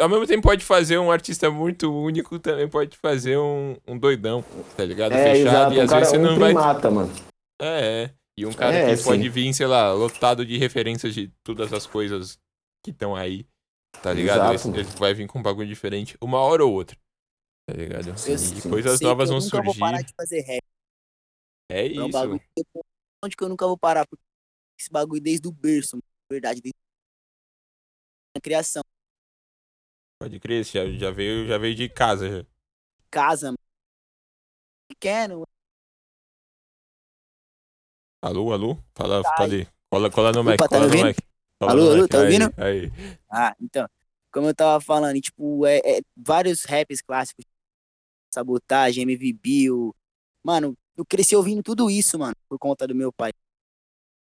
[0.00, 4.44] Ao mesmo tempo pode fazer um artista muito único, também pode fazer um, um doidão,
[4.76, 5.12] tá ligado?
[5.12, 5.74] É, Fechado, exato.
[5.74, 6.48] e Um às cara, vezes você um não vai.
[6.52, 7.12] primata, mano.
[7.60, 8.14] É, é.
[8.38, 9.28] E um cara É, que pode sim.
[9.30, 12.38] vir, sei lá, lotado de referências de todas as coisas
[12.84, 13.46] que estão aí,
[14.02, 14.52] tá ligado?
[14.54, 14.68] Exato.
[14.76, 16.96] Ele, ele vai vir com um bagulho diferente, uma hora ou outra.
[17.68, 18.08] Tá ligado?
[18.08, 18.70] Eu e sim.
[18.70, 20.06] coisas Sei novas que eu vão nunca vou parar surgir.
[20.06, 20.62] de fazer rap.
[21.72, 22.12] É É um isso.
[22.12, 22.84] bagulho que eu-
[23.24, 24.06] onde que eu nunca vou parar.
[24.06, 24.22] Porque
[24.78, 26.76] esse bagulho desde o berço, mano, na verdade, desde
[28.36, 28.82] a criação.
[30.18, 32.46] Pode crer, já, já veio, já veio de casa já.
[33.10, 33.54] Casa.
[34.88, 35.44] Pequeno,
[38.22, 38.78] Alô, alô?
[38.94, 39.68] Fala, fala aí.
[39.88, 41.14] Cola, cola no tá cola me no.
[41.60, 42.54] Cola Alô, alô, tá Aí, ouvindo?
[42.56, 42.92] Aí.
[43.30, 43.88] Ah, então,
[44.32, 47.44] como eu tava falando, tipo, é, é vários raps clássicos,
[48.34, 49.94] Sabotagem, MV Bill,
[50.42, 53.30] mano, eu cresci ouvindo tudo isso, mano, por conta do meu pai.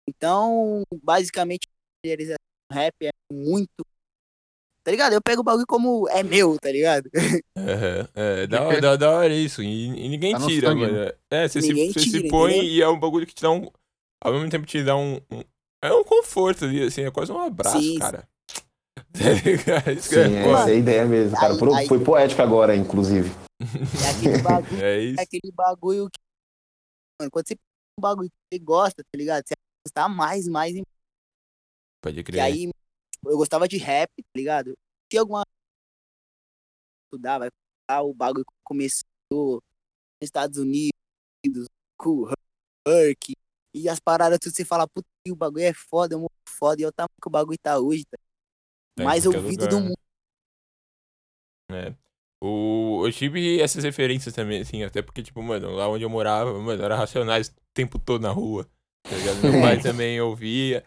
[0.08, 1.68] Então, basicamente,
[2.72, 3.86] rap é muito,
[4.90, 5.14] tá ligado?
[5.14, 7.08] Eu pego o bagulho como é meu, tá ligado?
[7.56, 9.62] Aham, É, da hora, da, da hora isso.
[9.62, 10.98] E, e ninguém Tá tira, mano.
[11.30, 12.72] É, você, se, Ninguém você se tira, põe entendeu?
[12.72, 13.70] e é um bagulho que te dá um.
[14.24, 15.18] Ao mesmo tempo te dá um.
[15.32, 15.44] um-
[15.82, 18.28] é um conforto ali, assim, é quase um abraço, Sim, cara.
[19.14, 19.92] Tá ligado?
[19.92, 21.54] Isso que Sim, é essa é a ideia mesmo, cara.
[21.54, 23.30] Aí- Pro- aí- Foi poético agora, inclusive.
[24.04, 25.20] É aquele bagulho, É isso.
[25.20, 26.20] é aquele bagulho que,
[27.22, 27.62] mano, quando você pega
[27.98, 29.44] um bagulho que você gosta, tá ligado?
[29.48, 30.82] Você vai gostar mais, mais, e
[32.02, 32.42] Pode crer.
[32.42, 32.74] aí tipo,
[33.26, 34.74] eu gostava de rap, tá ligado?
[35.10, 35.44] Tinha alguma.
[37.12, 39.04] Falar o bagulho começou
[39.34, 39.62] nos
[40.22, 40.92] Estados Unidos,
[41.98, 42.34] com o
[42.88, 43.34] Herc,
[43.74, 46.86] e as paradas, tudo você fala, puta, o bagulho é foda, é muito foda, e
[46.86, 48.18] é o tamanho que o bagulho tá hoje, tá?
[48.96, 49.70] Tá em Mais ouvido lugar.
[49.70, 50.00] do mundo.
[51.72, 51.96] É.
[52.42, 56.58] O, eu tive essas referências também, assim, até porque, tipo, mano, lá onde eu morava,
[56.60, 58.66] mano, era Racionais o tempo todo na rua,
[59.04, 59.12] tá?
[59.44, 60.86] Meu pai também ouvia,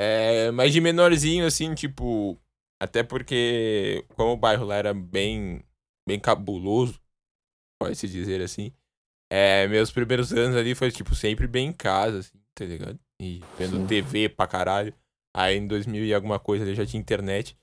[0.00, 2.38] é, mas de menorzinho, assim, tipo,
[2.80, 5.62] até porque, como o bairro lá era bem,
[6.06, 7.00] bem cabuloso,
[7.80, 8.72] pode-se dizer assim,
[9.30, 12.98] é, meus primeiros anos ali foi, tipo, sempre bem em casa, assim, tá ligado?
[13.20, 13.86] E vendo Sim.
[13.86, 14.94] TV pra caralho.
[15.36, 17.56] Aí em 2000 e alguma coisa ali já tinha internet.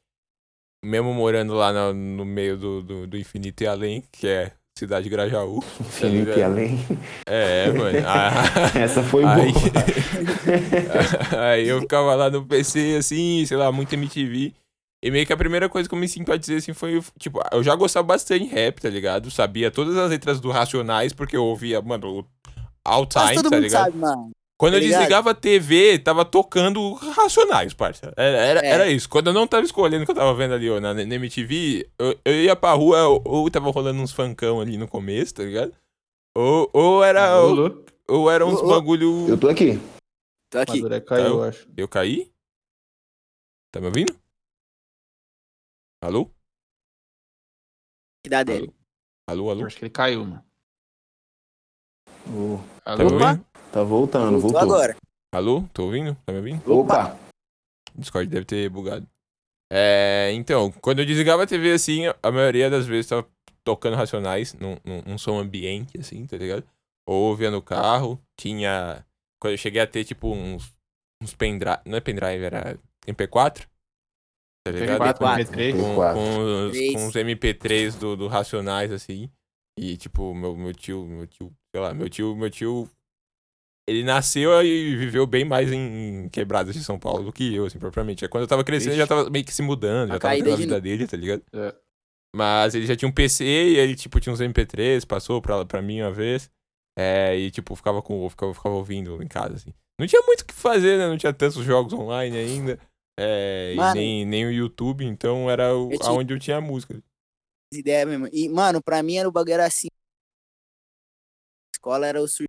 [0.84, 5.04] Mesmo morando lá no, no meio do, do, do infinito e além, que é cidade
[5.04, 5.62] de Grajaú.
[5.62, 6.44] Felipe ligado?
[6.52, 6.80] Além.
[7.26, 8.00] É, mano.
[8.06, 8.32] Ah,
[8.80, 9.64] Essa foi Aí- boa.
[11.52, 14.54] Aí eu ficava lá no PC, assim, sei lá, muito MTV.
[15.04, 17.76] E meio que a primeira coisa que eu me simpatizei, assim, foi, tipo, eu já
[17.76, 19.32] gostava bastante de rap, tá ligado?
[19.32, 22.24] Sabia todas as letras do Racionais, porque eu ouvia, mano,
[22.86, 23.86] all time, todo tá mundo ligado?
[23.86, 24.30] sabe, mano.
[24.62, 28.14] Quando tá eu desligava a TV, tava tocando Racionais, parça.
[28.16, 28.70] Era, era, É.
[28.70, 29.10] era isso.
[29.10, 31.90] Quando eu não tava escolhendo o que eu tava vendo ali, ó, na, na MTV,
[31.98, 35.42] eu, eu ia pra rua, ou, ou tava rolando uns funkão ali no começo, tá
[35.42, 35.76] ligado?
[36.38, 39.28] Ou, ou era, ou, ou era uns bagulho...
[39.28, 39.80] Eu tô aqui.
[40.52, 41.02] Tô aqui.
[41.08, 41.68] Caiu, eu acho.
[41.76, 42.32] Eu caí?
[43.72, 44.16] Tá me ouvindo?
[46.04, 46.30] Alô?
[48.24, 48.72] Que dá dele.
[49.28, 49.66] Alô, Eu alô?
[49.66, 50.46] acho que ele caiu, mano.
[52.86, 53.16] Tá me Alô?
[53.16, 53.51] Opa.
[53.72, 54.76] Tá voltando, Voltou voltou.
[54.76, 54.96] agora.
[55.34, 55.64] Alô?
[55.74, 56.16] Tô ouvindo?
[56.26, 56.72] Tá me ouvindo?
[56.80, 57.18] Opa!
[57.96, 59.08] Discord deve ter bugado.
[59.72, 63.26] É, então, quando eu desligava a TV assim, a maioria das vezes tava
[63.64, 66.66] tocando Racionais, num, num, num som ambiente, assim, tá ligado?
[67.08, 69.06] Ou ouvia no carro, tinha.
[69.42, 70.72] Quando eu cheguei a ter, tipo, uns.
[71.24, 71.80] Uns pendrive.
[71.86, 73.66] Não é pendrive, era MP4?
[74.66, 75.02] Tá ligado?
[75.02, 75.72] MP4, Com- MP3.
[75.74, 76.14] com, MP4.
[76.14, 79.30] com, os, com os MP3 do, do Racionais, assim.
[79.80, 82.90] E, tipo, meu, meu tio, meu tio, sei lá, meu tio, meu tio.
[83.88, 87.80] Ele nasceu e viveu bem mais em quebradas de São Paulo do que eu, assim,
[87.80, 88.24] propriamente.
[88.24, 90.36] Aí Quando eu tava crescendo, ele já tava meio que se mudando, já A tava
[90.36, 91.44] tendo a de vida dele, tá ligado?
[91.52, 91.76] É.
[92.36, 95.82] Mas ele já tinha um PC e ele, tipo, tinha uns MP3, passou pra, pra
[95.82, 96.50] mim uma vez.
[96.98, 99.74] É, e, tipo, ficava com ficava, ficava ouvindo em casa, assim.
[100.00, 101.08] Não tinha muito o que fazer, né?
[101.08, 102.80] Não tinha tantos jogos online ainda.
[103.20, 103.96] É, e Mano.
[103.96, 107.02] nem, nem o YouTube, então era o, Eu tinha- aonde eu tinha a música.
[107.74, 108.28] ideia mesmo.
[108.32, 109.88] E, mano, pra mim era o bagulho era assim.
[111.76, 112.46] Escola era o sur...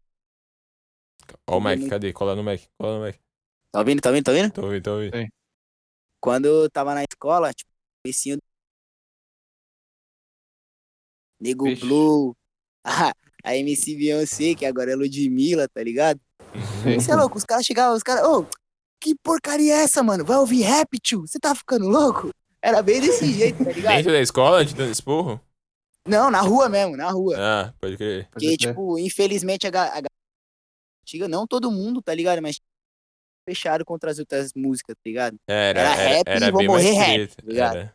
[1.46, 2.12] Ó o Mac, muito- cadê?
[2.12, 3.16] Cola no Mac, cola no Mac.
[3.72, 4.52] Tá ouvindo, tá ouvindo, tá ouvindo?
[4.52, 5.28] Tô ouvindo, tô ouvindo.
[6.20, 7.70] Quando eu tava na escola, tipo,
[8.04, 8.38] comecinho.
[11.40, 11.80] Nego Vixe.
[11.86, 12.34] Blue.
[12.84, 13.12] A,
[13.44, 16.20] a MC Beyoncé, que agora é Ludmilla, tá ligado?
[16.84, 18.44] Você é louco, os caras chegavam, os caras, ô,
[19.00, 20.24] que porcaria é essa, mano?
[20.24, 21.20] Vai ouvir rap, tio?
[21.20, 22.30] Você tá ficando louco?
[22.60, 23.96] Era bem desse jeito, tá ligado?
[23.96, 25.40] Dentro da escola, te dando esporro?
[26.06, 27.36] Não, na rua mesmo, na rua.
[27.38, 28.24] Ah, pode crer.
[28.24, 28.68] Pode Porque, crer.
[28.70, 30.02] tipo, infelizmente a, a
[31.12, 32.40] antiga, não todo mundo, tá ligado?
[32.40, 32.60] Mas
[33.48, 35.36] fecharam contra as outras músicas, tá ligado?
[35.46, 37.76] Era, Era era, rap era e vou morrer rap, tá ligado?
[37.76, 37.94] era.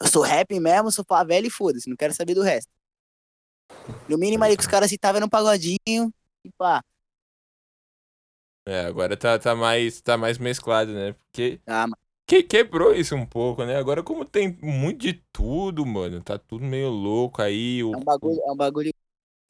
[0.00, 2.70] Eu sou rap mesmo, sou favela e foda-se, não quero saber do resto.
[4.08, 6.12] No mínimo ali que os caras citavam era um pagodinho
[6.44, 6.82] e pá.
[8.66, 11.12] É, agora tá, tá, mais, tá mais mesclado, né?
[11.12, 11.86] Porque Ah,
[12.26, 13.76] que, quebrou isso um pouco, né?
[13.76, 17.82] Agora, como tem muito de tudo, mano, tá tudo meio louco aí.
[17.82, 18.91] O, É um bagulho, é um bagulho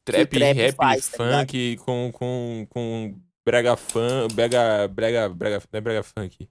[0.04, 3.14] trap, trap rap, faz, tá funk com, com, com
[3.46, 6.48] brega funk, brega, brega, brega, não é brega funk.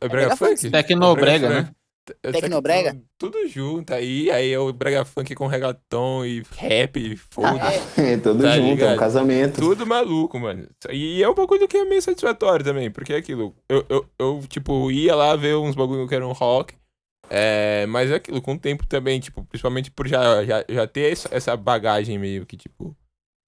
[0.00, 0.56] É brega, brega funk?
[0.60, 0.70] funk.
[0.70, 1.62] Tecnobrega, É né?
[1.64, 1.76] funk.
[2.22, 2.90] É Tecnobrega?
[2.92, 8.00] tecno- Tudo junto aí, aí é o brega funk com reggaeton e rap, foda-se.
[8.00, 8.94] é, É, todo Tá junto, é ligado?
[8.94, 9.60] um casamento.
[9.60, 10.68] Tudo maluco, mano.
[10.90, 13.54] E é um bagulho que é meio satisfatório também, porque é aquilo.
[13.68, 16.74] Eu, eu, eu, tipo, ia lá ver uns bagulho que eram rock.
[17.30, 21.12] É, mas é aquilo, com o tempo também, tipo, principalmente por já, já, já ter
[21.12, 22.96] essa- bagagem meio que, tipo,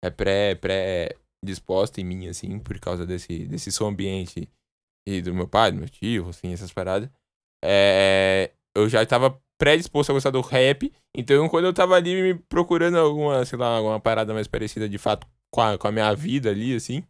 [0.04, 1.14] é pré, pré
[1.44, 4.48] disposta em mim, assim, por causa desse, desse som ambiente
[5.08, 7.08] e do meu pai, do meu tio, assim, essas paradas.
[7.64, 12.34] É, eu já tava predisposto a gostar do rap, então quando eu tava ali me
[12.34, 16.14] procurando alguma, sei lá, alguma parada mais parecida de fato com a, com a minha
[16.14, 17.02] vida ali, assim.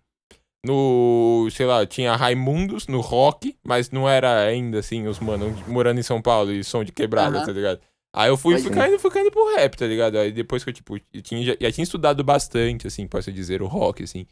[0.65, 6.01] No, sei lá, tinha Raimundos no rock, mas não era ainda assim, os mano morando
[6.01, 7.47] em São Paulo e som de quebrada, Aham.
[7.47, 7.81] tá ligado?
[8.13, 10.19] Aí eu fui Pode ficando, ficando pro rap, tá ligado?
[10.19, 13.63] Aí depois que eu, tipo, eu tinha, já, já tinha estudado bastante, assim, posso dizer,
[13.63, 14.27] o rock, assim.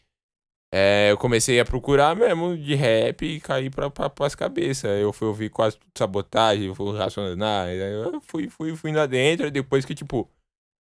[0.74, 4.91] É, eu comecei a procurar mesmo de rap e caí pra, pra, pras cabeças.
[5.01, 9.51] Eu fui ouvir quase tudo sabotagem, eu fui racionar, eu fui, fui, fui lá dentro,
[9.51, 10.29] depois que, tipo,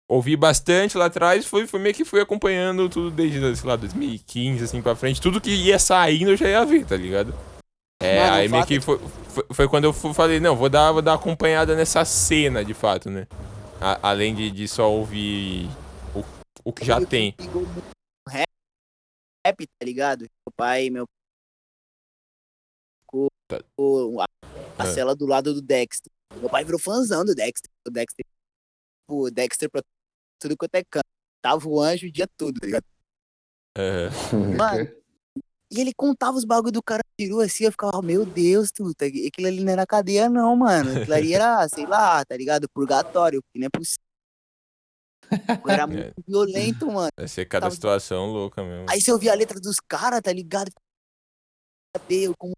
[0.10, 4.64] ouvi bastante lá atrás, fui, fui meio que fui acompanhando tudo desde, sei lá, 2015,
[4.64, 5.22] assim, pra frente.
[5.22, 7.34] Tudo que ia saindo eu já ia ver, tá ligado?
[8.02, 10.92] É, Mano, aí meio fato que foi, foi, foi quando eu falei, não, vou dar,
[10.92, 13.28] vou dar acompanhada nessa cena, de fato, né?
[13.80, 15.68] A- além de, de só ouvir
[16.16, 16.24] o,
[16.64, 17.36] o que já Ele tem.
[18.28, 18.46] Rap,
[19.46, 20.22] rap, tá ligado?
[20.22, 21.06] Meu pai, meu.
[23.02, 23.60] Ficou Tá.
[23.78, 24.26] o- a,
[24.78, 24.94] a É.
[24.94, 26.12] cela do lado do Dexter.
[26.38, 27.70] Meu pai virou fãzão do Dexter.
[27.88, 28.26] O Dexter,
[29.10, 29.82] o Dexter pra
[30.40, 31.06] tudo quanto é canto.
[31.42, 32.84] Tava o anjo o dia todo, tá ligado?
[33.78, 34.10] É,
[34.58, 34.92] Mano,
[35.72, 39.48] e ele contava os bagulho do cara tirou assim, eu ficava, meu Deus, truta, aquilo
[39.48, 40.98] ali não era cadeia, não, mano.
[41.00, 42.68] Aquilo ali era, sei lá, tá ligado?
[42.70, 44.04] Purgatório, que não é possível.
[45.70, 47.10] Era muito violento, mano.
[47.18, 48.86] vai ser cada Tava- situação louca mesmo.
[48.90, 50.72] Aí você ouvia a letra dos caras, tá ligado?
[52.10, 52.54] Eu como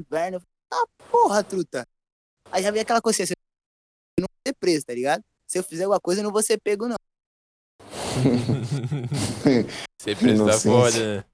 [0.00, 0.36] inverno.
[0.36, 1.86] eu falei, Ah, porra, truta.
[2.50, 3.34] Aí já veio aquela consciência.
[4.18, 5.22] Eu não vou ser preso, tá ligado?
[5.46, 6.96] Se eu fizer alguma coisa, eu não vou ser pego, não.
[10.00, 10.70] Sempre está Inocência.
[10.70, 11.24] foda, né?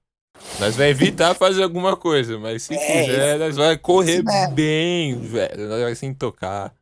[0.59, 4.55] Nós vai evitar fazer alguma coisa, mas se É, quiser, nós vai correr mesmo.
[4.55, 5.67] bem, velho.
[5.67, 6.73] Nós vai sem tocar.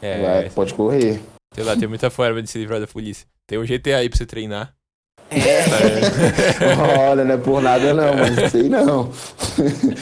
[0.00, 1.20] É, Vai, pode correr.
[1.54, 3.26] sei lá, tem muita forma de se livrar da polícia.
[3.46, 4.74] Tem um GTA aí pra você treinar.
[5.30, 7.10] É, Tá?
[7.10, 9.10] Olha, não é por nada não, mas sei não.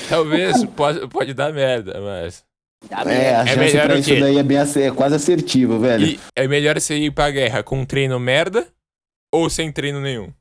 [0.08, 2.44] Talvez pode, pode dar merda, mas.
[2.88, 6.06] Tá É, a chance melhor pra isso daí é, bem, é quase assertiva, velho.
[6.06, 8.66] E é melhor você ir pra guerra com treino merda
[9.32, 10.32] ou sem treino nenhum?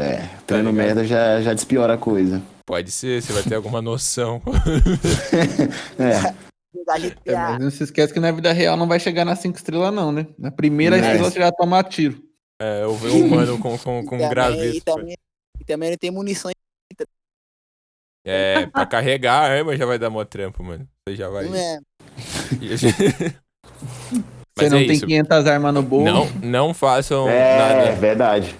[0.00, 0.86] É, treino ligado?
[0.86, 2.42] merda já, já despiora a coisa.
[2.64, 4.42] Pode ser, você vai ter alguma noção.
[5.98, 6.34] É,
[7.24, 9.92] É, mas não se esquece que na vida real não vai chegar nas 5 estrelas,
[9.92, 10.26] não, né?
[10.38, 11.00] Na primeira É.
[11.00, 12.22] estrela você já toma tiro.
[12.62, 14.76] É, eu ver um mano com, com, com E também- graveto.
[14.76, 15.14] E também,
[15.60, 16.50] e também não tem munição.
[18.26, 20.86] É, pra carregar a arma já vai dar mó trampo, mano.
[21.08, 21.44] Você já vai.
[21.44, 21.78] Não é.
[24.58, 25.06] Você não é tem isso.
[25.06, 26.04] 500 armas no bolso.
[26.06, 28.56] Não, não façam é nada verdade.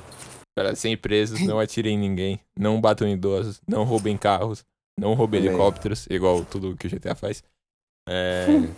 [0.55, 4.63] para serem presos, não atirem em ninguém, não batam em idosos, não roubem carros,
[4.99, 5.55] não roubem Também.
[5.55, 7.43] helicópteros, igual tudo que o GTA faz.
[8.09, 8.47] É.
[8.49, 8.69] O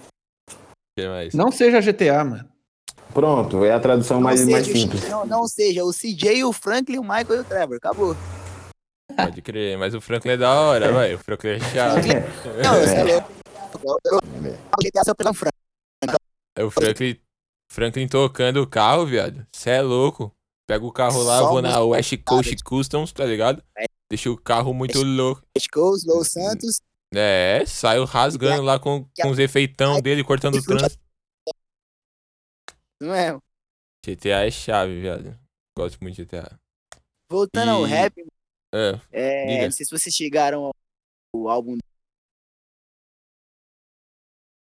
[0.97, 1.35] que mais?
[1.35, 2.49] Não seja GTA, mano.
[3.13, 5.09] Pronto, é a tradução Não mais, seja, mais simples.
[5.09, 7.77] não, não seja o CJ, o Franklin, o Michael e o Trevor.
[7.79, 8.17] Acabou.
[9.17, 11.15] Pode crer, mas o Franklin é da hora, vai.
[11.15, 12.07] O Franklin é chato.
[12.63, 13.33] Não, você é louco.
[16.59, 16.63] O.
[16.67, 17.21] É Franklin,
[17.71, 19.47] Franklin tocando o carro, viado.
[19.55, 20.33] Cê é louco.
[20.69, 22.57] Pega o carro lá, Só vou na West Coast.
[22.63, 23.63] Customs, tá ligado?
[23.77, 23.85] É.
[24.11, 25.43] Deixa o carro muito louco.
[25.57, 26.81] West Coast, Los Santos.
[27.15, 31.01] É, saio rasgando lá com, com os efeitão dele, cortando o trânsito.
[33.01, 33.39] Não é?
[34.05, 35.39] GTA é chave, viado.
[35.77, 36.59] Gosto muito de GTA.
[37.31, 38.15] Voltando ao E- rap,
[38.75, 40.65] É, é, não sei se vocês chegaram
[41.35, 41.79] ao, álbum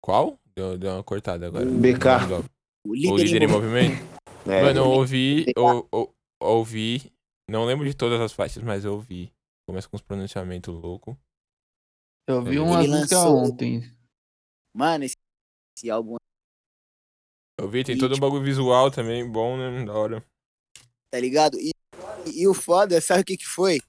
[0.03, 0.39] qual?
[0.55, 1.65] Deu, deu uma cortada agora.
[1.65, 2.45] BK.
[2.85, 3.91] O o líder Líder em Movimento.
[3.95, 4.19] movimento?
[4.49, 7.11] É, Mano, eu ouvi, eu, eu- ouvi.
[7.49, 9.31] Não lembro de todas as faixas, mas eu ouvi.
[9.67, 11.15] Começa com uns pronunciamentos loucos.
[12.27, 13.81] Eu vi Ele uma música lançou- ontem.
[14.75, 15.15] Mano, esse,
[15.77, 16.15] esse álbum,
[17.59, 19.83] Eu vi, tem E, todo um tipo- bagulho visual também, bom, né?
[19.85, 20.25] Da hora.
[21.11, 21.57] tá ligado?
[21.59, 21.71] E,
[22.25, 23.79] e, e o foda, sabe o que que foi?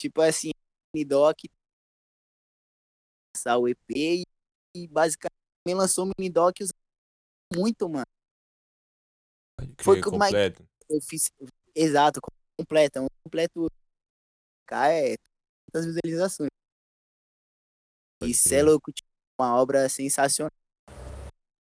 [0.00, 0.50] Tipo assim,
[0.94, 1.44] Minidoc
[3.36, 4.22] lançar o EP e,
[4.74, 5.34] e basicamente
[5.68, 6.74] lançou o Minidoc usando
[7.54, 8.06] muito, mano.
[9.58, 10.66] Crer, Foi completo.
[10.88, 11.30] Eu fiz,
[11.74, 12.18] exato,
[12.58, 13.70] completa, um completo
[14.66, 15.16] K é
[15.66, 16.48] tantas visualizações.
[18.22, 20.50] Isso é louco, tipo, uma obra sensacional.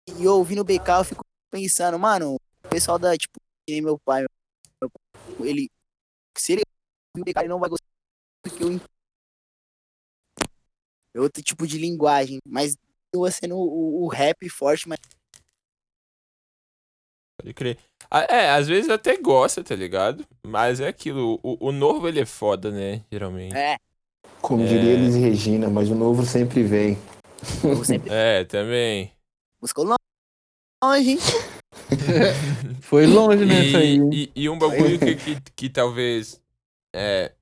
[0.08, 3.82] E eu ouvindo o BK, eu fico pensando, mano, o pessoal da, tipo, que nem
[3.82, 4.26] meu pai,
[4.82, 5.70] meu pai, ele,
[6.38, 6.62] se ele
[7.16, 7.87] ouvir o BK, ele não vai gostar
[8.58, 8.82] porque eu
[11.16, 12.76] é outro tipo de linguagem, mas
[13.12, 14.98] continua sendo o, o rap forte, mas
[17.40, 17.78] Pode crer.
[18.10, 20.26] Ah, É, às vezes até gosta, tá ligado?
[20.46, 23.04] Mas é aquilo, o, o novo ele é foda, né?
[23.12, 23.56] Geralmente.
[23.56, 23.78] é,
[24.42, 24.68] Como É.
[24.68, 26.98] diria Elis Regina, mas o novo sempre vem.
[27.86, 29.12] sempre É, também.
[29.62, 31.18] buscou longe, hein?
[32.82, 34.00] Foi longe nessa aí.
[34.12, 36.42] E, e, e um bagulho que, que, que talvez.
[36.96, 37.37] É.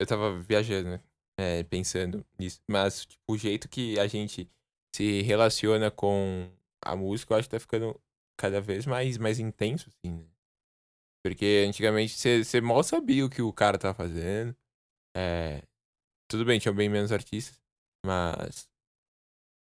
[0.00, 1.00] Eu tava viajando, né?
[1.38, 2.60] É, pensando nisso.
[2.68, 4.50] Mas, tipo, o jeito que a gente
[4.94, 6.50] se relaciona com
[6.84, 8.00] a música, eu acho que tá ficando
[8.38, 10.26] cada vez mais, mais intenso, assim, né?
[11.24, 14.56] Porque antigamente você mal sabia o que o cara tava fazendo.
[15.16, 15.62] É.
[16.30, 17.60] Tudo bem, tinha bem menos artistas.
[18.04, 18.68] Mas.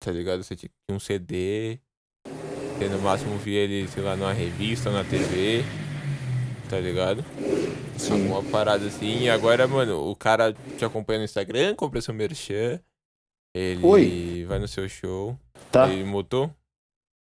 [0.01, 0.45] Tá ligado?
[0.45, 1.81] Você tinha um CD.
[2.79, 5.63] Você no máximo via ele, sei lá, numa revista, na TV.
[6.69, 7.25] Tá ligado?
[7.99, 8.13] Sim.
[8.33, 9.23] Alguma parada assim.
[9.23, 12.81] E agora, mano, o cara te acompanha no Instagram, compra seu merchan.
[13.55, 14.45] Ele Oi.
[14.47, 15.39] vai no seu show.
[15.73, 15.89] Tá?
[15.89, 16.55] Ele mutou?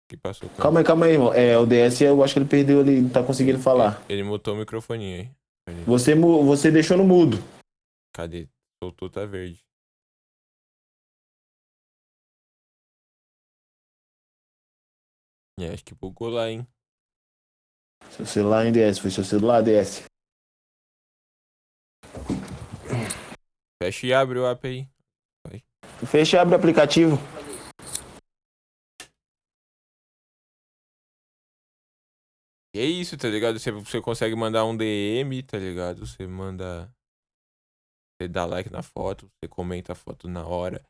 [0.09, 0.49] que passou?
[0.49, 1.35] com- Calma aí, calma aí, irmão.
[1.35, 4.03] É, o DS eu acho que ele perdeu, ele não tá conseguindo falar.
[4.09, 5.31] Ele mutou o microfoninho aí.
[5.85, 7.39] Você, você deixou no mudo.
[8.15, 8.49] Cadê?
[8.83, 9.59] Soltou, tá verde.
[15.59, 16.67] É, acho que bugou lá, hein?
[18.11, 20.05] Seu celular em DS, foi seu celular DS.
[23.83, 24.89] Fecha e abre o app aí.
[26.07, 27.17] Fecha e abre o aplicativo.
[32.75, 33.59] E é isso, tá ligado?
[33.59, 36.07] Você, você consegue mandar um DM, tá ligado?
[36.07, 36.93] Você manda.
[38.21, 40.83] Você dá like na foto, você comenta a foto na hora,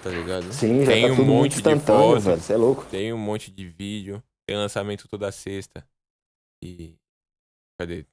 [0.00, 0.52] tá ligado?
[0.52, 2.20] Sim, já Tem tá um tudo muito monte de foto.
[2.20, 2.40] velho.
[2.40, 2.86] Você é louco.
[2.86, 5.84] Tem um monte de vídeo, tem lançamento toda sexta.
[6.62, 6.94] E.
[7.80, 8.06] Cadê?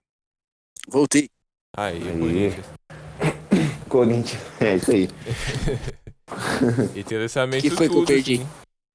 [0.87, 1.29] Voltei.
[1.77, 2.49] Aí, Aí.
[3.89, 4.41] Corinthians.
[4.61, 5.09] É isso aí.
[6.95, 8.33] E tem lançamento Que foi que eu tudo, perdi?
[8.35, 8.47] assim.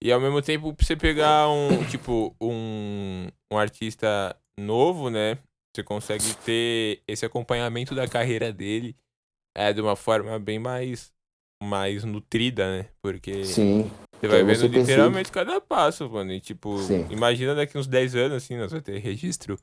[0.02, 5.38] E ao mesmo tempo, pra você pegar um, tipo, um, um artista novo, né?
[5.74, 8.96] Você consegue ter esse acompanhamento da carreira dele
[9.56, 11.12] é, de uma forma bem mais,
[11.62, 12.88] mais nutrida, né?
[13.02, 13.90] Porque Sim.
[14.20, 14.80] você vai aí vendo você percebe.
[14.82, 16.32] literalmente cada passo, mano.
[16.32, 17.06] E tipo, Sim.
[17.10, 19.58] imagina daqui uns 10 anos, assim, nós vamos ter registro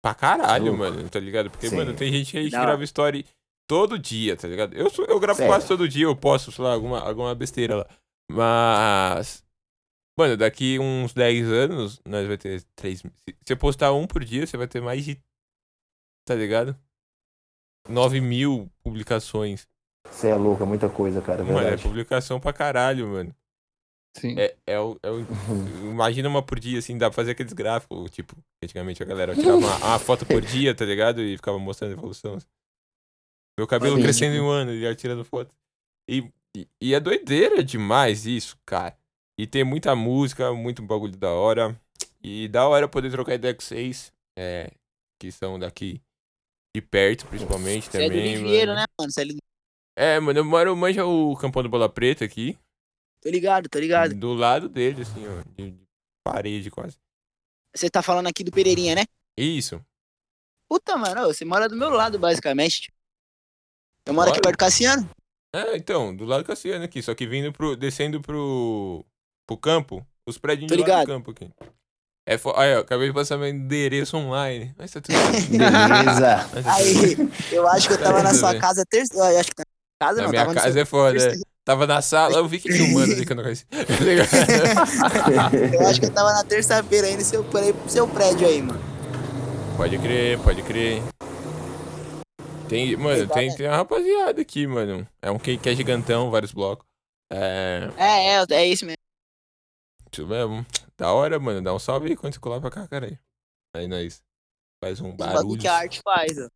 [0.00, 1.50] pra caralho, mano, tá ligado?
[1.50, 1.76] Porque, Sim.
[1.76, 3.26] mano, tem gente aí que grava story
[3.68, 4.74] todo dia, tá ligado?
[4.74, 5.52] Eu, sou, eu gravo Sério.
[5.52, 7.86] quase todo dia, eu posto, sei lá, alguma, alguma besteira lá.
[8.30, 9.44] Mas.
[10.18, 12.98] Mano, daqui uns 10 anos, nós vai ter 3.
[13.00, 13.06] Se
[13.46, 15.18] você postar um por dia, você vai ter mais de.
[16.26, 16.76] Tá ligado?
[17.88, 19.66] 9 mil publicações.
[20.06, 21.42] Você é louco, é muita coisa, cara.
[21.42, 23.34] É Mano, é publicação pra caralho, mano.
[24.16, 24.38] Sim.
[24.38, 25.26] É, é, o, é o-
[25.90, 29.56] Imagina uma por dia, assim, dá pra fazer aqueles gráficos, tipo, antigamente a galera tirava
[29.56, 31.22] uma, uma foto por dia, tá ligado?
[31.22, 32.38] E ficava mostrando a evolução.
[33.62, 35.54] Meu cabelo crescendo em um ano, e ia tirando foto.
[36.10, 38.98] E, e, e é doideira demais isso, cara.
[39.38, 41.80] E tem muita música, muito bagulho da hora.
[42.20, 44.72] E da hora poder trocar ideia com vocês, é,
[45.20, 46.00] que são daqui
[46.74, 48.38] de perto, principalmente, Você é do também.
[48.38, 48.74] Mano.
[48.74, 49.12] né, mano?
[49.12, 49.36] Você é do...
[49.96, 52.58] É, mano, eu moro, manja o Campão do Bola Preta aqui.
[53.20, 54.12] Tô ligado, tô ligado.
[54.12, 55.44] Do lado dele, assim, ó.
[55.54, 55.86] De, de
[56.24, 56.98] parede quase.
[57.72, 59.04] Você tá falando aqui do Pereirinha, né?
[59.38, 59.80] Isso.
[60.68, 62.92] Puta, mano, você mora do meu lado, basicamente.
[64.06, 65.08] Eu moro aqui perto do Cassiano.
[65.54, 67.76] É, então, do lado Cassiano aqui, só que vindo pro.
[67.76, 69.04] descendo pro.
[69.46, 71.48] pro campo, os prédios Tô de lá do campo aqui.
[72.28, 72.52] É fo...
[72.56, 74.72] Aí, ó, acabei de passar meu endereço online.
[74.78, 75.42] Mas tá tudo bem.
[75.58, 76.48] Beleza.
[76.62, 77.16] Tá Aí,
[77.50, 79.14] eu acho que eu tava na Tudo sua casa terça.
[79.14, 79.64] Eu acho que na
[80.00, 81.16] casa Na não, minha tava no casa seu- é foda.
[81.18, 81.20] é.
[81.28, 83.66] terça- Tava na sala, eu vi que tinha um mano ali que eu não conhecia.
[83.70, 85.50] Tá?
[85.72, 88.80] Eu acho que eu tava na terça-feira aí no seu prédio aí, mano.
[89.76, 91.00] pode crer, pode crer.
[92.72, 95.06] Tem, mano, tem, tem uma rapaziada aqui, mano.
[95.20, 96.86] É um que, que é gigantão, vários blocos.
[97.30, 97.88] É.
[97.96, 98.96] É, é, é isso mesmo.
[100.12, 100.66] Isso mesmo.
[100.96, 101.62] Da hora, mano.
[101.62, 103.18] Dá um salve aí quando você colar pra cá, cara aí.
[103.76, 104.22] Aí nós
[104.82, 105.60] faz um barulho.
[105.60, 106.48] que a arte faz, ó.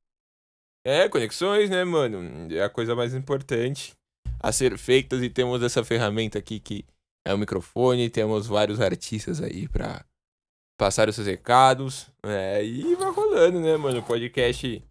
[0.85, 2.53] É, conexões, né, mano?
[2.55, 3.95] É a coisa mais importante
[4.39, 6.85] a ser feitas e temos essa ferramenta aqui que
[7.27, 10.05] é o microfone, temos vários artistas aí pra
[10.79, 13.99] passar os seus recados, é, e vai rolando, né, mano?
[13.99, 14.85] O podcast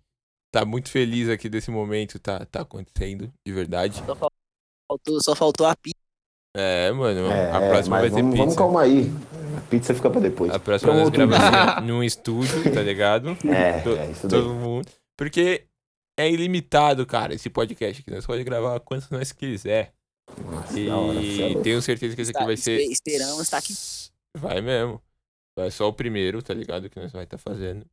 [0.60, 4.01] tá muito feliz aqui desse momento, tá, tá acontecendo, de verdade.
[4.88, 5.95] Faltou, só faltou a pizza.
[6.56, 8.58] É, mano, É, a próxima vai ter vamos, vamos pizza.
[8.58, 9.12] calma aí.
[9.58, 10.51] A pizza fica pra depois.
[10.53, 13.38] A próxima Pra um nós gravamos num estúdio, tá ligado?
[13.53, 14.39] É, To- é isso daí.
[14.41, 14.88] Todo mundo.
[15.18, 15.66] Porque
[16.18, 18.10] é ilimitado, cara, esse podcast aqui.
[18.12, 19.93] Nós podemos gravar quantos nós quiser.
[20.45, 22.80] Nossa, E hora, é tenho certeza que esse aqui vai ser.
[22.80, 23.74] espe- esperamos tá aqui.
[24.38, 25.01] Vai mesmo.
[25.58, 26.89] Vai só o primeiro, tá ligado?
[26.89, 27.86] Que nós vai estar fazendo.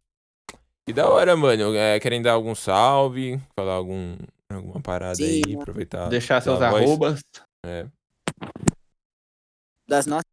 [0.89, 1.75] E da hora, mano.
[1.75, 3.41] É, querem dar algum salve?
[3.55, 4.17] Falar algum,
[4.51, 5.43] alguma parada Sim, aí?
[5.47, 5.63] mano.
[5.63, 6.09] Aproveitar.
[6.09, 7.21] Deixar seus arrobas.
[7.65, 7.87] É.
[9.87, 10.25] Das nossas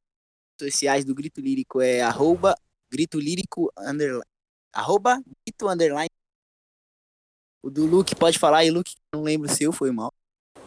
[0.59, 2.55] redes sociais do Grito Lírico é arroba
[2.91, 4.23] Grito Lírico underline.
[4.73, 6.09] Arroba Grito underline.
[7.63, 8.95] O do Luke pode falar aí, Luke.
[9.13, 10.11] Não lembro o seu, foi mal.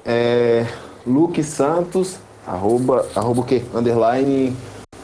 [0.05, 0.62] É,
[1.07, 3.62] Luke Santos, arroba, arroba o quê?
[3.74, 4.55] Underline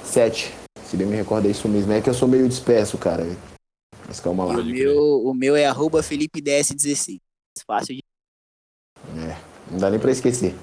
[0.04, 0.54] 7.
[0.84, 1.92] Se bem me recorda é isso mesmo.
[1.92, 3.24] É que eu sou meio disperso, cara.
[4.08, 4.54] Mas calma lá.
[4.54, 7.20] E o meu, o meu é arroba Felipe DS16.
[7.66, 8.02] Fácil de.
[9.70, 10.54] Não dá nem pra esquecer.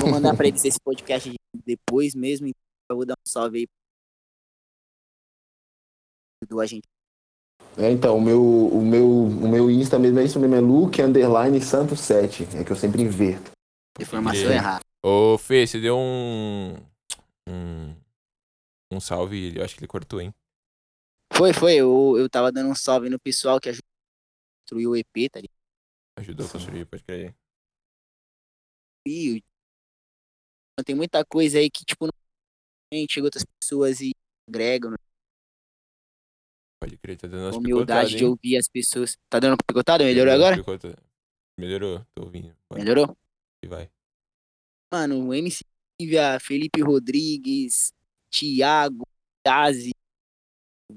[0.00, 1.30] Vou mandar pra eles esse podcast
[1.66, 2.46] depois mesmo.
[2.46, 2.56] Então
[2.88, 3.66] eu vou dar um salve aí.
[6.48, 6.88] Do agente.
[7.76, 11.00] É, então, o meu, o, meu, o meu Insta mesmo é isso mesmo, é Luke
[11.02, 12.48] Underline Santos 7.
[12.56, 13.50] É que eu sempre inverto.
[14.00, 14.56] Informação crer.
[14.56, 14.80] errada.
[15.04, 16.76] Ô, Fê, você deu um.
[17.46, 17.94] Um.
[18.92, 20.32] Um salve, eu acho que ele cortou, hein?
[21.32, 21.74] Foi, foi.
[21.76, 25.40] Eu, eu tava dando um salve no pessoal que ajudou a construir o EP, tá
[25.40, 25.56] ligado?
[26.18, 27.34] Ajudou a construir, pode crer.
[29.06, 29.42] E
[30.84, 34.12] tem muita coisa aí que, tipo, não chega outras pessoas e
[34.48, 34.90] agregam.
[34.92, 34.96] né?
[36.82, 39.16] Pode crer, tá dando umas Humildade de ouvir as pessoas.
[39.28, 40.04] Tá dando picotada?
[40.04, 40.56] Melhorou agora?
[40.56, 40.96] Picota-
[41.58, 42.56] Melhorou, tô ouvindo.
[42.70, 43.16] Vai, Melhorou?
[43.66, 43.90] vai.
[44.92, 45.62] Mano, MC
[46.00, 47.92] Silvia, Felipe Rodrigues,
[48.30, 49.06] Thiago,
[49.44, 49.92] Tazi,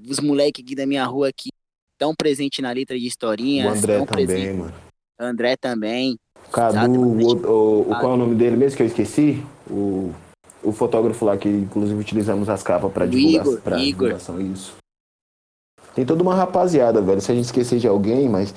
[0.08, 1.50] os moleques aqui da minha rua aqui
[1.98, 3.66] tão presente na letra de historinhas.
[3.66, 4.72] o André também, presente- mano.
[5.18, 6.18] André também.
[6.52, 9.42] Cadu, o, o, o- qual é o nome dele mesmo que eu esqueci?
[9.70, 10.12] O,
[10.62, 14.08] o fotógrafo lá que inclusive utilizamos as capas pra O divulgar, Igor, pra Igor.
[14.08, 14.74] divulgação, isso.
[15.94, 17.20] Tem toda uma rapaziada, velho.
[17.20, 18.52] Se a gente esquecer de alguém, mas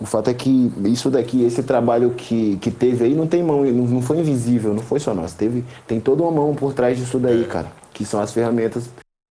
[0.00, 3.64] o fato é que isso daqui, esse trabalho que, que teve aí, não tem mão,
[3.64, 5.32] não, não foi invisível, não foi só nós.
[5.32, 7.70] Teve, tem toda uma mão por trás disso daí, cara.
[7.94, 8.90] Que são as ferramentas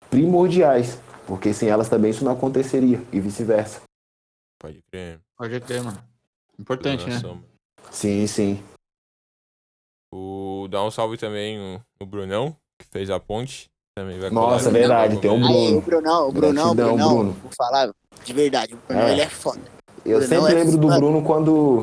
[0.08, 0.98] primordiais.
[1.26, 3.80] Porque sem elas também isso não aconteceria, e vice-versa.
[4.60, 5.20] Pode crer.
[5.36, 5.98] Pode ter, mano.
[6.58, 7.20] Importante, né?
[7.90, 8.62] Sim, sim.
[10.14, 13.70] O, dá um salve também o, o Brunão, que fez a ponte.
[13.96, 15.68] Também vai Nossa, colar verdade, tem um no- Bruno.
[15.68, 17.32] Aí, o Brunão, o Brunão, o Gratidão, Brunão, Bruno.
[17.42, 17.90] vou falar
[18.24, 19.12] de verdade, o Brunão, É.
[19.12, 19.60] ele é foda.
[20.04, 20.98] Eu Bruno sempre é lembro do foda.
[20.98, 21.82] Bruno quando.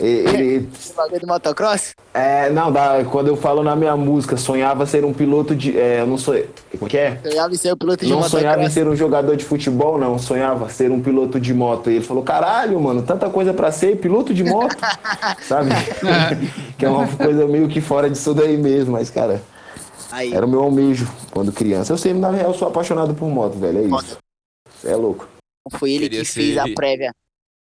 [0.00, 1.94] Ele, Esse bagulho do motocross?
[2.12, 5.76] É, não, dá, quando eu falo na minha música, sonhava ser um piloto de.
[5.78, 6.34] É, eu não sou.
[6.78, 7.18] Como que é?
[7.22, 8.72] Sonhava em ser o piloto de Não sonhava em motocross.
[8.74, 10.18] ser um jogador de futebol, não.
[10.18, 11.90] Sonhava ser um piloto de moto.
[11.90, 14.76] E ele falou: caralho, mano, tanta coisa pra ser, piloto de moto.
[15.42, 15.70] Sabe?
[16.78, 19.42] que é uma coisa meio que fora disso daí mesmo, mas, cara,
[20.10, 21.92] Aí, era o meu almejo quando criança.
[21.92, 23.78] Eu sempre, na real, sou apaixonado por moto, velho.
[23.78, 24.18] É isso.
[24.80, 25.26] Cê é louco.
[25.72, 27.12] foi ele Queria que fez ser- a prévia,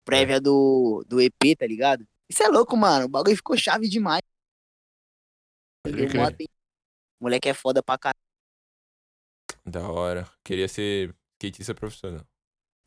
[0.04, 2.06] prévia do, do EP, tá ligado?
[2.28, 3.06] Isso é louco, mano.
[3.06, 4.22] O bagulho ficou chave demais.
[5.86, 8.20] O moleque é foda pra caralho.
[9.64, 10.28] Da hora.
[10.44, 12.24] Queria ser skatista profissional.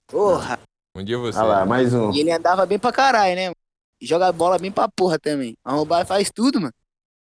[0.08, 0.60] Porra.
[0.96, 1.40] Um dia você.
[1.40, 2.12] Olha lá, mais um.
[2.12, 3.44] E ele andava bem pra caralho, né?
[3.46, 3.56] mano?
[4.00, 5.58] E joga bola bem pra porra também.
[5.64, 6.74] A roubar faz tudo, mano.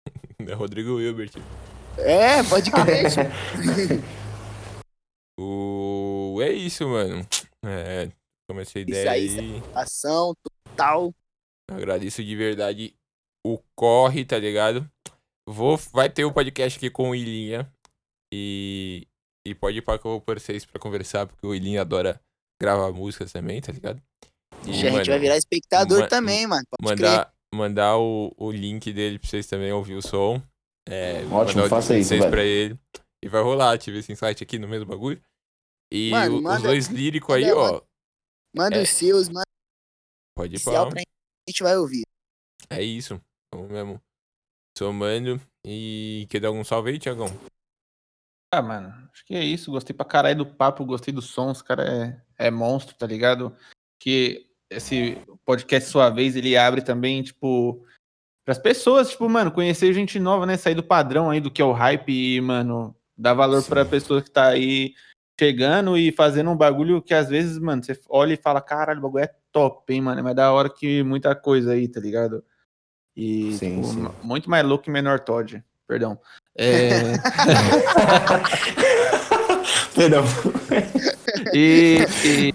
[0.45, 1.31] É Rodrigo Hilbert.
[1.97, 3.05] É, pode crer.
[5.39, 6.39] O...
[6.43, 7.27] É isso, mano.
[7.65, 8.11] É,
[8.53, 9.63] comecei a Isso ideia aí, aí.
[9.75, 10.35] Ação
[10.69, 11.15] total.
[11.71, 12.95] Agradeço de verdade
[13.47, 14.89] o corre, tá ligado?
[15.49, 17.71] Vou, vai ter o podcast aqui com o Ilinha.
[18.33, 19.07] E,
[19.47, 22.21] e pode ir pra que eu vou por vocês pra conversar, porque o Ilinha adora
[22.61, 24.01] gravar músicas também, tá ligado?
[24.67, 26.63] E, a gente mano, vai virar espectador ma- também, mano.
[26.81, 27.11] Pode crer.
[27.11, 30.41] mandar, mandar o, o link dele pra vocês também ouvir o som.
[30.89, 32.31] É, Ótimo, mandar faça isso, vocês velho.
[32.31, 32.79] pra ele.
[33.25, 35.21] E vai rolar, tive esse insight aqui no mesmo bagulho.
[35.93, 37.83] E Mano, o- os dois líricos aí, manda- ó.
[38.55, 38.83] Manda É.
[38.83, 39.47] os seus, manda
[40.37, 40.87] Pode ir pra.
[40.87, 42.03] pra gente, a gente vai ouvir.
[42.71, 43.21] É isso.
[43.55, 44.01] Vamos mesmo.
[44.79, 45.41] Somando.
[45.67, 47.27] E quer dar algum salve aí, Tiagão?
[48.53, 49.71] Ah, mano, acho que é isso.
[49.71, 51.51] Gostei pra caralho do papo, gostei do som.
[51.51, 51.85] Os cara
[52.39, 53.57] é, é monstro, tá ligado?
[54.01, 57.87] Que esse podcast Sua Vez, ele abre também, tipo,
[58.45, 60.57] pras pessoas, tipo, mano, conhecer gente nova, né?
[60.57, 63.69] Sair do padrão aí do que é o hype e, mano, dar valor Sim.
[63.69, 64.95] pra pessoa que tá aí
[65.39, 69.03] chegando e fazendo um bagulho que às vezes, mano, você olha e fala, caralho, o
[69.03, 70.23] bagulho é top, hein, mano?
[70.23, 72.45] Mas da hora que muita coisa aí, tá ligado?
[73.17, 74.09] E, Sim, tipo, sim.
[74.23, 75.63] muito mais louco que menor Todd.
[75.87, 76.19] Perdão.
[76.57, 76.89] É.
[79.95, 80.25] Perdão.
[81.55, 82.55] E, e,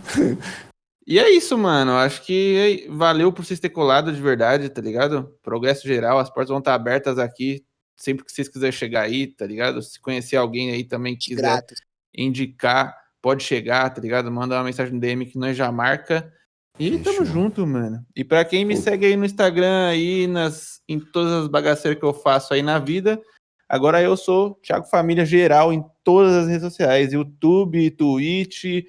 [1.05, 1.93] e é isso, mano.
[1.93, 5.33] Acho que valeu por vocês terem colado de verdade, tá ligado?
[5.43, 7.65] Progresso geral, as portas vão estar abertas aqui.
[7.95, 9.81] Sempre que vocês quiserem chegar aí, tá ligado?
[9.81, 11.73] Se conhecer alguém aí também que quiser Grato.
[12.17, 14.31] Indicar, pode chegar, tá ligado?
[14.31, 16.33] Manda uma mensagem no DM que nós já marca.
[16.79, 17.03] E Fechou.
[17.13, 18.05] tamo junto, mano.
[18.15, 22.05] E pra quem me segue aí no Instagram, aí nas, em todas as bagaceiras que
[22.05, 23.21] eu faço aí na vida,
[23.67, 28.85] agora eu sou Thiago Família Geral em todas as redes sociais: YouTube, Twitch,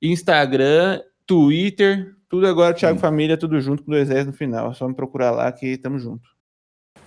[0.00, 3.00] Instagram, Twitter, tudo agora Thiago Hum.
[3.00, 4.70] Família, tudo junto com dois S no final.
[4.70, 6.28] É só me procurar lá que tamo junto.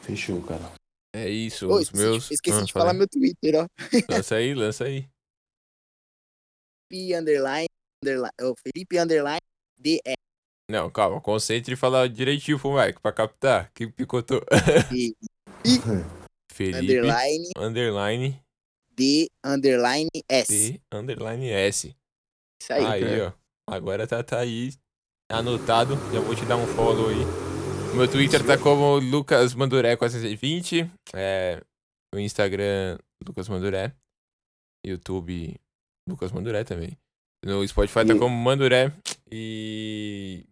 [0.01, 0.61] Fechou, cara.
[1.15, 1.67] É isso.
[1.69, 2.27] Ô, os esqueci, meus.
[2.27, 3.67] de- esqueci Ah, de fala falar meu Twitter, ó.
[4.13, 5.05] Lança aí, lança aí.
[6.91, 7.67] Felipe underline,
[8.03, 9.39] underline, ô, Felipe underline
[9.77, 10.01] DE.
[10.69, 13.71] Não, calma, concentre e fala direitinho pro Mike pra captar.
[13.73, 14.43] Que picotou.
[16.51, 18.43] Felipe underline underline
[18.93, 20.73] D underline S.
[20.73, 21.95] T underline S.
[22.61, 22.85] Isso aí.
[22.85, 23.31] Aí, ó.
[23.69, 24.73] Agora tá, tá aí
[25.31, 25.95] anotado.
[26.13, 27.23] Já vou te dar um follow aí.
[27.93, 30.91] O meu Twitter tá como Lucas Manduré 420.
[31.13, 31.63] É,
[32.13, 33.95] o Instagram, Lucas Manduré.
[34.85, 35.55] YouTube,
[36.07, 36.97] Lucas Manduré também.
[37.43, 38.91] No Spotify tá E- como Manduré.
[39.31, 40.45] E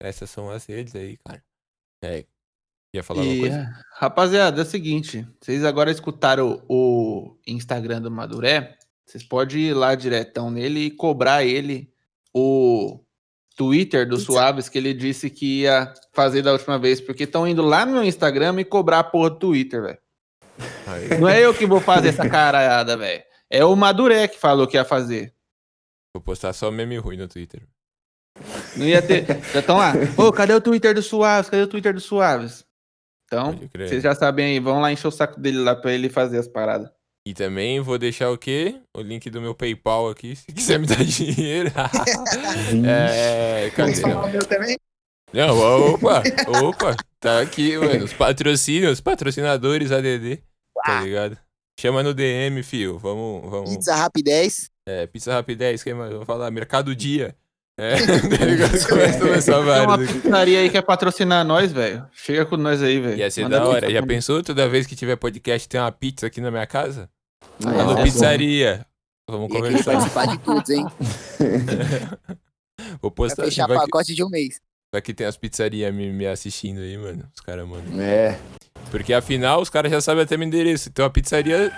[0.00, 1.42] essas são as redes aí, cara.
[2.04, 2.24] É.
[2.94, 3.70] Ia falar alguma E, coisa?
[3.94, 9.74] rapaziada, é o seguinte, vocês agora escutaram o, o Instagram do Maduré, vocês podem ir
[9.74, 11.92] lá diretão nele e cobrar ele
[12.32, 12.98] o
[13.54, 14.16] Twitter do.
[14.18, 17.92] Suaves que ele disse que ia fazer da última vez, porque estão indo lá no
[17.92, 19.98] meu Instagram me cobrar a porra do Twitter, velho.
[21.20, 23.22] Não é eu que vou fazer essa caralhada, velho.
[23.50, 25.32] É o Maduré que falou que ia fazer.
[26.14, 27.62] vou postar só meme ruim no Twitter.
[28.76, 29.24] Não ia ter.
[29.52, 29.92] Já estão lá.
[30.16, 31.48] Ô, cadê o Twitter do Suaves?
[31.48, 32.64] Cadê o Twitter do Suaves?
[33.26, 36.38] Então, vocês já sabem aí, vão lá encher o saco dele lá pra ele fazer
[36.38, 36.88] as paradas.
[37.26, 38.80] E também vou deixar o quê?
[38.96, 41.72] O link do meu PayPal aqui, se quiser me dar dinheiro.
[42.86, 43.92] é, cadê?
[43.92, 44.78] Vamos falar o meu também?
[45.32, 46.22] Não, opa,
[46.62, 48.04] opa, tá aqui, mano.
[48.04, 50.40] Os patrocínios, os patrocinadores ADD,
[50.84, 51.36] tá ligado?
[51.78, 52.98] Chama no DM, fio.
[52.98, 53.70] Vamos, vamos.
[53.70, 54.70] Pizza Rapidez.
[54.86, 56.12] É, Pizza Rapidez, quem mais?
[56.12, 57.36] Vou falar, Mercado Dia.
[57.78, 57.96] É,
[58.38, 58.88] tá ligado?
[58.88, 62.06] Começa a lançar Tem uma pizzaria aí que quer patrocinar nós, velho.
[62.12, 63.18] Chega com nós aí, velho.
[63.18, 63.90] Ia ser Manda da hora.
[63.90, 67.10] Já pensou toda vez que tiver podcast tem uma pizza aqui na minha casa?
[67.62, 68.86] É, Alô, é pizzaria.
[69.28, 69.92] Vamos E aqui conversar.
[69.92, 70.86] participar de todos, hein?
[73.02, 73.44] Vou Vai postar.
[73.44, 74.60] fechar Vai pacote de um mês.
[74.92, 77.28] Vai que tem as pizzarias me, me assistindo aí, mano.
[77.34, 78.00] Os caras mandam.
[78.00, 78.38] É.
[78.90, 80.88] Porque afinal, os caras já sabem até meu endereço.
[80.88, 81.72] Então a pizzaria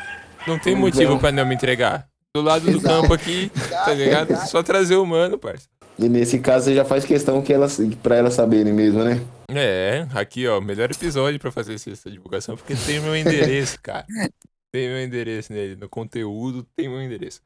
[0.46, 1.18] não tem motivo Então.
[1.18, 2.06] pra não me entregar.
[2.36, 2.86] Do lado do Exato.
[3.02, 4.36] campo aqui, tá ligado?
[4.48, 5.66] Só trazer o mano, parça.
[5.98, 9.20] E nesse caso você já faz questão que elas, pra elas saberem mesmo, né?
[9.50, 14.06] É, aqui, ó, melhor episódio pra fazer essa essa divulgação, porque tem meu endereço, cara.
[14.70, 15.74] Tem meu endereço nele.
[15.74, 17.40] No conteúdo tem meu endereço.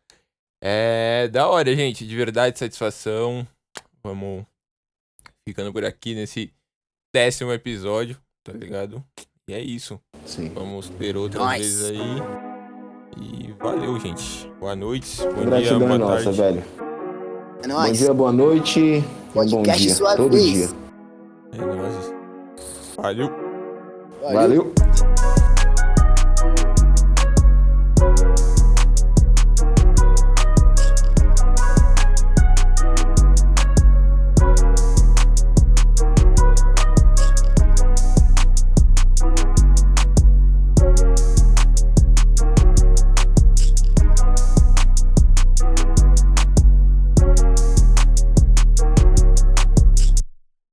[0.63, 2.07] É da hora, gente.
[2.07, 3.47] De verdade, satisfação.
[4.05, 4.45] Vamos
[5.49, 6.53] ficando por aqui nesse
[7.15, 9.03] décimo episódio, tá ligado?
[9.49, 10.01] E é isso.
[10.25, 10.51] Sim.
[10.55, 11.59] Vamos ter outras Nós.
[11.59, 11.99] vezes aí.
[13.21, 14.49] E valeu, gente.
[14.61, 15.19] Boa noite.
[15.23, 16.39] Bom Gratidão dia, é boa nossa, tarde.
[16.41, 16.63] velho.
[17.63, 17.99] É Bom nóis.
[17.99, 18.81] dia, boa noite.
[18.81, 19.95] um bom Podcast dia.
[19.95, 20.53] sua Todo vez.
[20.53, 20.69] dia.
[21.53, 22.15] É nóis.
[22.97, 23.31] Valeu.
[24.33, 24.73] Valeu.